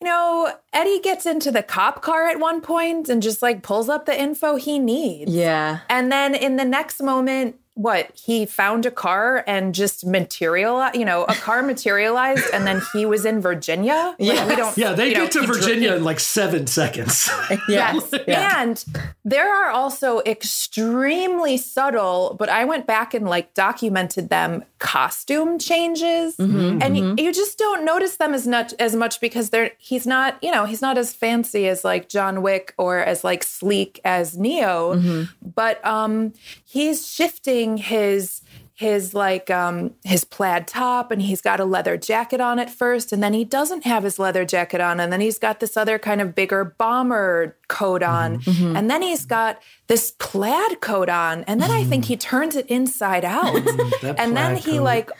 you 0.01 0.07
know, 0.07 0.51
Eddie 0.73 0.99
gets 0.99 1.27
into 1.27 1.51
the 1.51 1.61
cop 1.61 2.01
car 2.01 2.27
at 2.27 2.39
one 2.39 2.59
point 2.59 3.07
and 3.07 3.21
just 3.21 3.41
like 3.41 3.61
pulls 3.61 3.87
up 3.87 4.05
the 4.05 4.19
info 4.19 4.55
he 4.55 4.79
needs. 4.79 5.31
Yeah. 5.31 5.81
And 5.89 6.11
then 6.11 6.33
in 6.33 6.55
the 6.55 6.65
next 6.65 7.03
moment, 7.03 7.60
what 7.75 8.11
he 8.13 8.45
found 8.45 8.85
a 8.85 8.91
car 8.91 9.43
and 9.47 9.73
just 9.73 10.05
materialized, 10.05 10.95
you 10.95 11.05
know, 11.05 11.23
a 11.23 11.33
car 11.33 11.61
materialized, 11.63 12.43
and 12.53 12.67
then 12.67 12.81
he 12.91 13.05
was 13.05 13.25
in 13.25 13.39
Virginia. 13.39 14.15
Like, 14.19 14.49
we 14.49 14.55
don't. 14.55 14.77
Yeah, 14.77 14.93
they 14.93 15.09
you 15.09 15.13
know, 15.13 15.21
get 15.21 15.31
to 15.33 15.39
he 15.41 15.45
dr- 15.45 15.59
Virginia 15.59 15.95
in 15.95 16.03
like 16.03 16.19
seven 16.19 16.67
seconds. 16.67 17.29
Yes. 17.67 18.13
Yeah. 18.27 18.61
And 18.61 18.83
there 19.23 19.53
are 19.53 19.69
also 19.71 20.21
extremely 20.25 21.57
subtle, 21.57 22.35
but 22.37 22.49
I 22.49 22.65
went 22.65 22.87
back 22.87 23.13
and 23.13 23.27
like 23.27 23.53
documented 23.53 24.29
them 24.29 24.63
costume 24.79 25.59
changes. 25.59 26.35
Mm-hmm, 26.37 26.81
and 26.81 26.97
you, 26.97 27.15
you 27.17 27.31
just 27.31 27.57
don't 27.57 27.85
notice 27.85 28.17
them 28.17 28.33
as 28.33 28.47
much 28.47 28.73
as 28.79 28.95
much 28.95 29.21
because 29.21 29.51
they're 29.51 29.71
he's 29.77 30.07
not, 30.07 30.37
you 30.41 30.51
know, 30.51 30.65
he's 30.65 30.81
not 30.81 30.97
as 30.97 31.13
fancy 31.13 31.67
as 31.67 31.83
like 31.83 32.09
John 32.09 32.41
Wick 32.41 32.73
or 32.77 32.99
as 32.99 33.23
like 33.23 33.43
sleek 33.43 34.01
as 34.03 34.37
Neo. 34.37 34.95
Mm-hmm. 34.95 35.49
But 35.55 35.85
um 35.85 36.33
he's 36.65 37.07
shifting 37.07 37.60
his 37.77 38.41
his 38.81 39.13
like 39.13 39.51
um 39.51 39.93
his 40.03 40.23
plaid 40.23 40.65
top 40.65 41.11
and 41.11 41.21
he's 41.21 41.39
got 41.39 41.59
a 41.59 41.65
leather 41.65 41.97
jacket 41.97 42.41
on 42.41 42.57
at 42.57 42.67
first 42.67 43.13
and 43.13 43.21
then 43.21 43.31
he 43.31 43.45
doesn't 43.45 43.85
have 43.85 44.01
his 44.03 44.17
leather 44.17 44.43
jacket 44.43 44.81
on 44.81 44.99
and 44.99 45.13
then 45.13 45.21
he's 45.21 45.37
got 45.37 45.59
this 45.59 45.77
other 45.77 45.99
kind 45.99 46.19
of 46.19 46.33
bigger 46.33 46.63
bomber 46.79 47.55
coat 47.67 48.01
mm-hmm. 48.01 48.11
on 48.11 48.39
mm-hmm. 48.39 48.75
and 48.75 48.89
then 48.89 49.03
he's 49.03 49.23
got 49.23 49.61
this 49.85 50.15
plaid 50.17 50.81
coat 50.81 51.09
on 51.09 51.43
and 51.43 51.61
then 51.61 51.69
I 51.69 51.83
think 51.83 52.05
he 52.05 52.15
mm-hmm. 52.15 52.27
turns 52.27 52.55
it 52.55 52.65
inside 52.67 53.23
out. 53.23 53.53
That 54.01 54.19
and 54.19 54.35
then 54.35 54.55
he 54.55 54.77
coat. 54.77 54.83
like 54.83 55.11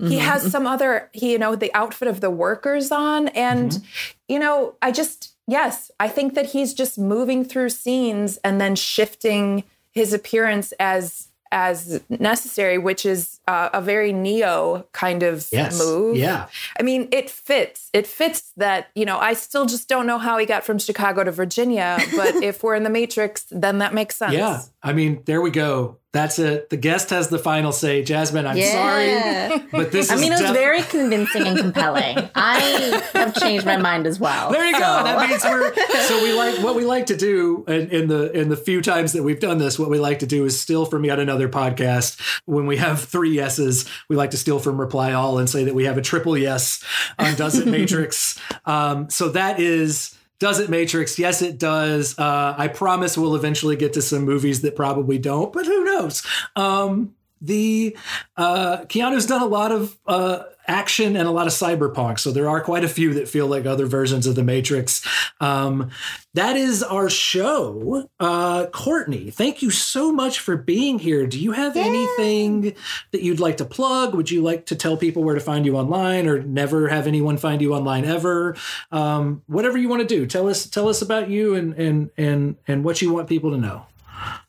he 0.00 0.18
has 0.18 0.50
some 0.50 0.66
other 0.66 1.08
he 1.14 1.32
you 1.32 1.38
know 1.38 1.56
the 1.56 1.72
outfit 1.72 2.08
of 2.08 2.20
the 2.20 2.30
workers 2.30 2.92
on 2.92 3.28
and 3.28 3.82
you 4.28 4.38
know 4.38 4.74
I 4.82 4.92
just 4.92 5.34
yes 5.46 5.90
I 5.98 6.08
think 6.08 6.34
that 6.34 6.46
he's 6.46 6.74
just 6.74 6.98
moving 6.98 7.42
through 7.42 7.70
scenes 7.70 8.36
and 8.38 8.60
then 8.60 8.74
shifting 8.76 9.64
his 9.92 10.12
appearance 10.12 10.72
as 10.78 11.28
as 11.52 12.00
necessary 12.08 12.78
which 12.78 13.06
is 13.06 13.37
uh, 13.48 13.70
a 13.72 13.80
very 13.80 14.12
neo 14.12 14.86
kind 14.92 15.22
of 15.22 15.48
Yes. 15.50 15.78
move 15.78 16.16
Yeah. 16.16 16.46
I 16.78 16.82
mean, 16.82 17.08
it 17.10 17.30
fits. 17.30 17.88
It 17.92 18.06
fits 18.06 18.52
that, 18.58 18.88
you 18.94 19.04
know, 19.06 19.18
I 19.18 19.32
still 19.32 19.64
just 19.66 19.88
don't 19.88 20.06
know 20.06 20.18
how 20.18 20.36
he 20.38 20.44
got 20.46 20.64
from 20.64 20.78
Chicago 20.78 21.24
to 21.24 21.32
Virginia, 21.32 21.98
but 22.14 22.34
if 22.50 22.62
we're 22.62 22.74
in 22.74 22.82
the 22.84 22.90
Matrix, 22.90 23.46
then 23.50 23.78
that 23.78 23.94
makes 23.94 24.16
sense. 24.16 24.34
Yeah. 24.34 24.60
I 24.82 24.92
mean, 24.92 25.22
there 25.24 25.40
we 25.40 25.50
go. 25.50 25.96
That's 26.12 26.38
it. 26.38 26.70
The 26.70 26.76
guest 26.78 27.10
has 27.10 27.28
the 27.28 27.38
final 27.38 27.70
say. 27.70 28.02
Jasmine, 28.02 28.46
I'm 28.46 28.56
Yeah. 28.56 29.48
sorry, 29.48 29.66
but 29.70 29.92
this 29.92 30.06
is 30.06 30.10
I 30.10 30.14
is 30.14 30.20
mean, 30.22 30.32
it 30.32 30.36
was 30.36 30.40
def- 30.42 30.52
very 30.52 30.82
convincing 30.82 31.46
and 31.46 31.58
compelling. 31.58 32.30
I 32.34 33.02
have 33.12 33.38
changed 33.38 33.66
my 33.66 33.76
mind 33.76 34.06
as 34.06 34.18
well. 34.18 34.50
There 34.50 34.64
you 34.64 34.72
go. 34.72 34.78
So- 34.78 35.04
That 35.04 35.28
means 35.28 35.44
we're 35.44 35.74
so 36.06 36.22
we 36.22 36.32
like 36.32 36.62
what 36.62 36.76
we 36.76 36.84
like 36.86 37.06
to 37.06 37.16
do 37.16 37.64
in, 37.68 37.90
in 37.90 38.08
the 38.08 38.32
in 38.32 38.48
the 38.48 38.56
few 38.56 38.80
times 38.80 39.12
that 39.12 39.22
we've 39.22 39.38
done 39.40 39.58
this. 39.58 39.78
What 39.78 39.90
we 39.90 39.98
like 39.98 40.20
to 40.20 40.26
do 40.26 40.44
is 40.46 40.58
steal 40.58 40.86
from 40.86 41.04
yet 41.04 41.18
another 41.18 41.48
podcast. 41.48 42.16
When 42.46 42.66
we 42.66 42.78
have 42.78 43.00
three 43.04 43.37
yeses, 43.38 43.84
we 44.08 44.16
like 44.16 44.30
to 44.32 44.36
steal 44.36 44.58
from 44.58 44.78
Reply 44.80 45.12
All 45.14 45.38
and 45.38 45.48
say 45.48 45.64
that 45.64 45.74
we 45.74 45.84
have 45.84 45.96
a 45.96 46.02
triple 46.02 46.36
yes 46.36 46.82
on 47.18 47.34
Does 47.36 47.58
It 47.58 47.66
Matrix. 47.76 48.38
um, 48.66 49.08
so 49.08 49.30
that 49.30 49.58
is. 49.60 50.14
Does 50.40 50.60
it 50.60 50.70
Matrix? 50.70 51.18
Yes, 51.18 51.42
it 51.42 51.58
does. 51.58 52.16
Uh, 52.16 52.54
I 52.56 52.68
promise 52.68 53.18
we'll 53.18 53.34
eventually 53.34 53.74
get 53.74 53.94
to 53.94 54.02
some 54.02 54.22
movies 54.24 54.60
that 54.62 54.76
probably 54.76 55.18
don't, 55.18 55.52
but 55.52 55.66
who 55.66 55.82
knows? 55.84 56.24
Um, 56.54 57.16
the 57.40 57.96
uh, 58.36 58.84
Keanu's 58.88 59.26
done 59.26 59.42
a 59.42 59.46
lot 59.46 59.72
of 59.72 59.98
uh, 60.06 60.44
action 60.68 61.16
and 61.16 61.26
a 61.26 61.30
lot 61.30 61.46
of 61.46 61.52
cyberpunk, 61.52 62.18
so 62.18 62.30
there 62.30 62.48
are 62.48 62.60
quite 62.60 62.84
a 62.84 62.88
few 62.88 63.14
that 63.14 63.28
feel 63.28 63.46
like 63.46 63.66
other 63.66 63.86
versions 63.86 64.26
of 64.26 64.34
the 64.34 64.44
Matrix. 64.44 65.04
Um, 65.40 65.90
that 66.34 66.56
is 66.56 66.82
our 66.82 67.08
show. 67.08 68.08
Uh, 68.20 68.66
Courtney, 68.66 69.30
thank 69.30 69.62
you 69.62 69.70
so 69.70 70.12
much 70.12 70.38
for 70.38 70.56
being 70.56 70.98
here. 70.98 71.26
Do 71.26 71.40
you 71.40 71.52
have 71.52 71.76
anything 71.76 72.74
that 73.12 73.22
you'd 73.22 73.40
like 73.40 73.56
to 73.56 73.64
plug? 73.64 74.14
Would 74.14 74.30
you 74.30 74.42
like 74.42 74.66
to 74.66 74.76
tell 74.76 74.96
people 74.96 75.24
where 75.24 75.34
to 75.34 75.40
find 75.40 75.66
you 75.66 75.76
online, 75.76 76.28
or 76.28 76.42
never 76.42 76.88
have 76.88 77.06
anyone 77.06 77.38
find 77.38 77.60
you 77.60 77.74
online 77.74 78.04
ever? 78.04 78.54
Um, 78.92 79.42
whatever 79.46 79.78
you 79.78 79.88
want 79.88 80.02
to 80.02 80.08
do, 80.08 80.26
tell 80.26 80.48
us 80.48 80.66
tell 80.66 80.88
us 80.88 81.02
about 81.02 81.30
you 81.30 81.54
and 81.54 81.74
and 81.74 82.10
and 82.16 82.56
and 82.68 82.84
what 82.84 83.02
you 83.02 83.12
want 83.12 83.28
people 83.28 83.50
to 83.50 83.58
know. 83.58 83.86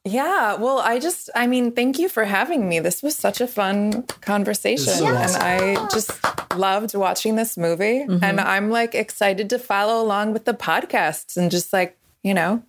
Yeah. 0.06 0.56
Well, 0.56 0.80
I 0.80 1.00
just, 1.00 1.30
I 1.36 1.46
mean, 1.48 1.72
thank 1.72 2.00
you 2.00 2.10
for 2.10 2.26
having 2.26 2.68
me. 2.70 2.80
This 2.80 3.04
was 3.04 3.16
such 3.16 3.42
a 3.42 3.48
fun 3.48 4.04
conversation. 4.22 4.94
so 4.94 5.08
and 5.08 5.18
awesome. 5.18 5.42
I 5.44 5.88
just 5.92 6.56
loved 6.56 6.96
watching 6.96 7.36
this 7.36 7.58
movie. 7.58 8.06
Mm-hmm. 8.06 8.24
And 8.24 8.40
I'm 8.42 8.70
like 8.70 8.96
excited 8.96 9.50
to 9.52 9.60
follow 9.60 10.02
along 10.04 10.34
with 10.34 10.46
the 10.46 10.54
podcasts 10.54 11.38
and 11.38 11.52
just 11.52 11.72
like, 11.74 11.98
you 12.24 12.34
know, 12.34 12.64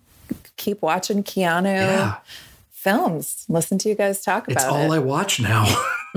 keep 0.57 0.81
watching 0.81 1.23
Keanu 1.23 1.65
Yeah. 1.65 2.15
films. 2.71 3.45
Listen 3.49 3.77
to 3.79 3.89
you 3.89 3.95
guys 3.95 4.23
talk 4.23 4.47
about 4.47 4.51
it. 4.51 4.55
It's 4.57 4.65
all 4.65 4.91
it. 4.91 4.95
I 4.97 4.99
watch 4.99 5.39
now. 5.39 5.65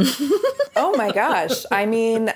oh 0.76 0.95
my 0.97 1.11
gosh. 1.12 1.64
I 1.70 1.87
mean, 1.87 2.32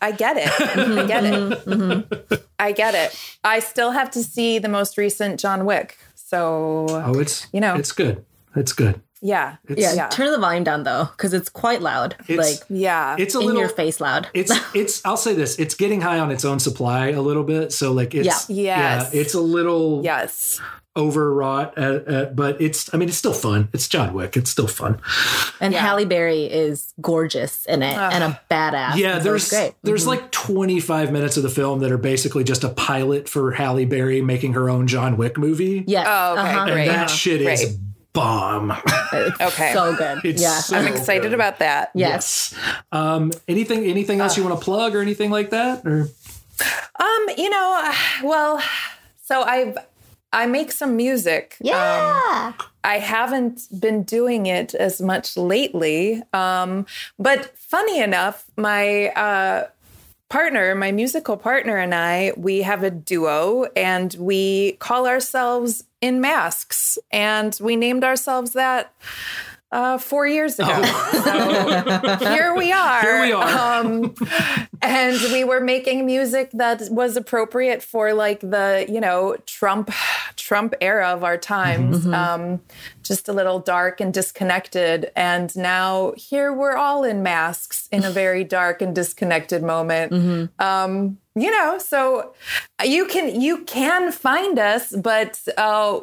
I 0.00 0.12
get 0.12 0.36
it. 0.36 0.48
Mm-hmm. 0.48 0.98
I 0.98 1.06
get 1.06 1.24
it. 1.24 1.32
Mm-hmm. 1.64 2.34
I 2.58 2.72
get 2.72 2.94
it. 2.94 3.18
I 3.42 3.58
still 3.58 3.90
have 3.90 4.10
to 4.12 4.22
see 4.22 4.58
the 4.58 4.68
most 4.68 4.96
recent 4.96 5.40
John 5.40 5.64
Wick. 5.64 5.98
So 6.26 6.86
Oh, 6.88 7.18
it's 7.18 7.46
You 7.52 7.60
know. 7.60 7.74
it's 7.74 7.92
good. 7.92 8.24
It's 8.56 8.72
good. 8.72 9.00
yeah. 9.20 9.56
It's 9.68 9.80
Yeah, 9.80 9.92
Yeah. 9.94 10.08
turn 10.08 10.30
the 10.32 10.38
volume 10.38 10.64
down 10.64 10.82
though, 10.84 11.08
because 11.16 11.32
it's 11.34 11.48
quite 11.48 11.80
loud. 11.82 12.14
It's- 12.28 12.38
like 12.60 12.62
Yeah. 12.68 13.16
it's 13.18 13.34
a 13.34 13.40
in 13.40 13.46
little 13.46 13.60
your 13.60 13.68
face 13.70 14.00
loud. 14.00 14.28
It's 14.34 14.52
it's 14.74 15.00
I'll 15.04 15.16
say 15.16 15.34
this, 15.34 15.56
it's 15.58 15.74
getting 15.74 16.00
high 16.00 16.18
on 16.18 16.30
its 16.30 16.44
own 16.44 16.58
supply 16.60 17.08
a 17.10 17.20
little 17.20 17.44
bit. 17.44 17.72
So 17.72 17.92
like 17.92 18.14
it's 18.14 18.26
Yeah. 18.26 18.38
Yes. 18.48 19.10
yeah, 19.12 19.20
it's 19.20 19.34
a 19.34 19.40
little 19.40 20.00
yes. 20.04 20.60
Overwrought 20.96 21.76
at, 21.76 22.06
at, 22.06 22.36
but 22.36 22.60
it's 22.60 22.92
I 22.94 22.98
mean 22.98 23.08
it's 23.08 23.18
still 23.18 23.32
fun. 23.32 23.68
It's 23.72 23.88
John 23.88 24.14
Wick. 24.14 24.36
It's 24.36 24.50
still 24.50 24.66
fun. 24.68 25.00
and 25.60 25.72
yeah. 25.72 25.80
Halle 25.80 26.04
Berry 26.04 26.44
is 26.44 26.94
gorgeous 27.00 27.66
in 27.66 27.82
it 27.82 27.96
and 27.96 28.22
a 28.24 28.40
badass. 28.50 28.96
Yeah, 28.96 29.20
So 29.20 29.34
it's 29.34 29.50
there's. 29.50 29.50
Mm-hmm. 29.50 29.76
there's 29.82 30.06
like 30.06 30.30
25 30.30 31.10
minutes 31.12 31.36
of 31.36 31.42
the 31.42 31.48
film 31.50 31.80
that 31.80 31.90
are 31.90 31.98
basically 31.98 32.44
just 32.44 32.62
a 32.64 32.68
pilot 32.68 33.28
for 33.28 33.52
Halle 33.52 33.84
Berry 33.84 34.22
making 34.22 34.52
her 34.52 34.70
own 34.70 34.86
John 34.86 35.16
Wick 35.16 35.36
movie. 35.36 35.84
Yes. 35.86 36.06
Oh, 36.08 36.32
okay, 36.32 36.40
uh-huh. 36.42 36.64
great. 36.66 36.88
And 36.88 36.90
that 36.90 37.10
shit 37.10 37.40
is 37.40 37.64
Great. 37.64 37.78
bomb. 38.12 38.72
Okay. 39.40 39.72
So 39.72 39.94
good. 39.96 40.18
It's 40.24 40.42
yeah. 40.42 40.58
so 40.58 40.76
I'm 40.76 40.86
excited 40.86 41.22
good. 41.22 41.34
about 41.34 41.58
that. 41.60 41.90
yes. 41.94 42.54
Um 42.92 43.32
anything 43.48 43.84
anything 43.84 44.20
else 44.20 44.36
you 44.36 44.44
want 44.44 44.58
to 44.58 44.64
plug 44.64 44.94
or 44.94 45.00
anything 45.00 45.30
like 45.30 45.50
that 45.50 45.86
or 45.86 46.08
Um, 47.00 47.26
you 47.36 47.50
know, 47.50 47.82
uh, 47.84 47.94
well, 48.22 48.62
so 49.22 49.42
I've 49.42 49.76
I 50.34 50.46
make 50.46 50.72
some 50.72 50.96
music. 50.96 51.56
Um, 51.60 51.66
Yeah. 51.68 52.52
I 52.82 52.98
haven't 52.98 53.68
been 53.80 54.02
doing 54.02 54.46
it 54.46 54.74
as 54.74 55.00
much 55.00 55.36
lately. 55.36 56.22
Um, 56.32 56.86
but 57.18 57.56
funny 57.56 58.00
enough, 58.00 58.44
my 58.56 59.08
uh, 59.10 59.68
partner, 60.28 60.74
my 60.74 60.92
musical 60.92 61.36
partner, 61.36 61.76
and 61.78 61.94
I, 61.94 62.32
we 62.36 62.62
have 62.62 62.82
a 62.82 62.90
duo 62.90 63.66
and 63.76 64.14
we 64.18 64.72
call 64.80 65.06
ourselves 65.06 65.84
In 66.00 66.20
Masks. 66.20 66.98
And 67.10 67.56
we 67.60 67.76
named 67.76 68.04
ourselves 68.04 68.52
that 68.52 68.92
uh, 69.74 69.98
four 69.98 70.26
years 70.26 70.58
ago. 70.58 70.82
So 71.24 72.16
here 72.28 72.54
we 72.54 72.70
are. 72.70 73.00
Here 73.02 73.20
we 73.22 73.32
are. 73.32 73.80
Um, 73.80 74.14
and 74.82 75.18
we 75.32 75.42
were 75.42 75.60
making 75.60 76.04
music 76.04 76.50
that 76.52 76.82
was 76.90 77.16
appropriate 77.16 77.82
for 77.82 78.12
like 78.12 78.40
the 78.40 78.84
you 78.88 79.00
know 79.00 79.36
Trump 79.46 79.90
Trump 80.36 80.74
era 80.80 81.08
of 81.08 81.24
our 81.24 81.38
times. 81.38 82.06
Um, 82.06 82.60
just 83.04 83.28
a 83.28 83.32
little 83.32 83.60
dark 83.60 84.00
and 84.00 84.12
disconnected. 84.12 85.12
And 85.14 85.54
now 85.56 86.12
here 86.16 86.52
we're 86.52 86.76
all 86.76 87.04
in 87.04 87.22
masks 87.22 87.88
in 87.92 88.02
a 88.04 88.10
very 88.10 88.42
dark 88.58 88.82
and 88.82 88.94
disconnected 88.94 89.62
moment. 89.62 90.50
Um, 90.58 91.18
you 91.36 91.50
know, 91.50 91.78
so 91.78 92.32
you 92.84 93.06
can 93.06 93.40
you 93.40 93.64
can 93.64 94.12
find 94.12 94.56
us, 94.58 94.94
but 94.94 95.40
uh, 95.56 95.98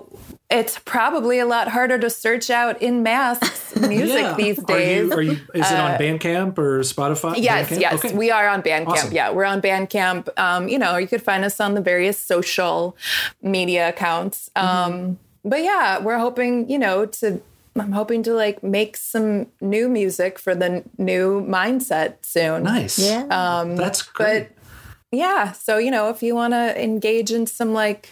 it's 0.49 0.77
probably 0.79 1.39
a 1.39 1.45
lot 1.45 1.69
harder 1.69 1.97
to 1.99 2.09
search 2.09 2.49
out 2.49 2.81
in 2.81 3.01
masks 3.01 3.73
music 3.79 4.19
Yeah. 4.19 4.33
these 4.35 4.59
Are 4.59 4.63
days. 4.65 5.07
you, 5.07 5.13
are 5.13 5.21
you 5.21 5.31
is 5.53 5.71
it 5.71 5.79
on 5.79 5.97
Bandcamp 5.97 6.57
or 6.57 6.81
Spotify? 6.81 7.35
Yes, 7.37 7.69
Bandcamp? 7.69 7.79
yes, 7.79 7.93
Okay. 8.05 8.13
we 8.13 8.29
are 8.29 8.49
on 8.49 8.61
Bandcamp. 8.61 8.87
Awesome. 8.87 9.13
Yeah, 9.13 9.31
we're 9.31 9.45
on 9.45 9.61
Bandcamp. 9.61 10.37
Um, 10.37 10.67
you 10.67 10.77
know, 10.77 10.97
you 10.97 11.07
could 11.07 11.21
find 11.23 11.45
us 11.45 11.61
on 11.61 11.75
the 11.75 11.81
various 11.81 12.19
social 12.19 12.97
media 13.41 13.87
accounts. 13.89 14.49
Mm-hmm. 14.57 15.13
But 15.43 15.63
yeah, 15.63 15.99
we're 15.99 16.19
hoping, 16.19 16.69
you 16.69 16.77
know, 16.77 17.05
to 17.05 17.41
I'm 17.75 17.93
hoping 17.93 18.21
to 18.23 18.33
like 18.33 18.63
make 18.63 18.97
some 18.97 19.47
new 19.61 19.87
music 19.87 20.37
for 20.37 20.53
the 20.53 20.65
n- 20.65 20.89
new 20.97 21.41
mindset 21.41 22.15
soon. 22.21 22.63
nice. 22.63 22.99
Yeah. 22.99 23.25
Um, 23.29 23.75
That's 23.77 24.01
great. 24.01 24.49
but 24.49 24.57
yeah, 25.11 25.51
so 25.53 25.77
you 25.77 25.91
know, 25.91 26.09
if 26.09 26.21
you 26.21 26.35
want 26.35 26.53
to 26.53 26.81
engage 26.81 27.31
in 27.31 27.47
some 27.47 27.73
like 27.73 28.09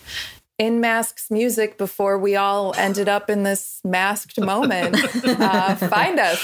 in 0.57 0.79
masks 0.81 1.29
music 1.29 1.77
before 1.77 2.17
we 2.17 2.35
all 2.35 2.73
ended 2.77 3.07
up 3.09 3.29
in 3.29 3.43
this 3.43 3.79
masked 3.83 4.39
moment, 4.39 4.97
uh, 5.25 5.75
find 5.75 6.19
us. 6.19 6.41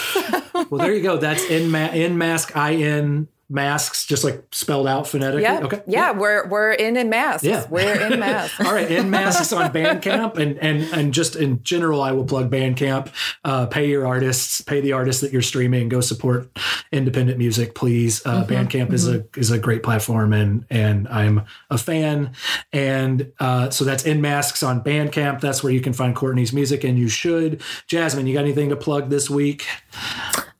well, 0.69 0.81
there 0.81 0.93
you 0.93 1.01
go. 1.01 1.17
That's 1.17 1.43
in 1.45 1.71
ma- 1.71 1.91
in 1.91 2.17
mask 2.17 2.55
I 2.55 2.71
in 2.71 3.27
masks, 3.49 4.05
just 4.05 4.23
like 4.23 4.43
spelled 4.51 4.87
out 4.87 5.07
phonetically. 5.07 5.43
Yeah. 5.43 5.59
Okay. 5.61 5.81
Yeah, 5.87 6.11
we're 6.11 6.47
we're 6.47 6.71
in 6.71 6.97
in 6.97 7.09
masks. 7.09 7.43
Yeah. 7.43 7.65
We're 7.69 7.99
in 8.11 8.19
masks. 8.19 8.59
All 8.59 8.73
right, 8.73 8.89
in 8.89 9.09
masks 9.09 9.53
on 9.53 9.71
Bandcamp, 9.71 10.37
and 10.37 10.57
and 10.59 10.83
and 10.93 11.13
just 11.13 11.35
in 11.35 11.61
general, 11.63 12.01
I 12.01 12.11
will 12.11 12.25
plug 12.25 12.49
Bandcamp. 12.49 13.09
Uh, 13.43 13.67
pay 13.67 13.87
your 13.87 14.07
artists, 14.07 14.61
pay 14.61 14.81
the 14.81 14.93
artists 14.93 15.21
that 15.21 15.31
you're 15.31 15.41
streaming. 15.41 15.89
Go 15.89 16.01
support 16.01 16.49
independent 16.91 17.37
music, 17.37 17.75
please. 17.75 18.25
Uh, 18.25 18.45
Bandcamp 18.45 18.91
is 18.91 19.07
a 19.07 19.25
is 19.35 19.51
a 19.51 19.59
great 19.59 19.83
platform, 19.83 20.33
and 20.33 20.65
and 20.69 21.07
I'm 21.07 21.43
a 21.69 21.77
fan. 21.77 22.33
And 22.73 23.31
uh, 23.39 23.69
so 23.69 23.85
that's 23.85 24.05
in 24.05 24.21
masks 24.21 24.63
on 24.63 24.83
Bandcamp. 24.83 25.39
That's 25.39 25.63
where 25.63 25.71
you 25.71 25.81
can 25.81 25.93
find 25.93 26.15
Courtney's 26.15 26.53
music, 26.53 26.83
and 26.83 26.97
you 26.97 27.07
should. 27.07 27.61
Jasmine, 27.87 28.25
you 28.27 28.33
got 28.33 28.43
anything 28.43 28.69
to 28.69 28.75
plug 28.75 29.09
this 29.09 29.29
week? 29.29 29.65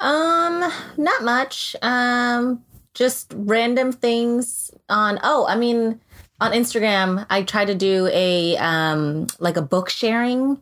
Um, 0.05 0.71
not 0.97 1.23
much. 1.23 1.75
Um, 1.81 2.63
just 2.93 3.33
random 3.35 3.91
things 3.91 4.71
on. 4.87 5.19
Oh, 5.23 5.45
I 5.47 5.55
mean, 5.55 5.99
on 6.39 6.51
Instagram, 6.51 7.25
I 7.29 7.41
try 7.43 7.65
to 7.65 7.75
do 7.75 8.07
a 8.13 8.55
um 8.57 9.27
like 9.39 9.57
a 9.57 9.61
book 9.61 9.89
sharing 9.89 10.61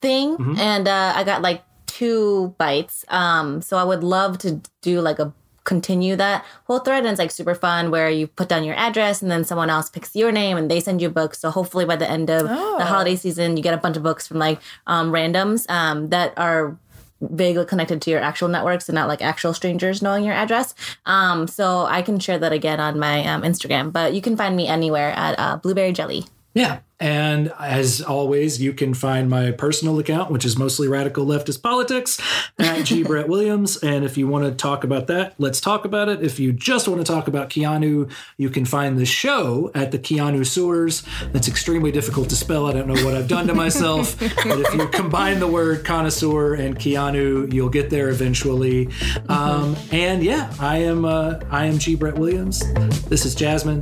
thing, 0.00 0.36
and 0.58 0.88
uh, 0.88 1.12
I 1.14 1.24
got 1.24 1.40
like 1.42 1.62
two 1.86 2.54
bites. 2.58 3.04
Um, 3.08 3.62
so 3.62 3.76
I 3.78 3.84
would 3.84 4.02
love 4.04 4.38
to 4.38 4.60
do 4.82 5.00
like 5.00 5.18
a 5.18 5.32
continue 5.64 6.16
that 6.16 6.46
whole 6.66 6.78
thread 6.78 7.00
and 7.04 7.08
it's 7.08 7.18
like 7.18 7.30
super 7.30 7.54
fun 7.54 7.90
where 7.90 8.08
you 8.08 8.26
put 8.26 8.48
down 8.48 8.64
your 8.64 8.74
address 8.76 9.20
and 9.20 9.30
then 9.30 9.44
someone 9.44 9.68
else 9.68 9.90
picks 9.90 10.16
your 10.16 10.32
name 10.32 10.56
and 10.56 10.70
they 10.70 10.80
send 10.80 11.02
you 11.02 11.10
books 11.10 11.38
so 11.38 11.50
hopefully 11.50 11.84
by 11.84 11.94
the 11.94 12.08
end 12.10 12.30
of 12.30 12.46
Oh. 12.48 12.78
the 12.78 12.86
holiday 12.86 13.14
season 13.16 13.54
you 13.54 13.62
get 13.62 13.74
a 13.74 13.76
bunch 13.76 13.94
of 13.98 14.02
books 14.02 14.26
from 14.26 14.38
like 14.38 14.60
um, 14.86 15.12
randoms 15.12 15.68
um, 15.68 16.08
that 16.08 16.32
are 16.38 16.78
vaguely 17.20 17.64
connected 17.64 18.00
to 18.02 18.10
your 18.10 18.20
actual 18.20 18.48
networks 18.48 18.88
and 18.88 18.94
not 18.94 19.08
like 19.08 19.22
actual 19.22 19.52
strangers 19.52 20.02
knowing 20.02 20.24
your 20.24 20.34
address. 20.34 20.74
Um, 21.06 21.48
so 21.48 21.86
I 21.86 22.02
can 22.02 22.18
share 22.18 22.38
that 22.38 22.52
again 22.52 22.80
on 22.80 22.98
my 22.98 23.24
um, 23.26 23.42
Instagram, 23.42 23.92
but 23.92 24.14
you 24.14 24.20
can 24.20 24.36
find 24.36 24.56
me 24.56 24.66
anywhere 24.66 25.10
at 25.10 25.38
uh, 25.38 25.56
Blueberry 25.56 25.92
Jelly. 25.92 26.24
Yeah. 26.54 26.80
And 27.00 27.52
as 27.58 28.02
always, 28.02 28.60
you 28.60 28.72
can 28.72 28.92
find 28.92 29.30
my 29.30 29.52
personal 29.52 29.98
account, 29.98 30.30
which 30.32 30.44
is 30.44 30.58
mostly 30.58 30.88
radical 30.88 31.24
leftist 31.24 31.62
politics, 31.62 32.20
at 32.58 32.82
G. 32.84 33.04
Brett 33.04 33.28
Williams. 33.28 33.76
And 33.76 34.04
if 34.04 34.16
you 34.16 34.26
want 34.26 34.46
to 34.46 34.52
talk 34.52 34.82
about 34.82 35.06
that, 35.06 35.34
let's 35.38 35.60
talk 35.60 35.84
about 35.84 36.08
it. 36.08 36.22
If 36.22 36.40
you 36.40 36.52
just 36.52 36.88
want 36.88 37.04
to 37.04 37.10
talk 37.10 37.28
about 37.28 37.50
Keanu, 37.50 38.10
you 38.36 38.50
can 38.50 38.64
find 38.64 38.98
the 38.98 39.06
show 39.06 39.70
at 39.74 39.92
the 39.92 39.98
Keanuseurs. 39.98 41.04
That's 41.32 41.46
extremely 41.46 41.92
difficult 41.92 42.28
to 42.30 42.36
spell. 42.36 42.66
I 42.66 42.72
don't 42.72 42.88
know 42.88 43.04
what 43.04 43.14
I've 43.14 43.28
done 43.28 43.46
to 43.46 43.54
myself. 43.54 44.18
but 44.18 44.60
if 44.60 44.74
you 44.74 44.88
combine 44.88 45.38
the 45.38 45.46
word 45.46 45.84
connoisseur 45.84 46.54
and 46.54 46.76
Keanu, 46.76 47.52
you'll 47.52 47.68
get 47.68 47.90
there 47.90 48.08
eventually. 48.08 48.88
Um, 49.28 49.76
and 49.92 50.22
yeah, 50.22 50.52
I 50.58 50.78
am 50.78 51.04
uh, 51.04 51.38
I 51.50 51.66
am 51.66 51.78
G. 51.78 51.94
Brett 51.94 52.16
Williams. 52.18 52.60
This 53.04 53.24
is 53.24 53.34
Jasmine. 53.34 53.80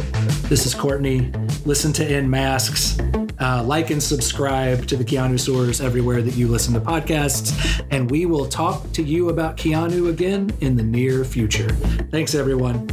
This 0.48 0.66
is 0.66 0.74
Courtney. 0.74 1.32
Listen 1.64 1.92
to 1.94 2.16
In 2.16 2.28
Masks. 2.28 2.98
Uh, 3.38 3.62
like 3.62 3.90
and 3.90 4.02
subscribe 4.02 4.86
to 4.86 4.96
the 4.96 5.04
Keanuseurs 5.04 5.84
everywhere 5.84 6.22
that 6.22 6.36
you 6.36 6.48
listen 6.48 6.72
to 6.74 6.80
podcasts. 6.80 7.84
And 7.90 8.10
we 8.10 8.26
will 8.26 8.46
talk 8.46 8.92
to 8.92 9.02
you 9.02 9.28
about 9.28 9.56
Keanu 9.56 10.08
again 10.08 10.50
in 10.60 10.76
the 10.76 10.82
near 10.82 11.24
future. 11.24 11.68
Thanks, 12.10 12.34
everyone. 12.34 12.88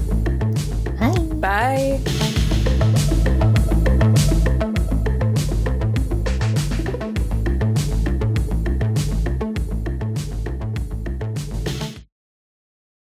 Hi. 1.00 1.18
Bye. 1.44 2.43